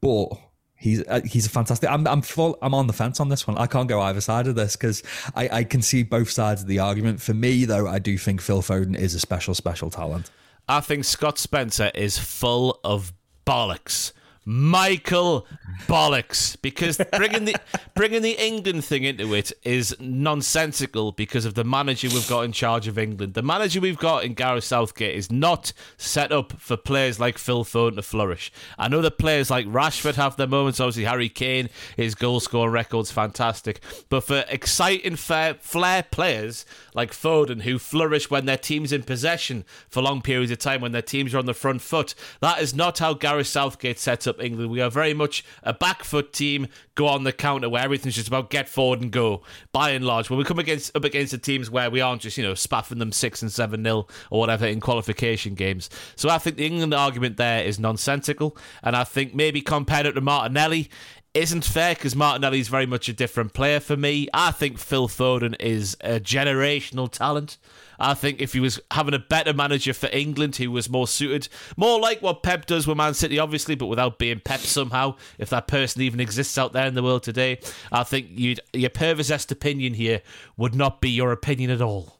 [0.02, 0.30] but
[0.76, 1.90] he's uh, he's a fantastic.
[1.90, 2.58] I'm I'm full.
[2.62, 3.58] I'm on the fence on this one.
[3.58, 5.04] I can't go either side of this because
[5.36, 7.22] I I can see both sides of the argument.
[7.22, 10.32] For me, though, I do think Phil Foden is a special special talent.
[10.68, 13.14] I think Scott Spencer is full of
[13.46, 14.14] bollocks.
[14.52, 15.48] Michael
[15.88, 17.56] bollocks because bringing the
[17.96, 22.52] bringing the England thing into it is nonsensical because of the manager we've got in
[22.52, 23.34] charge of England.
[23.34, 27.64] The manager we've got in Gareth Southgate is not set up for players like Phil
[27.64, 28.52] Foden to flourish.
[28.78, 30.82] I know that players like Rashford have their moments.
[30.82, 33.80] Obviously, Harry Kane, his goal scoring record's fantastic.
[34.10, 39.64] But for exciting, fair, flair players like Foden who flourish when their team's in possession
[39.88, 42.76] for long periods of time, when their teams are on the front foot, that is
[42.76, 44.72] not how Gareth Southgate sets up England.
[44.72, 48.28] We are very much a back foot team, go on the counter where everything's just
[48.28, 49.42] about get forward and go.
[49.72, 52.38] By and large, when we come against up against the teams where we aren't just
[52.38, 55.90] you know spaffing them six and seven nil or whatever in qualification games.
[56.16, 60.14] So I think the England argument there is nonsensical, and I think maybe compared it
[60.14, 60.90] to Martinelli,
[61.34, 64.28] isn't fair because Martinelli is very much a different player for me.
[64.34, 67.58] I think Phil Foden is a generational talent.
[68.02, 71.48] I think if he was having a better manager for England who was more suited,
[71.78, 75.50] more like what Pep does with Man City, obviously, but without being Pep somehow, if
[75.52, 77.60] that person even exists out there in the world today,
[77.92, 78.28] I think
[78.74, 80.22] your perversest opinion here
[80.58, 82.20] would not be your opinion at all.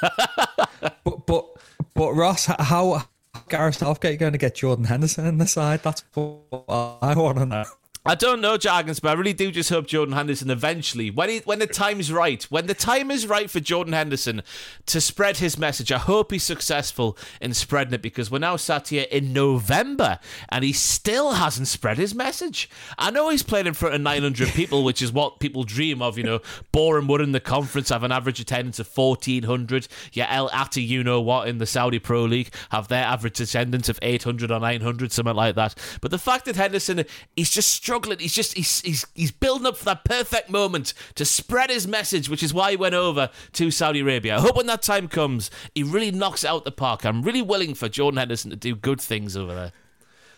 [0.00, 1.46] but, but,
[1.94, 3.02] but Ross, how
[3.48, 5.82] Gareth Southgate going to get Jordan Henderson in the side?
[5.82, 6.64] That's what
[7.02, 7.64] I want to know.
[8.06, 11.38] I don't know, Jargons, but I really do just hope Jordan Henderson eventually, when he,
[11.40, 14.42] when the time's right, when the time is right for Jordan Henderson
[14.86, 18.88] to spread his message, I hope he's successful in spreading it because we're now sat
[18.88, 20.18] here in November
[20.48, 22.70] and he still hasn't spread his message.
[22.96, 26.16] I know he's played in front of 900 people, which is what people dream of,
[26.16, 26.40] you know.
[26.72, 29.88] Boreham Wood in the conference have an average attendance of 1,400.
[30.14, 33.90] Yeah, El Attey, you know what, in the Saudi Pro League have their average attendance
[33.90, 35.74] of 800 or 900, something like that.
[36.00, 37.04] But the fact that Henderson,
[37.36, 38.20] he's just struggling.
[38.20, 42.28] He's just he's he's he's building up for that perfect moment to spread his message,
[42.28, 44.36] which is why he went over to Saudi Arabia.
[44.36, 47.04] I hope when that time comes, he really knocks it out the park.
[47.04, 49.72] I'm really willing for Jordan Henderson to do good things over there.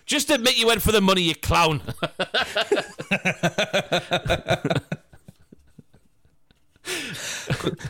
[0.07, 1.83] Just admit you went for the money, you clown.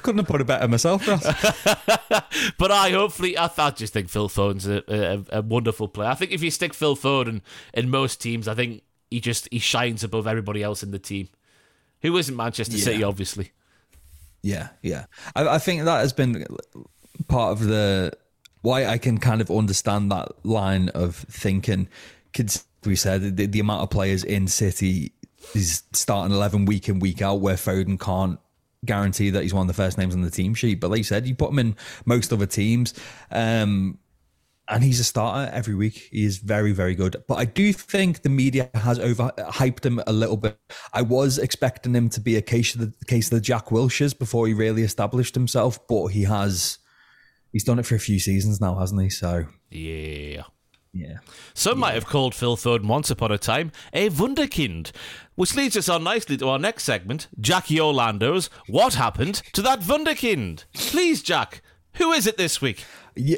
[0.03, 1.23] Couldn't have put it better myself, Ross.
[2.59, 6.11] but I hopefully, I, I just think Phil Foden's a, a, a, wonderful player.
[6.11, 8.83] I think if you stick Phil Foden in most teams, I think
[9.13, 11.29] he just he shines above everybody else in the team.
[12.01, 12.85] Who isn't Manchester yeah.
[12.85, 13.53] City, obviously.
[14.43, 15.05] Yeah, yeah.
[15.37, 16.45] I, I think that has been
[17.29, 18.13] part of the
[18.63, 21.89] why I can kind of understand that line of thinking.
[22.33, 25.13] Kids, we said the, the amount of players in City
[25.55, 28.41] is starting eleven week in week out, where Foden can't
[28.85, 30.81] guarantee that he's one of the first names on the team sheet.
[30.81, 32.95] But like you said, you put him in most other teams.
[33.31, 33.99] Um,
[34.73, 36.09] and he's a starter every week.
[36.11, 37.23] He is very, very good.
[37.29, 40.59] But I do think the media has overhyped him a little bit.
[40.95, 44.19] I was expecting him to be a case of the case of the Jack Wilsheres
[44.19, 46.79] before he really established himself, but he has
[47.53, 49.11] he's done it for a few seasons now, hasn't he?
[49.11, 50.45] So yeah.
[50.95, 51.19] Yeah.
[51.53, 51.81] Some yeah.
[51.81, 54.91] might have called Phil Foden once upon a time a wunderkind,
[55.35, 59.81] which leads us on nicely to our next segment, Jackie Orlando's What Happened to That
[59.81, 60.65] Wunderkind?
[60.73, 61.63] Please, Jack,
[61.95, 62.85] who is it this week?
[63.15, 63.37] Yeah.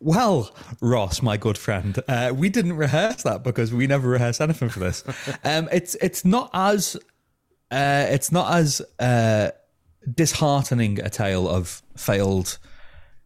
[0.00, 4.68] Well, Ross, my good friend, uh, we didn't rehearse that because we never rehearse anything
[4.68, 5.04] for this.
[5.44, 6.96] Um, it's it's not as
[7.70, 9.50] uh, it's not as uh,
[10.12, 12.58] disheartening a tale of failed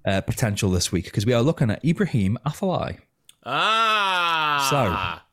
[0.06, 2.98] uh, potential this week because we are looking at Ibrahim Afellay.
[3.44, 5.24] Ah,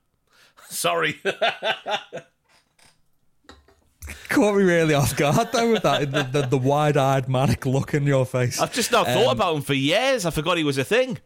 [0.70, 1.20] so sorry.
[4.34, 8.04] caught me really off guard though with that the, the, the wide-eyed manic look in
[8.04, 8.60] your face.
[8.60, 10.26] I've just not thought um, about him for years.
[10.26, 11.20] I forgot he was a thing.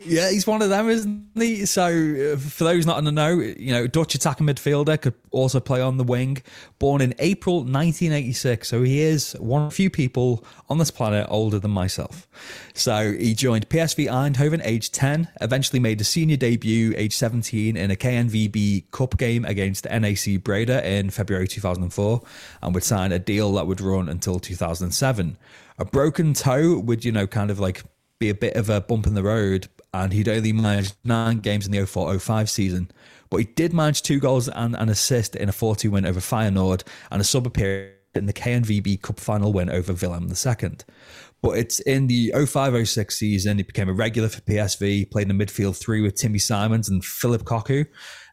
[0.00, 1.66] Yeah, he's one of them, isn't he?
[1.66, 5.58] So, uh, for those not in the know, you know, Dutch attacking midfielder could also
[5.58, 6.40] play on the wing.
[6.78, 11.58] Born in April 1986, so he is one of few people on this planet older
[11.58, 12.28] than myself.
[12.74, 17.90] So, he joined PSV Eindhoven age 10, eventually made a senior debut age 17 in
[17.90, 22.22] a KNVB Cup game against NAC Breda in February 2004,
[22.62, 25.36] and would sign a deal that would run until 2007.
[25.76, 27.82] A broken toe would, you know, kind of like
[28.20, 31.66] be a bit of a bump in the road, and he'd only managed nine games
[31.66, 32.90] in the 04 05 season.
[33.30, 36.20] But he did manage two goals and an assist in a 4 2 win over
[36.20, 40.70] Feyenoord and a sub appearance in the KNVB Cup final win over Willem II.
[41.40, 45.36] But it's in the 05 06 season, he became a regular for PSV, played in
[45.36, 47.86] the midfield three with Timmy Simons and Phillip Cocu.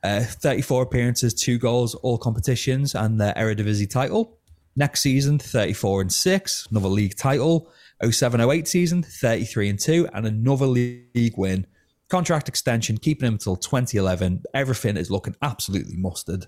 [0.04, 4.40] Uh, 34 appearances, two goals, all competitions, and the Eredivisie title.
[4.76, 7.72] Next season, 34 and 6, another league title.
[8.04, 11.66] 07 08 season, 33 and 2, and another league win.
[12.10, 14.44] Contract extension, keeping him until 2011.
[14.54, 16.48] Everything is looking absolutely mustard.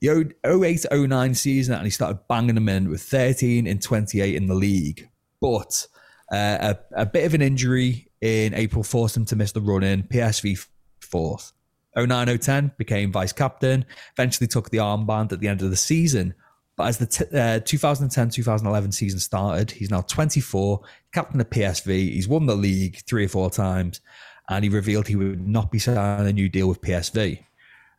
[0.00, 4.46] The 08 09 season, and he started banging them in with 13 and 28 in
[4.46, 5.08] the league.
[5.40, 5.86] But
[6.32, 9.82] uh, a, a bit of an injury in April forced him to miss the run
[9.82, 10.02] in.
[10.04, 10.66] PSV
[11.00, 11.52] fourth.
[11.96, 13.84] 09 010 became vice captain,
[14.16, 16.34] eventually took the armband at the end of the season.
[16.78, 20.80] But as the t- uh, 2010 2011 season started, he's now 24,
[21.12, 21.88] captain of PSV.
[21.88, 24.00] He's won the league three or four times,
[24.48, 27.44] and he revealed he would not be signing a new deal with PSV.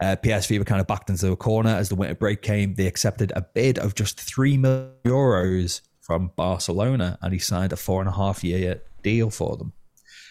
[0.02, 2.74] Uh, PSV were kind of backed into a corner as the winter break came.
[2.74, 7.76] They accepted a bid of just 3 million euros from Barcelona, and he signed a
[7.76, 9.74] four and a half year deal for them.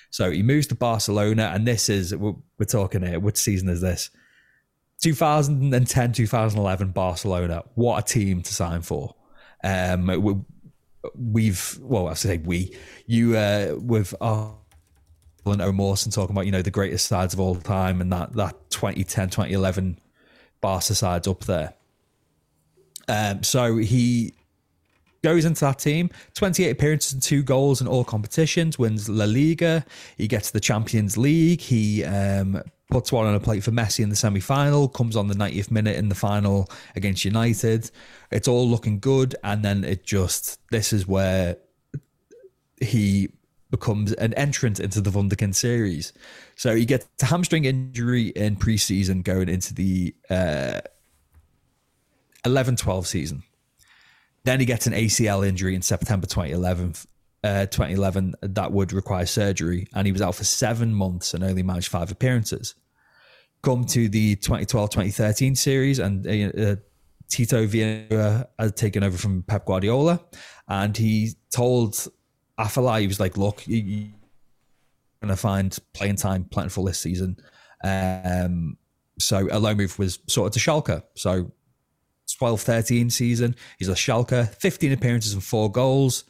[0.09, 3.83] So he moves to Barcelona, and this is, we're, we're talking here, which season is
[3.83, 4.09] this?
[5.01, 7.63] 2010, 2011 Barcelona.
[7.75, 9.15] What a team to sign for.
[9.63, 10.43] Um,
[11.15, 12.77] we, have well, I say we,
[13.07, 14.57] you uh, with our
[15.47, 19.31] and talking about, you know, the greatest sides of all time and that, that 2010,
[19.31, 19.99] 2011
[20.61, 21.75] Barca sides up there.
[23.09, 24.35] Um, so he
[25.23, 29.85] goes into that team 28 appearances and two goals in all competitions wins la liga
[30.17, 34.09] he gets the champions league he um, puts one on a plate for messi in
[34.09, 37.91] the semi-final comes on the 90th minute in the final against united
[38.31, 41.57] it's all looking good and then it just this is where
[42.81, 43.29] he
[43.71, 46.13] becomes an entrant into the Wunderkind series.
[46.57, 50.81] So he gets a hamstring injury in preseason going into the uh,
[52.45, 53.43] 11 12 season.
[54.45, 56.95] Then he gets an ACL injury in September 2011.
[57.45, 61.63] Uh, 2011 that would require surgery, and he was out for seven months and only
[61.63, 62.75] managed five appearances.
[63.63, 66.77] Come to the 2012 2013 series, and uh, uh,
[67.29, 70.21] Tito Vilanova had taken over from Pep Guardiola,
[70.67, 72.09] and he told
[72.59, 74.13] Afellay, he was like, look, you, you're
[75.23, 77.37] going to find playing time plentiful this season.
[77.85, 78.77] Um,
[79.19, 81.03] so a loan move was sort of to Schalke.
[81.15, 81.53] So
[82.39, 86.25] 12 13 season, he's a Schalke, 15 appearances and four goals.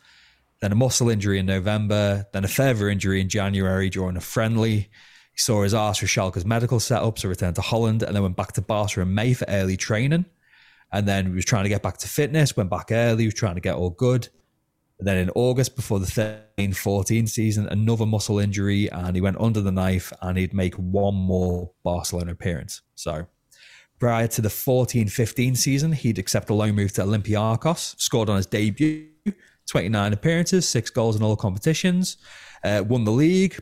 [0.61, 4.91] Then a muscle injury in November, then a further injury in January during a friendly.
[5.33, 8.37] He saw his arse for Schalke's medical setup, so returned to Holland and then went
[8.37, 10.25] back to Barca in May for early training.
[10.91, 13.55] And then he was trying to get back to fitness, went back early, was trying
[13.55, 14.29] to get all good.
[15.01, 19.61] Then in August, before the 13 14 season, another muscle injury, and he went under
[19.61, 22.83] the knife and he'd make one more Barcelona appearance.
[22.97, 23.27] So
[24.01, 28.39] prior to the 14 15 season, he'd accept a loan move to Olympiacos, scored on
[28.39, 29.09] his debut,
[29.69, 32.17] 29 appearances, six goals in all competitions,
[32.65, 33.59] uh, won the league.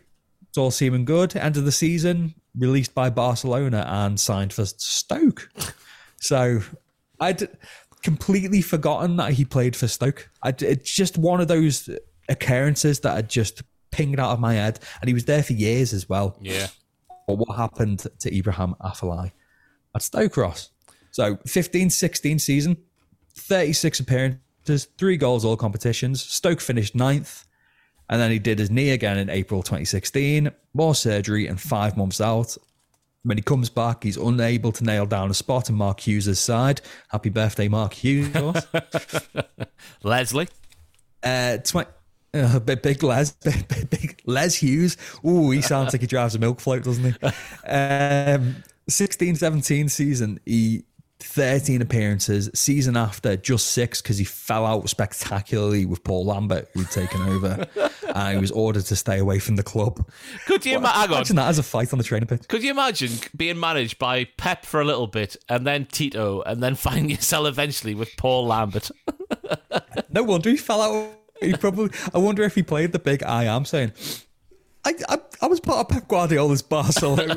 [0.48, 1.36] It's all seeming good.
[1.36, 5.50] End of the season, released by Barcelona and signed for Stoke.
[6.20, 6.60] So
[7.20, 7.48] I'd
[8.02, 10.30] completely forgotten that he played for Stoke.
[10.42, 11.90] I, it's just one of those
[12.28, 15.92] occurrences that had just pinged out of my head, and he was there for years
[15.92, 16.36] as well.
[16.40, 16.68] Yeah.
[17.26, 19.32] But what happened to Ibrahim Afellay
[19.94, 20.70] at Stoke Ross?
[21.10, 22.76] So 15-16 season,
[23.34, 26.22] 36 appearances, three goals, all competitions.
[26.22, 27.44] Stoke finished ninth.
[28.08, 32.20] And then he did his knee again in April 2016, more surgery and five months
[32.20, 32.56] out.
[33.24, 36.80] When he comes back, he's unable to nail down a spot in Mark Hughes' side.
[37.08, 38.32] Happy birthday, Mark Hughes.
[40.04, 40.46] Leslie.
[41.24, 41.88] Uh, tw-
[42.32, 44.96] uh, big, big Les, big, big, big Les Hughes.
[45.26, 47.14] Ooh, he sounds like he drives a milk float, doesn't he?
[47.68, 50.84] Um, 16 17 season, he
[51.26, 52.48] 13 appearances.
[52.54, 57.66] Season after, just six because he fell out spectacularly with Paul Lambert, who'd taken over.
[57.76, 60.08] and uh, he was ordered to stay away from the club.
[60.46, 62.48] Could you well, ima- imagine that as a fight on the training pitch?
[62.48, 66.62] Could you imagine being managed by Pep for a little bit and then Tito and
[66.62, 68.90] then finding yourself eventually with Paul Lambert?
[70.10, 71.10] no wonder he fell out.
[71.40, 71.90] He probably.
[72.14, 73.92] I wonder if he played the big I am saying.
[74.86, 77.34] I, I, I was part of Pep Guardiola's Barcelona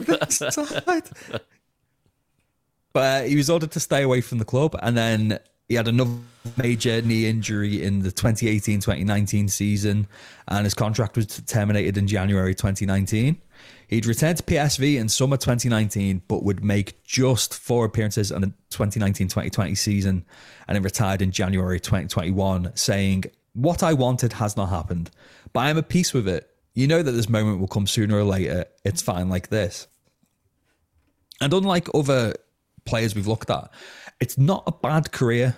[2.93, 6.11] But he was ordered to stay away from the club, and then he had another
[6.57, 10.07] major knee injury in the 2018-2019 season,
[10.47, 13.39] and his contract was terminated in January 2019.
[13.87, 18.53] He'd returned to PSV in summer 2019, but would make just four appearances in the
[18.71, 20.25] 2019-2020 season,
[20.67, 25.11] and then retired in January 2021, saying, "What I wanted has not happened,
[25.53, 26.49] but I am at peace with it.
[26.73, 28.65] You know that this moment will come sooner or later.
[28.83, 29.87] It's fine like this.
[31.41, 32.33] And unlike other
[32.85, 33.69] players we've looked at,
[34.19, 35.55] it's not a bad career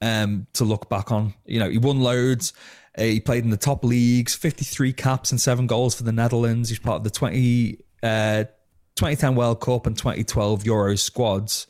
[0.00, 1.34] um, to look back on.
[1.44, 2.52] You know, he won loads.
[2.98, 6.68] Uh, he played in the top leagues, 53 caps and seven goals for the Netherlands.
[6.68, 8.44] He's part of the 20, uh,
[8.96, 11.66] 2010 World Cup and 2012 Euros squads.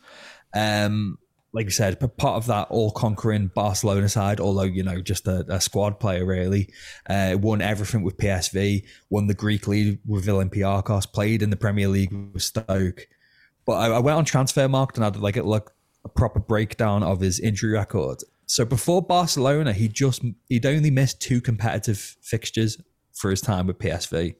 [0.54, 1.18] Um,
[1.52, 5.44] like I said, part of that all conquering Barcelona side, although, you know, just a,
[5.48, 6.70] a squad player, really.
[7.08, 11.88] Uh, won everything with PSV, won the Greek league with Olympiacos, played in the Premier
[11.88, 13.08] League with Stoke.
[13.66, 15.74] But I, I went on Transfermarkt and I did like it look
[16.04, 18.22] a proper breakdown of his injury record.
[18.46, 22.80] So before Barcelona, he just he'd only missed two competitive fixtures
[23.12, 24.36] for his time with PSV.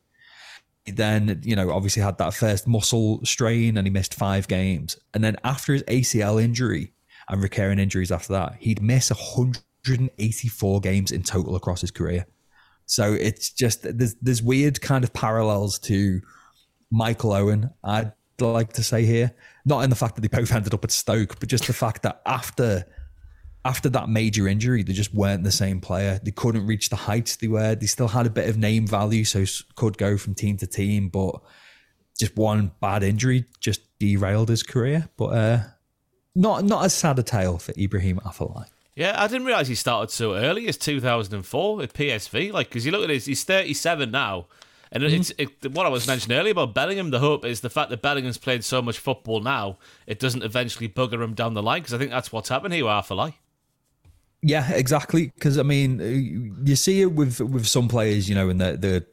[0.84, 4.96] He then, you know, obviously had that first muscle strain and he missed five games.
[5.12, 6.92] And then after his ACL injury
[7.28, 12.26] and recurring injuries after that, he'd miss 184 games in total across his career.
[12.86, 16.20] So it's just there's there's weird kind of parallels to
[16.92, 17.70] Michael Owen.
[17.82, 19.32] I'd like to say here,
[19.64, 22.02] not in the fact that they both ended up at Stoke, but just the fact
[22.02, 22.84] that after
[23.64, 26.20] after that major injury, they just weren't the same player.
[26.22, 27.74] They couldn't reach the heights they were.
[27.74, 29.44] They still had a bit of name value, so
[29.74, 31.40] could go from team to team, but
[32.16, 35.08] just one bad injury just derailed his career.
[35.16, 35.60] But uh,
[36.34, 38.66] not not as sad a tale for Ibrahim Afellay.
[38.94, 42.50] Yeah, I didn't realize he started so early as 2004 at PSV.
[42.50, 44.46] Like, because you look at this, he's 37 now.
[44.92, 45.16] And mm-hmm.
[45.16, 47.10] it's it, what I was mentioning earlier about Bellingham.
[47.10, 50.88] The hope is the fact that Bellingham's played so much football now, it doesn't eventually
[50.88, 51.82] bugger him down the line.
[51.82, 53.34] Because I think that's what's happened here with Afellay.
[54.42, 55.32] Yeah, exactly.
[55.34, 59.06] Because I mean, you see it with with some players, you know, in the the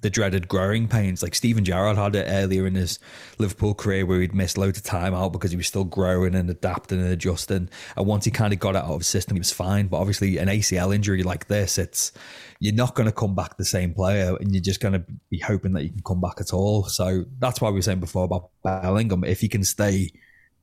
[0.00, 1.22] the dreaded growing pains.
[1.22, 2.98] Like Steven Gerrard had it earlier in his
[3.38, 6.48] Liverpool career where he'd missed loads of time out because he was still growing and
[6.48, 7.68] adapting and adjusting.
[7.96, 9.88] And once he kind of got out of his system, he was fine.
[9.88, 12.12] But obviously, an ACL injury like this, it's
[12.60, 15.38] you're not going to come back the same player and you're just going to be
[15.38, 16.84] hoping that you can come back at all.
[16.84, 19.24] So that's why we were saying before about Bellingham.
[19.24, 20.12] If he can stay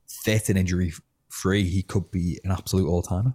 [0.06, 0.92] fit and injury
[1.28, 3.34] free, he could be an absolute all timer.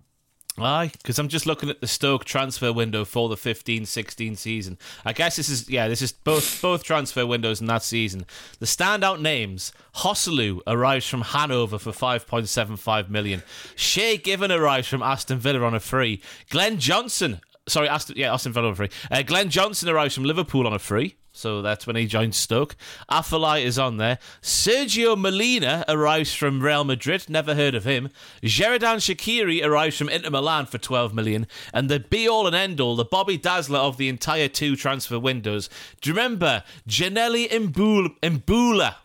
[0.58, 4.78] Aye, because I'm just looking at the Stoke transfer window for the 15-16 season.
[5.06, 8.26] I guess this is yeah, this is both both transfer windows in that season.
[8.60, 13.44] The standout names: Joselu arrives from Hanover for 5.75 million.
[13.76, 16.22] Shay Given arrives from Aston Villa on a free.
[16.50, 18.90] Glenn Johnson, sorry, Aston yeah, Aston Villa on a free.
[19.10, 21.16] Uh, Glenn Johnson arrives from Liverpool on a free.
[21.34, 22.76] So that's when he joined Stoke.
[23.10, 24.20] Afellay is on there.
[24.42, 27.30] Sergio Molina arrives from Real Madrid.
[27.30, 28.10] Never heard of him.
[28.44, 31.48] Xherdan Shaqiri arrives from Inter Milan for 12 million.
[31.74, 35.20] And the be all and end all, the Bobby Dazzler of the entire two transfer
[35.20, 35.70] windows.
[36.02, 38.96] Do you remember Giannelli Imbula,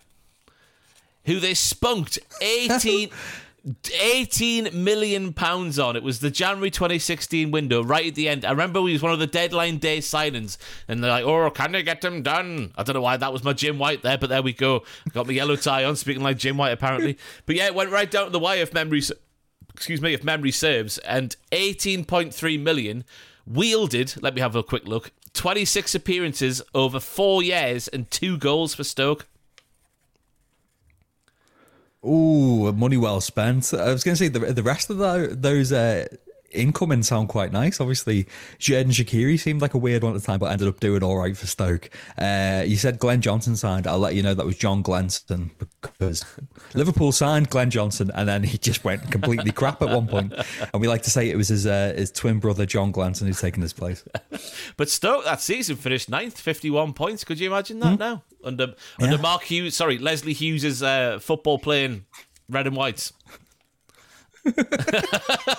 [1.26, 3.10] who they spunked 18.
[4.00, 5.96] 18 million pounds on.
[5.96, 8.44] It was the January 2016 window, right at the end.
[8.44, 10.56] I remember we was one of the deadline day signings,
[10.86, 13.42] and they're like, "Oh, can you get them done?" I don't know why that was
[13.42, 14.84] my Jim White there, but there we go.
[15.12, 17.18] Got my yellow tie on, speaking like Jim White apparently.
[17.46, 19.02] but yeah, it went right down to the wire if memory,
[19.74, 23.04] excuse me, if memory serves, and 18.3 million
[23.46, 24.14] wielded.
[24.22, 25.10] Let me have a quick look.
[25.32, 29.26] 26 appearances over four years and two goals for Stoke.
[32.06, 33.74] Oh, money well spent.
[33.74, 36.06] I was going to say the the rest of the, those uh,
[36.52, 37.80] incoming sound quite nice.
[37.80, 38.24] Obviously,
[38.58, 41.18] Xherdan Shaqiri seemed like a weird one at the time, but ended up doing all
[41.18, 41.90] right for Stoke.
[42.18, 43.86] Uh, you said Glenn Johnson signed.
[43.86, 45.50] I'll let you know that was John Glenson
[45.82, 46.24] because
[46.74, 50.32] Liverpool signed Glenn Johnson, and then he just went completely crap at one point.
[50.72, 53.40] And we like to say it was his uh, his twin brother John Glenson who's
[53.40, 54.04] taken his place.
[54.76, 57.24] but Stoke that season finished ninth, fifty one points.
[57.24, 57.98] Could you imagine that mm.
[57.98, 59.20] now under under yeah.
[59.22, 59.74] Mark Hughes?
[59.74, 62.04] Sorry, Leslie Hughes's uh, football playing
[62.48, 63.12] red and whites.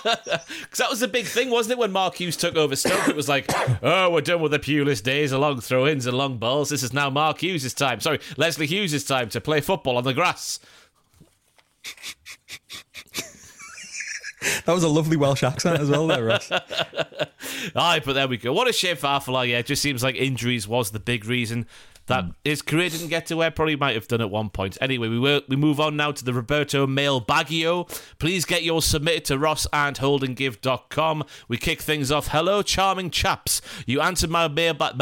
[0.08, 3.08] Because that was the big thing, wasn't it, when Mark Hughes took over Stoke?
[3.08, 3.46] It was like,
[3.84, 6.70] oh, we're done with the Pulis days, the long throw ins and long balls.
[6.70, 8.00] This is now Mark Hughes' time.
[8.00, 10.60] Sorry, Leslie Hughes' time to play football on the grass.
[14.66, 16.52] that was a lovely Welsh accent as well, there, Ross.
[17.76, 18.54] Aye, but there we go.
[18.54, 19.50] What a shame for Afellay.
[19.50, 21.66] Yeah, it just seems like injuries was the big reason
[22.08, 22.34] that mm.
[22.44, 24.78] his career didn't get to where probably might have done at one point.
[24.82, 27.88] Anyway, we will, we move on now to the Roberto Mail Baggio.
[28.20, 31.24] Please get yours submitted to ross and holdinggive.com.
[31.48, 32.30] We kick things off.
[32.30, 33.62] Hello, charming chaps.
[33.86, 35.02] You answered my mailbag.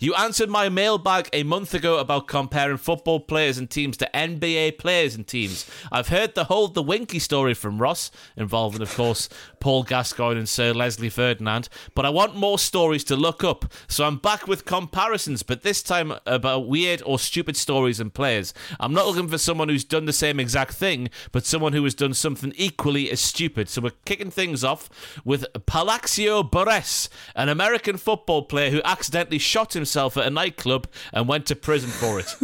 [0.00, 4.78] You answered my mailbag a month ago about comparing football players and teams to NBA
[4.78, 5.68] players and teams.
[5.90, 9.28] I've heard the hold the Winky story from Ross, involving, of course,
[9.60, 13.72] Paul Gascoigne and Sir Leslie Ferdinand, but I want more stories to look up.
[13.88, 18.12] So I'm back with comparison comparisons, but this time about weird or stupid stories and
[18.12, 18.54] players.
[18.78, 21.94] I'm not looking for someone who's done the same exact thing, but someone who has
[21.94, 23.68] done something equally as stupid.
[23.68, 24.88] So we're kicking things off
[25.24, 31.28] with Plaxico Burress, an American football player who accidentally shot himself at a nightclub and
[31.28, 32.34] went to prison for it.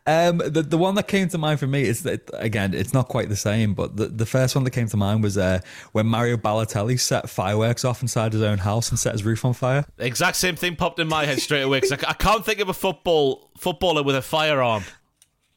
[0.04, 3.08] Um, the the one that came to mind for me is that again, it's not
[3.08, 5.60] quite the same, but the, the first one that came to mind was uh,
[5.92, 9.52] when Mario Balotelli set fireworks off inside his own house and set his roof on
[9.52, 9.84] fire.
[9.98, 12.68] Exact same thing popped in my head straight away because I, I can't think of
[12.68, 14.82] a football footballer with a firearm.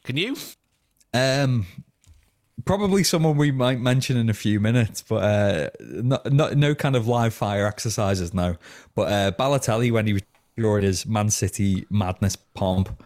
[0.03, 0.35] Can you?
[1.15, 1.65] Um,
[2.65, 6.95] probably someone we might mention in a few minutes, but uh, not, not no kind
[6.95, 8.57] of live fire exercises, no.
[8.93, 10.21] But uh, Balotelli, when he was
[10.55, 13.03] during his Man City madness pomp,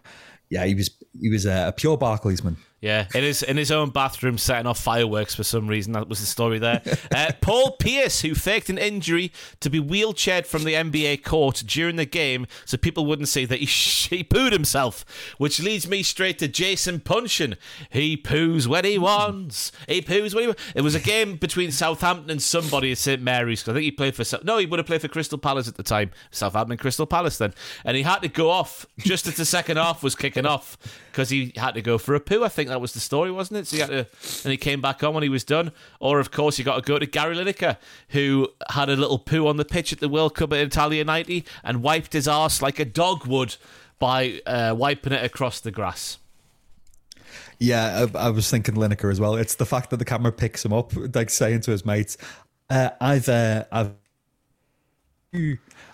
[0.49, 0.89] yeah, he was
[1.19, 2.57] he was a, pure Barclaysman.
[2.81, 5.91] Yeah, in his in his own bathroom, setting off fireworks for some reason.
[5.93, 6.81] That was the story there.
[7.15, 9.31] Uh, Paul Pierce, who faked an injury
[9.61, 13.59] to be wheelchaired from the NBA court during the game, so people wouldn't say that
[13.59, 13.65] he,
[14.15, 15.03] he pooed himself.
[15.37, 17.55] Which leads me straight to Jason Puncheon.
[17.89, 19.71] He poos when he wants.
[19.87, 20.47] He poos when he.
[20.47, 20.63] wants.
[20.75, 23.67] It was a game between Southampton and somebody at St Mary's.
[23.67, 24.23] I think he played for.
[24.43, 26.11] No, he would have played for Crystal Palace at the time.
[26.31, 27.53] Southampton, Crystal Palace then,
[27.83, 30.77] and he had to go off just as the second half was kicking off
[31.11, 32.43] because he had to go for a poo.
[32.43, 33.67] I think that was the story, wasn't it?
[33.67, 34.07] So he had to,
[34.43, 35.71] and he came back on when he was done.
[35.99, 37.77] Or of course, you got to go to Gary Lineker,
[38.09, 41.45] who had a little poo on the pitch at the World Cup at Italia '90
[41.63, 43.55] and wiped his arse like a dog would
[43.99, 46.17] by uh, wiping it across the grass.
[47.59, 49.35] Yeah, I, I, was thinking Lineker as well.
[49.35, 52.17] It's the fact that the camera picks him up, like saying to his mates,
[52.69, 53.91] uh, "I've uh, I've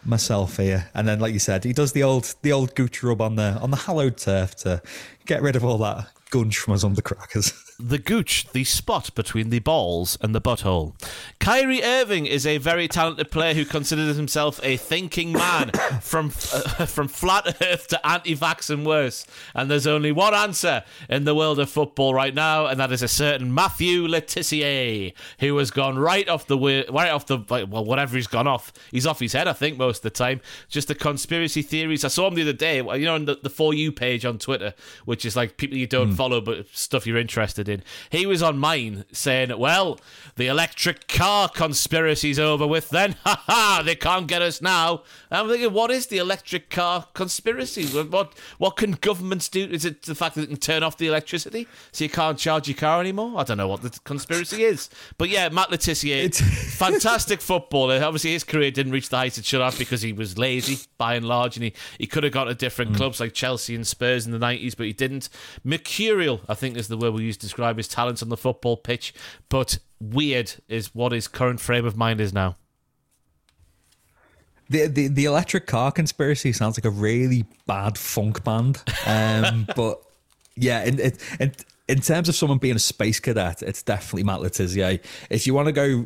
[0.06, 3.22] myself here," and then, like you said, he does the old the old gooch rub
[3.22, 4.82] on the on the hallowed turf to
[5.26, 7.54] get rid of all that gunge from us undercrackers.
[7.78, 10.94] The gooch, the spot between the balls and the butthole.
[11.40, 15.72] Kyrie Irving is a very talented player who considers himself a thinking man
[16.02, 19.28] from uh, from flat earth to anti-vax and worse.
[19.54, 23.02] And there's only one answer in the world of football right now, and that is
[23.02, 26.58] a certain Matthew Le Tissier, who has gone right off the
[26.90, 27.40] right off the
[27.70, 28.72] well, whatever he's gone off.
[28.90, 30.40] He's off his head, I think, most of the time.
[30.70, 32.06] Just the conspiracy theories.
[32.06, 34.38] I saw him the other day, you know, on the, the for you page on
[34.38, 34.74] Twitter,
[35.04, 36.16] which is like people you don't mm.
[36.16, 37.84] follow but stuff you're interested in.
[38.10, 40.00] He was on mine saying, "Well,
[40.36, 42.90] the electric car conspiracy's over with.
[42.90, 47.08] Then, ha ha, they can't get us now." I'm thinking, what is the electric car
[47.14, 47.86] conspiracy?
[47.86, 49.66] What what can governments do?
[49.66, 52.68] Is it the fact that they can turn off the electricity so you can't charge
[52.68, 53.40] your car anymore?
[53.40, 56.34] I don't know what the conspiracy is, but yeah, Matt Le Tissier,
[56.78, 58.02] fantastic footballer.
[58.04, 61.16] Obviously, his career didn't reach the heights it should have because he was lazy by
[61.16, 62.98] and large, and he, he could have gone to different mm.
[62.98, 65.30] clubs like Chelsea and Spurs in the nineties, but he didn't.
[65.64, 68.76] Mercurial, I think, is the word we use to describe his talents on the football
[68.76, 69.14] pitch,
[69.48, 72.58] but weird is what his current frame of mind is now.
[74.68, 80.02] The, the the electric car conspiracy sounds like a really bad funk band, um, but
[80.58, 81.00] yeah, in,
[81.40, 81.54] in,
[81.88, 85.00] in terms of someone being a space cadet, it's definitely Matt Le Tissier.
[85.30, 86.04] If you want to go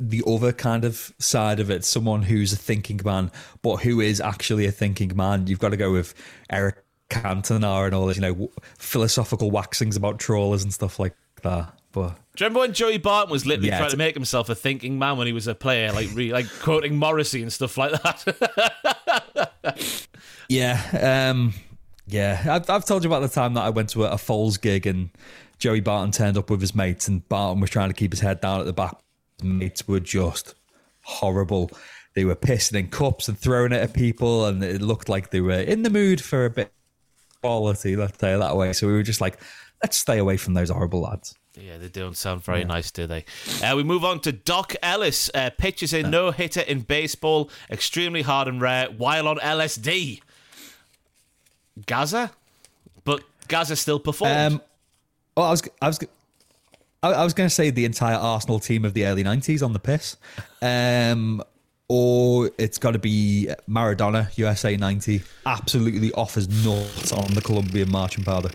[0.00, 3.30] the other kind of side of it, someone who's a thinking man,
[3.60, 6.14] but who is actually a thinking man, you've got to go with
[6.48, 6.76] Eric
[7.10, 11.74] Cantona and all this, you know, philosophical waxings about trawlers and stuff like that.
[11.92, 14.54] But do you remember when Joey Barton was literally yeah, trying to make himself a
[14.54, 17.92] thinking man when he was a player, like re- like quoting Morrissey and stuff like
[18.02, 18.26] that?
[20.48, 21.54] yeah, um,
[22.06, 22.44] yeah.
[22.48, 24.86] I've, I've, told you about the time that I went to a, a Foals gig
[24.86, 25.10] and
[25.58, 28.40] Joey Barton turned up with his mates, and Barton was trying to keep his head
[28.40, 28.96] down at the back.
[29.38, 30.54] The mates were just
[31.02, 31.70] horrible.
[32.14, 35.40] They were pissing in cups and throwing it at people, and it looked like they
[35.40, 36.72] were in the mood for a bit
[37.42, 38.72] quality, let's say that way.
[38.72, 39.38] So we were just like,
[39.82, 41.34] let's stay away from those horrible lads.
[41.60, 42.66] Yeah, they don't sound very yeah.
[42.66, 43.24] nice, do they?
[43.62, 45.30] Uh, we move on to Doc Ellis.
[45.34, 50.20] Uh, pitches a no hitter in baseball, extremely hard and rare, while on LSD.
[51.86, 52.30] Gazza,
[53.04, 54.54] but Gazza still performed.
[54.54, 54.62] Um,
[55.36, 55.98] well, I was, I was,
[57.02, 59.78] I was going to say the entire Arsenal team of the early '90s on the
[59.78, 60.16] piss.
[60.60, 61.42] Um,
[61.88, 65.22] or it's got to be Maradona, USA 90.
[65.46, 68.50] Absolutely offers nuts on the Colombian marching powder.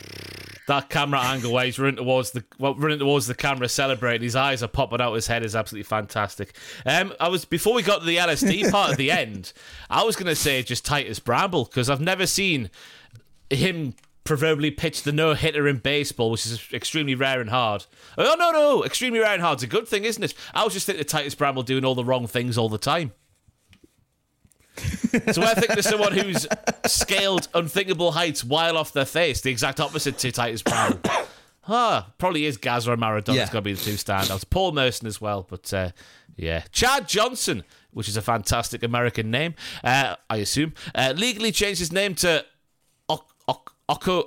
[0.68, 4.22] That camera angle where he's running towards the well, running towards the camera, celebrating.
[4.22, 6.56] His eyes are popping out his head is absolutely fantastic.
[6.86, 9.52] Um, I was before we got to the LSD part at the end.
[9.90, 12.70] I was going to say just Titus Bramble because I've never seen
[13.50, 13.94] him
[14.24, 17.86] proverbially pitch the no hitter in baseball, which is extremely rare and hard.
[18.18, 19.58] Oh no, no, extremely rare and hard.
[19.58, 20.34] It's a good thing, isn't it?
[20.54, 23.12] I was just thinking of Titus Bramble doing all the wrong things all the time
[25.32, 26.48] so I think there's someone who's
[26.86, 31.00] scaled unthinkable heights while off their face, the exact opposite to Titus Brown.
[31.66, 33.36] Ah, probably is Gaz or Maradona.
[33.36, 33.44] Yeah.
[33.44, 34.44] It's got to be the two standouts.
[34.50, 35.92] Paul Merson as well, but uh,
[36.36, 36.64] yeah.
[36.74, 37.64] Chad Johnson
[37.94, 42.46] which is a fantastic American name, uh, I assume, uh, legally changed his name to
[43.10, 44.26] Ok- Ok-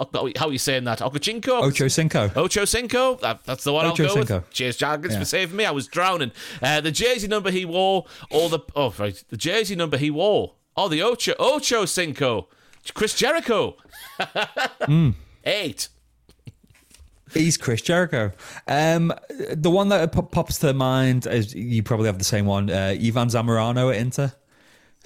[0.00, 0.34] Oko- Okochi- Okochinko?
[0.34, 0.34] Okochinko?
[0.34, 0.98] Ok- How are you saying that?
[1.00, 1.62] Okochinko?
[1.62, 2.30] Ocho Cinco.
[2.36, 3.14] Ocho Cinco.
[3.16, 4.34] That, that's the one Ocho I'll go Cinco.
[4.36, 4.50] with.
[4.50, 5.18] Cheers, Jargons, Yeah.
[5.20, 5.64] for saving me.
[5.64, 6.32] I was drowning.
[6.62, 10.54] Uh, the jersey number he wore, or the oh right, the jersey number he wore.
[10.76, 12.48] Oh, the Ocho Ocho Cinco.
[12.94, 13.76] Chris Jericho.
[14.82, 15.10] Hmm.
[15.44, 15.88] Eight.
[17.32, 18.32] He's Chris Jericho.
[18.68, 19.12] Um,
[19.52, 22.70] the one that pop- pops to mind is you probably have the same one.
[22.70, 24.32] Uh, Ivan Zamorano at Inter.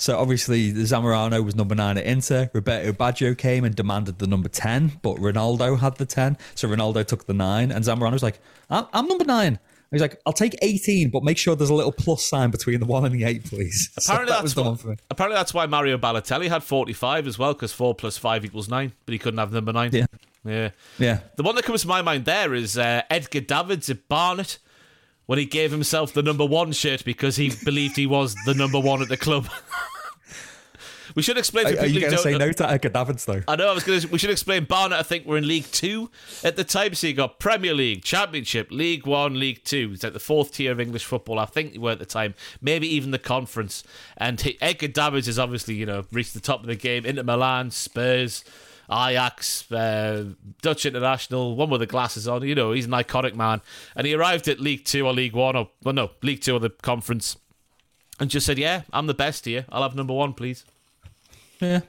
[0.00, 2.48] So obviously Zamorano was number nine at Inter.
[2.54, 6.38] Roberto Baggio came and demanded the number ten, but Ronaldo had the ten.
[6.54, 8.38] So Ronaldo took the nine, and Zamorano was like,
[8.70, 9.58] "I'm, I'm number nine.
[9.90, 12.86] He's like, "I'll take eighteen, but make sure there's a little plus sign between the
[12.86, 14.96] one and the eight, please." So Apparently that that's was the what- one for me.
[15.10, 18.92] Apparently that's why Mario Balotelli had forty-five as well, because four plus five equals nine,
[19.04, 19.90] but he couldn't have number nine.
[19.92, 20.06] Yeah.
[20.44, 20.70] Yeah.
[20.98, 21.18] Yeah.
[21.36, 24.58] The one that comes to my mind there is uh, Edgar Davids at Barnet
[25.28, 28.80] when he gave himself the number one shirt because he believed he was the number
[28.80, 29.46] one at the club.
[31.14, 32.88] we should explain to Are, people are you going to say know- no to Edgar
[32.88, 33.42] Davids though?
[33.46, 34.08] I know I was going to.
[34.08, 34.64] We should explain.
[34.64, 36.10] Barnet, I think, were in League Two
[36.42, 39.90] at the time, so you got Premier League, Championship, League One, League Two.
[39.92, 41.38] It's like the fourth tier of English football.
[41.38, 42.32] I think they were at the time,
[42.62, 43.84] maybe even the conference.
[44.16, 47.04] And he, Edgar Davids has obviously, you know, reached the top of the game.
[47.04, 48.44] Inter Milan, Spurs,
[48.90, 50.24] Ajax, uh,
[50.62, 52.42] Dutch international, one with the glasses on.
[52.42, 53.60] You know, he's an iconic man.
[53.94, 56.60] And he arrived at League Two or League One, or well, no, League Two or
[56.60, 57.36] the conference,
[58.18, 59.66] and just said, "Yeah, I'm the best here.
[59.70, 60.64] I'll have number one, please."
[61.60, 61.80] Yeah.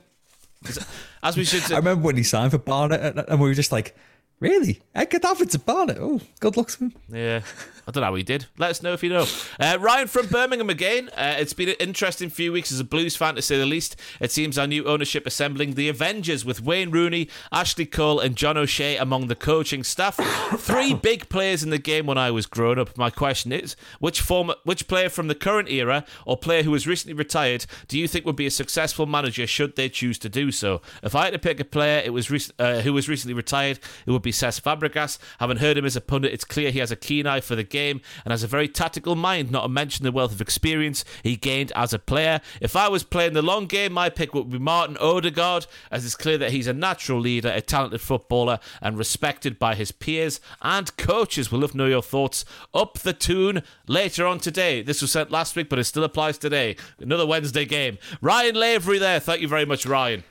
[1.24, 1.72] As we should.
[1.72, 3.96] I remember when he signed for Barnet, and- and we were just like,
[4.40, 5.98] "Really, Edgar Davids at Barnet?
[6.00, 7.42] Oh, good luck to him." Yeah,
[7.88, 8.46] I don't know how he did.
[8.58, 9.26] Let us know if you know.
[9.60, 11.10] Uh, Ryan from Birmingham again.
[11.10, 13.96] Uh, it's been an interesting few weeks as a Blues fan, to say the least.
[14.20, 18.58] It seems our new ownership assembling the Avengers with Wayne Rooney, Ashley Cole, and John
[18.58, 20.16] O'Shea among the coaching staff.
[20.58, 22.98] Three big players in the game when I was growing up.
[22.98, 26.88] My question is, which former, which player from the current era or player who has
[26.88, 30.52] recently retired do you think would be a successful manager should they choose to do
[30.52, 30.82] so?
[31.04, 33.80] If I had to pick a player, it was rec- uh, who was recently retired,
[34.06, 35.18] it would be Cesc Fabregas.
[35.40, 37.64] Having heard him as a pundit, it's clear he has a keen eye for the
[37.64, 41.36] game and has a very tactical mind, not to mention the wealth of experience he
[41.36, 42.42] gained as a player.
[42.62, 46.16] If I was playing the long game, my pick would be Martin Odegaard, as it's
[46.16, 50.96] clear that he's a natural leader, a talented footballer, and respected by his peers and
[50.98, 51.52] coaches.
[51.52, 52.46] We'll love to know your thoughts.
[52.74, 54.82] Up the tune later on today.
[54.82, 56.76] This was sent last week, but it still applies today.
[57.00, 57.98] Another Wednesday game.
[58.22, 59.20] Ryan Lavery there.
[59.20, 60.24] Thank you very much, Ryan.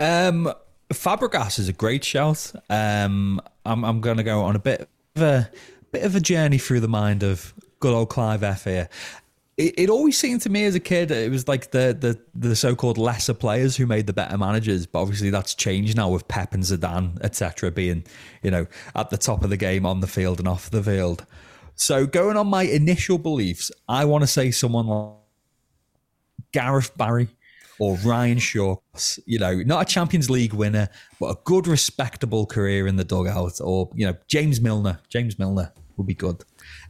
[0.00, 0.52] Um,
[0.90, 2.52] Fabregas is a great shout.
[2.70, 5.50] Um, I'm I'm going to go on a bit of a
[5.92, 8.88] bit of a journey through the mind of good old Clive F here.
[9.56, 12.56] It, it always seemed to me as a kid it was like the the the
[12.56, 16.54] so-called lesser players who made the better managers, but obviously that's changed now with Pep
[16.54, 18.04] and Zidane, etc., being
[18.42, 21.26] you know at the top of the game on the field and off the field.
[21.74, 25.14] So going on my initial beliefs, I want to say someone like
[26.52, 27.28] Gareth Barry
[27.80, 28.76] or Ryan Shaw,
[29.26, 30.88] you know, not a Champions League winner,
[31.20, 34.98] but a good, respectable career in the dugout, or, you know, James Milner.
[35.08, 36.42] James Milner would be good.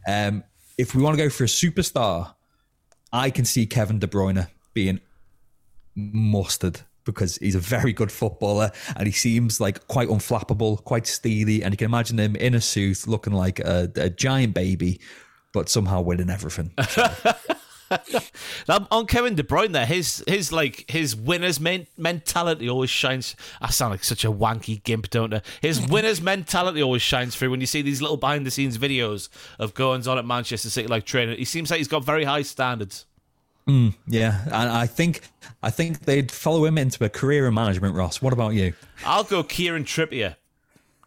[0.07, 0.43] Um,
[0.77, 2.33] if we want to go for a superstar,
[3.11, 4.99] I can see Kevin De Bruyne being
[5.95, 11.63] mustard because he's a very good footballer and he seems like quite unflappable, quite steely,
[11.63, 14.99] and you can imagine him in a suit looking like a, a giant baby,
[15.53, 16.71] but somehow winning everything.
[16.77, 17.11] Now,
[18.91, 23.35] on Kevin De Bruyne, there, his his like his winners men- mentality always shines.
[23.61, 25.41] I sound like such a wanky gimp, don't I?
[25.61, 29.29] His winners mentality always shines through when you see these little behind the scenes videos
[29.57, 31.37] of goings on at Manchester City, like training.
[31.37, 33.05] He seems like he's got very high standards.
[33.67, 35.21] Mm, yeah, and I think
[35.61, 37.95] I think they'd follow him into a career in management.
[37.95, 38.73] Ross, what about you?
[39.05, 40.35] I'll go Kieran Trippier.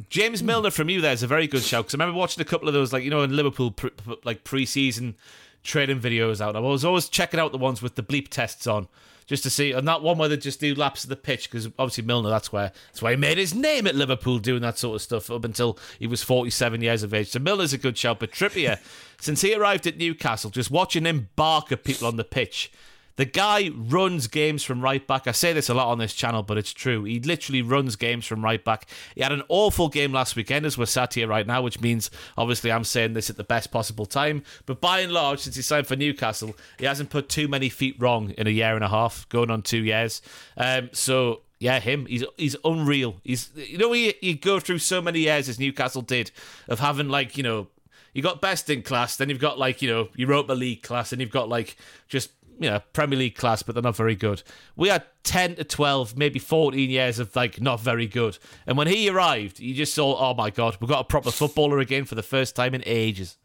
[0.09, 0.47] James mm.
[0.47, 2.69] Milner from you there is a very good shout because I remember watching a couple
[2.69, 5.17] of those, like you know, in Liverpool, pre- pre- like pre-season
[5.63, 6.57] training videos out.
[6.57, 8.89] I was always checking out the ones with the bleep tests on,
[9.27, 11.67] just to see, and that one where they just do laps of the pitch because
[11.79, 14.97] obviously Milner, that's where that's why he made his name at Liverpool doing that sort
[14.97, 17.31] of stuff up until he was 47 years of age.
[17.31, 18.79] So Milner's a good shout, but Trippier,
[19.21, 22.73] since he arrived at Newcastle, just watching him bark at people on the pitch.
[23.17, 25.27] The guy runs games from right back.
[25.27, 27.05] I say this a lot on this channel, but it's true.
[27.05, 28.87] He literally runs games from right back.
[29.15, 32.11] He had an awful game last weekend as we're sat here right now, which means
[32.37, 34.43] obviously I'm saying this at the best possible time.
[34.67, 37.97] But by and large, since he signed for Newcastle, he hasn't put too many feet
[37.99, 40.23] wrong in a year and a half, going on two years.
[40.57, 42.07] Um, so yeah, him.
[42.07, 43.21] He's he's unreal.
[43.23, 46.33] He's you know you, you go through so many years as Newcastle did
[46.69, 47.69] of having like you know
[48.13, 51.21] you got best in class, then you've got like you know Europa League class, and
[51.21, 51.77] you've got like
[52.09, 52.31] just
[52.63, 54.43] you know Premier League class, but they're not very good.
[54.77, 58.87] We had ten to twelve, maybe fourteen years of like not very good, and when
[58.87, 62.15] he arrived, you just saw, oh my god, we've got a proper footballer again for
[62.15, 63.37] the first time in ages.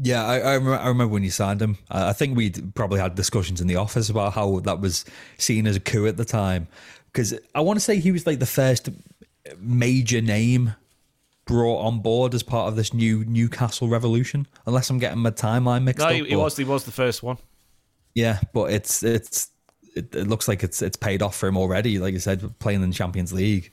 [0.00, 1.76] Yeah, I, I, remember, when you signed him.
[1.90, 5.04] I think we'd probably had discussions in the office about how that was
[5.38, 6.68] seen as a coup at the time.
[7.06, 8.90] Because I want to say he was like the first
[9.58, 10.74] major name
[11.48, 14.46] brought on board as part of this new Newcastle revolution.
[14.66, 16.12] Unless I'm getting my timeline mixed no, up.
[16.12, 16.56] No, he, he was.
[16.56, 17.38] He was the first one.
[18.14, 19.50] Yeah, but it's it's
[19.96, 21.98] it, it, looks like it's it's paid off for him already.
[21.98, 23.72] Like I said, playing in the Champions League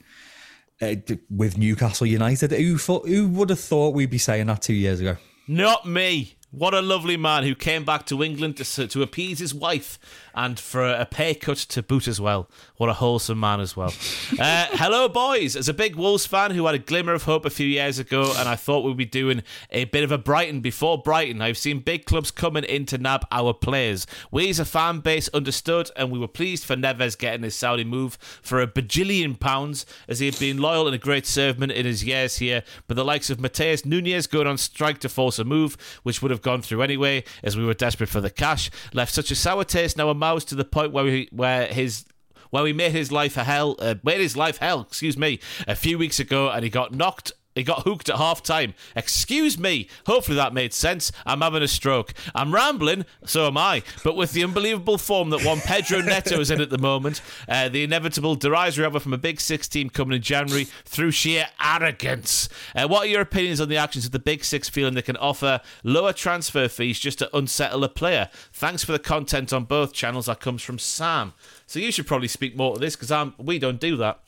[0.82, 0.96] uh,
[1.30, 2.52] with Newcastle United.
[2.52, 5.18] Who thought, who would have thought we'd be saying that two years ago?
[5.48, 6.35] Not me.
[6.58, 10.00] What a lovely man who came back to England to, to appease his wife
[10.34, 12.50] and for a pay cut to boot as well.
[12.78, 13.94] What a wholesome man as well.
[14.40, 15.56] Uh, hello, boys.
[15.56, 18.34] As a big Wolves fan who had a glimmer of hope a few years ago,
[18.38, 21.80] and I thought we'd be doing a bit of a Brighton before Brighton, I've seen
[21.80, 24.06] big clubs coming in to nab our players.
[24.32, 27.84] We as a fan base understood, and we were pleased for Neves getting his Saudi
[27.84, 31.86] move for a bajillion pounds, as he had been loyal and a great servant in
[31.86, 32.64] his years here.
[32.88, 36.32] But the likes of Matheus Nunes going on strike to force a move, which would
[36.32, 39.66] have gone through anyway, as we were desperate for the cash, left such a sour
[39.66, 42.06] taste now a mouse to the point where we, where his
[42.52, 45.76] where we made his life a hell, uh, made his life hell, excuse me, a
[45.76, 48.74] few weeks ago, and he got knocked he got hooked at half time.
[48.96, 49.88] Excuse me.
[50.06, 51.12] Hopefully that made sense.
[51.26, 52.14] I'm having a stroke.
[52.36, 53.82] I'm rambling, so am I.
[54.04, 57.70] But with the unbelievable form that one Pedro Neto is in at the moment, uh,
[57.70, 62.50] the inevitable derisory offer from a Big Six team coming in January through sheer arrogance.
[62.76, 65.18] Uh, what are your opinions on the actions of the Big Six feeling they can
[65.18, 68.30] offer lower transfer fees just to unsettle a player?
[68.52, 70.26] Thanks for the content on both channels.
[70.26, 71.34] That comes from Sam.
[71.68, 74.20] So you should probably speak more to this because we don't do that.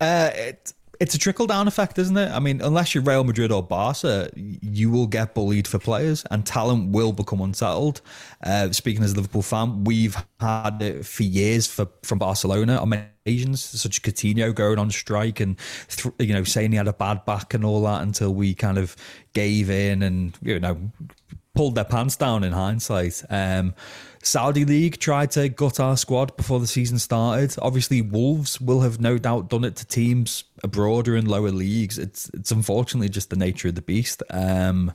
[0.00, 2.30] Uh, it, it's a trickle down effect, isn't it?
[2.30, 6.44] I mean, unless you're Real Madrid or Barca, you will get bullied for players, and
[6.44, 8.00] talent will become unsettled.
[8.42, 12.90] Uh, speaking as a Liverpool fan, we've had it for years for from Barcelona on
[12.90, 15.56] many occasions, such as Coutinho going on strike and
[15.88, 18.78] th- you know saying he had a bad back and all that until we kind
[18.78, 18.96] of
[19.32, 20.78] gave in and you know
[21.54, 23.22] pulled their pants down in hindsight.
[23.30, 23.74] Um,
[24.26, 27.54] Saudi League tried to gut our squad before the season started.
[27.62, 31.96] Obviously, Wolves will have no doubt done it to teams abroad or in lower leagues.
[31.96, 34.24] It's it's unfortunately just the nature of the beast.
[34.30, 34.92] Um,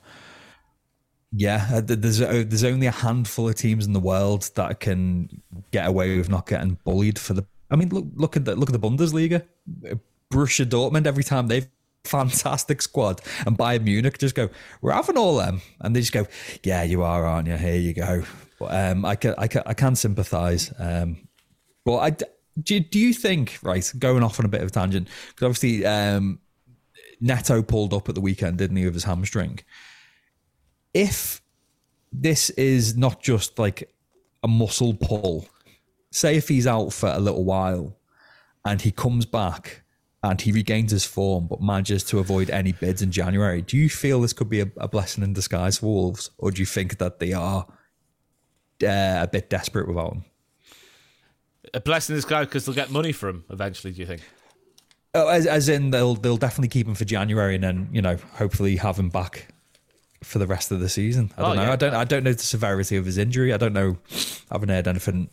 [1.32, 5.41] yeah, uh, there's there's only a handful of teams in the world that can
[5.72, 7.45] get away with not getting bullied for the.
[7.70, 9.45] I mean, look look at the look at the Bundesliga.
[10.30, 11.68] Borussia Dortmund every time they've
[12.03, 14.49] fantastic squad and Bayern Munich just go,
[14.82, 16.28] we're having all them, and they just go,
[16.64, 17.56] yeah, you are, aren't you?
[17.56, 18.24] Here you go.
[18.61, 20.71] But um, I can I can I can sympathise.
[20.77, 21.27] Um,
[21.83, 22.15] but I
[22.61, 25.83] do, do you think right going off on a bit of a tangent because obviously
[25.83, 26.39] um,
[27.19, 29.59] Neto pulled up at the weekend, didn't he, with his hamstring?
[30.93, 31.41] If
[32.13, 33.91] this is not just like
[34.43, 35.47] a muscle pull,
[36.11, 37.97] say if he's out for a little while
[38.63, 39.81] and he comes back
[40.21, 43.89] and he regains his form but manages to avoid any bids in January, do you
[43.89, 46.99] feel this could be a, a blessing in disguise for Wolves, or do you think
[46.99, 47.65] that they are
[48.84, 50.26] uh, a bit desperate without him.
[51.74, 53.94] A blessing in disguise because they'll get money for him eventually.
[53.94, 54.22] Do you think?
[55.14, 58.18] Oh, as, as in they'll they'll definitely keep him for January and then you know
[58.36, 59.48] hopefully have him back
[60.24, 61.32] for the rest of the season.
[61.38, 61.62] I don't oh, know.
[61.64, 61.72] Yeah.
[61.72, 63.53] I don't I don't know the severity of his injury.
[63.53, 63.98] I don't know.
[64.49, 65.30] I haven't heard anything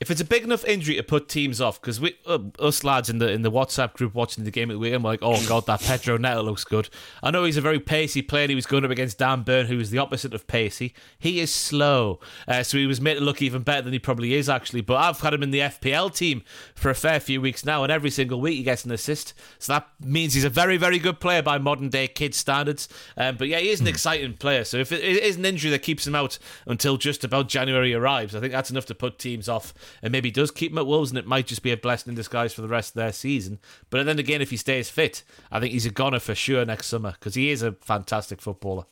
[0.00, 3.10] If it's a big enough injury to put teams off, because we uh, us lads
[3.10, 5.44] in the in the WhatsApp group watching the game at the weekend, we're like, oh
[5.46, 6.88] god, that Pedro Neto looks good.
[7.22, 8.48] I know he's a very pacey player.
[8.48, 10.94] He was going up against Dan Burn, who is the opposite of pacey.
[11.18, 14.34] He is slow, uh, so he was made to look even better than he probably
[14.34, 14.80] is actually.
[14.80, 16.42] But I've had him in the FPL team
[16.74, 19.34] for a fair few weeks now, and every single week he gets an assist.
[19.58, 22.88] So that means he's a very very good player by modern day kid standards.
[23.16, 23.90] Um, but yeah, he is an mm.
[23.90, 24.64] exciting player.
[24.64, 28.34] So if it is an injury that keeps him out until just about January arrives,
[28.34, 31.10] I think that's enough to put teams off and maybe does keep him at Wolves,
[31.10, 33.58] and it might just be a blessing in disguise for the rest of their season.
[33.90, 36.86] But then again, if he stays fit, I think he's a goner for sure next
[36.86, 38.84] summer because he is a fantastic footballer.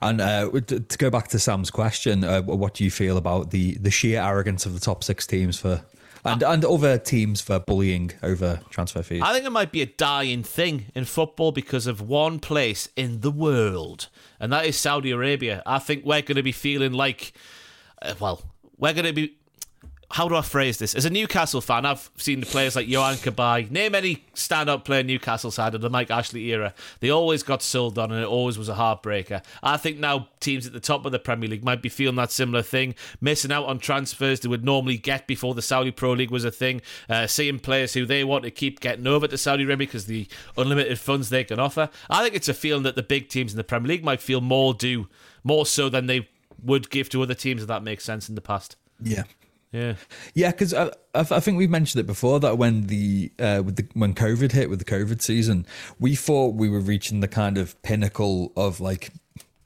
[0.00, 3.74] And uh, to go back to Sam's question, uh, what do you feel about the,
[3.74, 5.84] the sheer arrogance of the top six teams for
[6.24, 9.22] and and other teams for bullying over transfer fees?
[9.22, 13.20] I think it might be a dying thing in football because of one place in
[13.20, 14.08] the world,
[14.40, 15.62] and that is Saudi Arabia.
[15.66, 17.32] I think we're going to be feeling like,
[18.00, 18.42] uh, well,
[18.78, 19.36] we're going to be
[20.14, 20.94] how do I phrase this?
[20.94, 25.02] As a Newcastle fan, I've seen the players like Yohan Cabaye, name any stand-up player
[25.02, 26.72] Newcastle side of the Mike Ashley era.
[27.00, 29.42] They always got sold on, and it always was a heartbreaker.
[29.60, 32.30] I think now teams at the top of the Premier League might be feeling that
[32.30, 36.30] similar thing, missing out on transfers they would normally get before the Saudi Pro League
[36.30, 39.64] was a thing, uh, seeing players who they want to keep getting over to Saudi
[39.64, 41.90] Arabia because the unlimited funds they can offer.
[42.08, 44.40] I think it's a feeling that the big teams in the Premier League might feel
[44.40, 45.08] more due,
[45.42, 46.28] more so than they
[46.64, 48.76] would give to other teams, if that makes sense in the past.
[49.02, 49.24] Yeah.
[49.72, 49.94] Yeah,
[50.34, 53.88] yeah, because I, I, think we've mentioned it before that when the uh, with the
[53.94, 55.66] when COVID hit with the COVID season,
[55.98, 59.10] we thought we were reaching the kind of pinnacle of like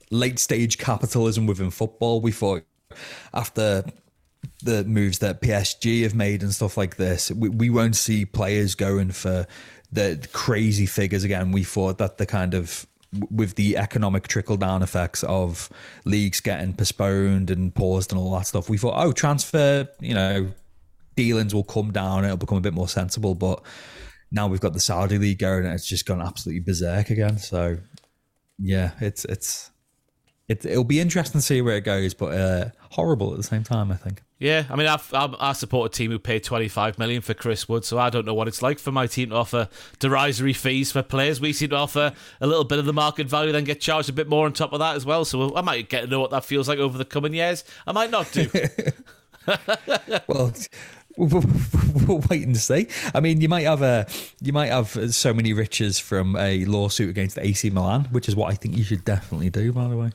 [0.09, 2.21] late stage capitalism within football.
[2.21, 2.63] We thought
[3.35, 3.83] after
[4.63, 8.73] the moves that PSG have made and stuff like this, we, we won't see players
[8.73, 9.45] going for
[9.91, 11.51] the crazy figures again.
[11.51, 12.87] We thought that the kind of
[13.29, 15.69] with the economic trickle down effects of
[16.05, 20.51] leagues getting postponed and paused and all that stuff, we thought, oh, transfer, you know,
[21.15, 23.35] dealings will come down, it'll become a bit more sensible.
[23.35, 23.61] But
[24.31, 27.37] now we've got the Saudi league going, and it's just gone absolutely berserk again.
[27.37, 27.77] So,
[28.59, 29.71] yeah, it's it's
[30.49, 33.63] it, it'll be interesting to see where it goes, but uh, horrible at the same
[33.63, 33.91] time.
[33.91, 34.23] I think.
[34.39, 37.69] Yeah, I mean, I've, i I support a team who paid 25 million for Chris
[37.69, 39.69] Wood, so I don't know what it's like for my team to offer
[39.99, 41.39] derisory fees for players.
[41.39, 44.13] We seem to offer a little bit of the market value, then get charged a
[44.13, 45.23] bit more on top of that as well.
[45.23, 47.63] So I might get to know what that feels like over the coming years.
[47.85, 48.49] I might not do.
[50.27, 50.51] well,
[51.17, 52.87] we'll wait and see.
[53.13, 54.07] I mean, you might have a
[54.41, 58.51] you might have so many riches from a lawsuit against AC Milan, which is what
[58.51, 59.71] I think you should definitely do.
[59.71, 60.11] By the way,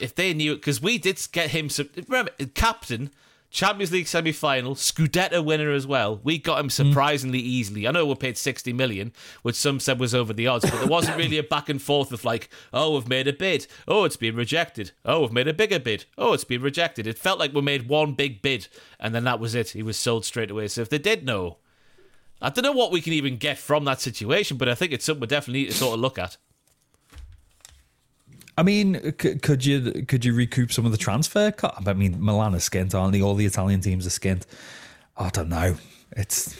[0.00, 1.68] if they knew, because we did get him.
[1.68, 3.10] Some, remember, captain
[3.50, 6.20] Champions League semi final, Scudetto winner as well.
[6.22, 7.46] We got him surprisingly mm.
[7.46, 7.88] easily.
[7.88, 9.12] I know we paid 60 million,
[9.42, 12.12] which some said was over the odds, but there wasn't really a back and forth
[12.12, 13.66] of like, oh, we've made a bid.
[13.86, 14.92] Oh, it's been rejected.
[15.04, 16.04] Oh, we've made a bigger bid.
[16.18, 17.06] Oh, it's been rejected.
[17.06, 18.68] It felt like we made one big bid
[19.00, 19.70] and then that was it.
[19.70, 20.68] He was sold straight away.
[20.68, 21.56] So if they did know,
[22.42, 25.06] I don't know what we can even get from that situation, but I think it's
[25.06, 26.36] something we definitely need to sort of look at.
[28.58, 31.52] I mean, could you could you recoup some of the transfer?
[31.52, 31.80] Cut?
[31.86, 33.22] I mean, Milan is skint, aren't they?
[33.22, 34.46] All the Italian teams are skint.
[35.16, 35.76] I don't know.
[36.16, 36.58] It's.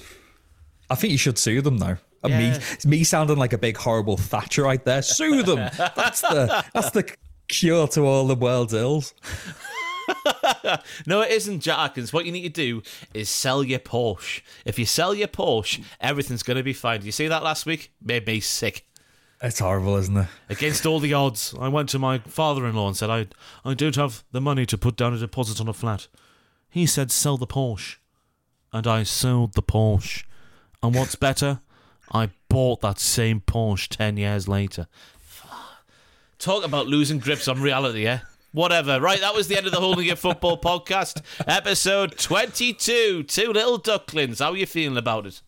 [0.89, 1.97] I think you should sue them though.
[2.25, 2.59] Yeah.
[2.85, 5.03] Me, me sounding like a big horrible Thatcher right there.
[5.03, 5.57] Sue them.
[5.97, 7.13] that's the that's the
[7.49, 9.13] cure to all the world's ills.
[11.07, 12.13] no, it isn't, Jackins.
[12.13, 14.43] What you need to do is sell your Porsche.
[14.65, 17.01] If you sell your Porsche, everything's going to be fine.
[17.01, 17.93] Did you see that last week?
[18.01, 18.87] Made me sick.
[19.41, 20.27] It's horrible, isn't it?
[20.49, 23.27] Against all the odds, I went to my father-in-law and said, "I,
[23.65, 26.09] I don't have the money to put down a deposit on a flat."
[26.69, 27.97] He said, "Sell the Porsche,"
[28.73, 30.25] and I sold the Porsche.
[30.83, 31.61] And what's better,
[32.11, 34.89] I bought that same Porsche ten years later.
[36.39, 38.21] Talk about losing grips on reality, eh?
[38.53, 39.01] Whatever.
[39.01, 43.23] Right, that was the end of the Hold and Give Football podcast, episode twenty-two.
[43.23, 44.41] Two little ducklings.
[44.41, 45.43] How are you feeling about it?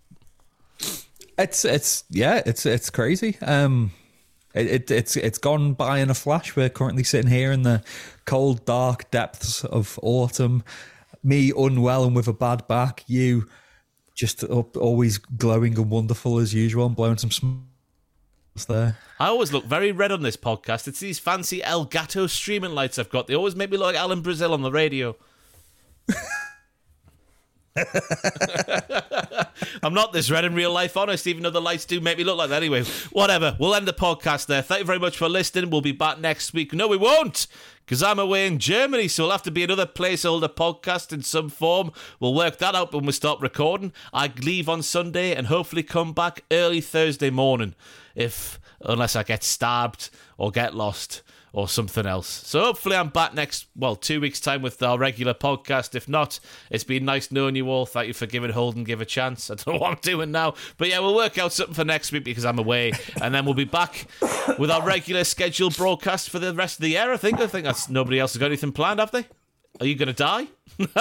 [1.41, 3.39] It's it's yeah, it's it's crazy.
[3.41, 3.93] Um,
[4.55, 6.55] it, it, it's it's gone by in a flash.
[6.57, 7.83] We're currently sitting here in the
[8.25, 10.63] cold, dark depths of autumn.
[11.23, 13.05] Me unwell and with a bad back.
[13.07, 13.47] You
[14.15, 17.61] just up, always glowing and wonderful as usual, and blowing some smoke
[18.67, 18.99] there.
[19.19, 20.89] I always look very red on this podcast.
[20.89, 23.27] It's these fancy Elgato streaming lights I've got.
[23.27, 25.17] They always make me look like Alan Brazil on the radio.
[29.83, 32.25] I'm not this red in real life, honest, even though the lights do make me
[32.25, 32.57] look like that.
[32.57, 32.83] Anyway,
[33.13, 33.57] whatever.
[33.61, 34.63] We'll end the podcast there.
[34.63, 35.71] Thank you very much for listening.
[35.71, 36.73] We'll be back next week.
[36.73, 37.47] No, we won't,
[37.85, 41.49] because I'm away in Germany, so we'll have to be another placeholder podcast in some
[41.49, 41.93] form.
[42.19, 43.93] We'll work that out when we stop recording.
[44.13, 47.77] I leave on Sunday and hopefully come back early Thursday morning,
[48.17, 51.23] if unless I get stabbed or get lost
[51.53, 52.29] or something else.
[52.29, 55.95] So hopefully I'm back next, well, two weeks' time with our regular podcast.
[55.95, 56.39] If not,
[56.71, 57.87] it's been nice knowing you all.
[57.87, 59.51] Thank you for giving Hold and Give a chance.
[59.51, 60.55] I don't know what I'm doing now.
[60.79, 62.93] But yeah, we'll work out something for next week because I'm away.
[63.21, 64.07] and then we'll be back
[64.59, 67.41] with our regular scheduled broadcast for the rest of the year, I think.
[67.41, 69.27] I think that's nobody else has got anything planned, have they?
[69.81, 70.47] Are you going to die?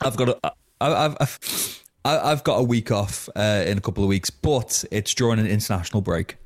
[0.00, 4.08] I've got a, I've, I've, I've got a week off uh, in a couple of
[4.08, 6.36] weeks, but it's during an international break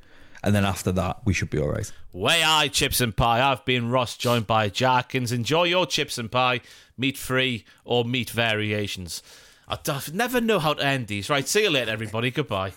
[0.42, 1.90] and then after that, we should be all right.
[2.12, 3.40] Way I chips and pie.
[3.40, 5.32] I've been Ross, joined by Jarkins.
[5.32, 6.60] Enjoy your chips and pie,
[6.96, 9.22] meat free or meat variations.
[9.68, 9.78] I
[10.12, 11.28] never know how to end these.
[11.28, 12.30] Right, see you later, everybody.
[12.30, 12.72] Goodbye.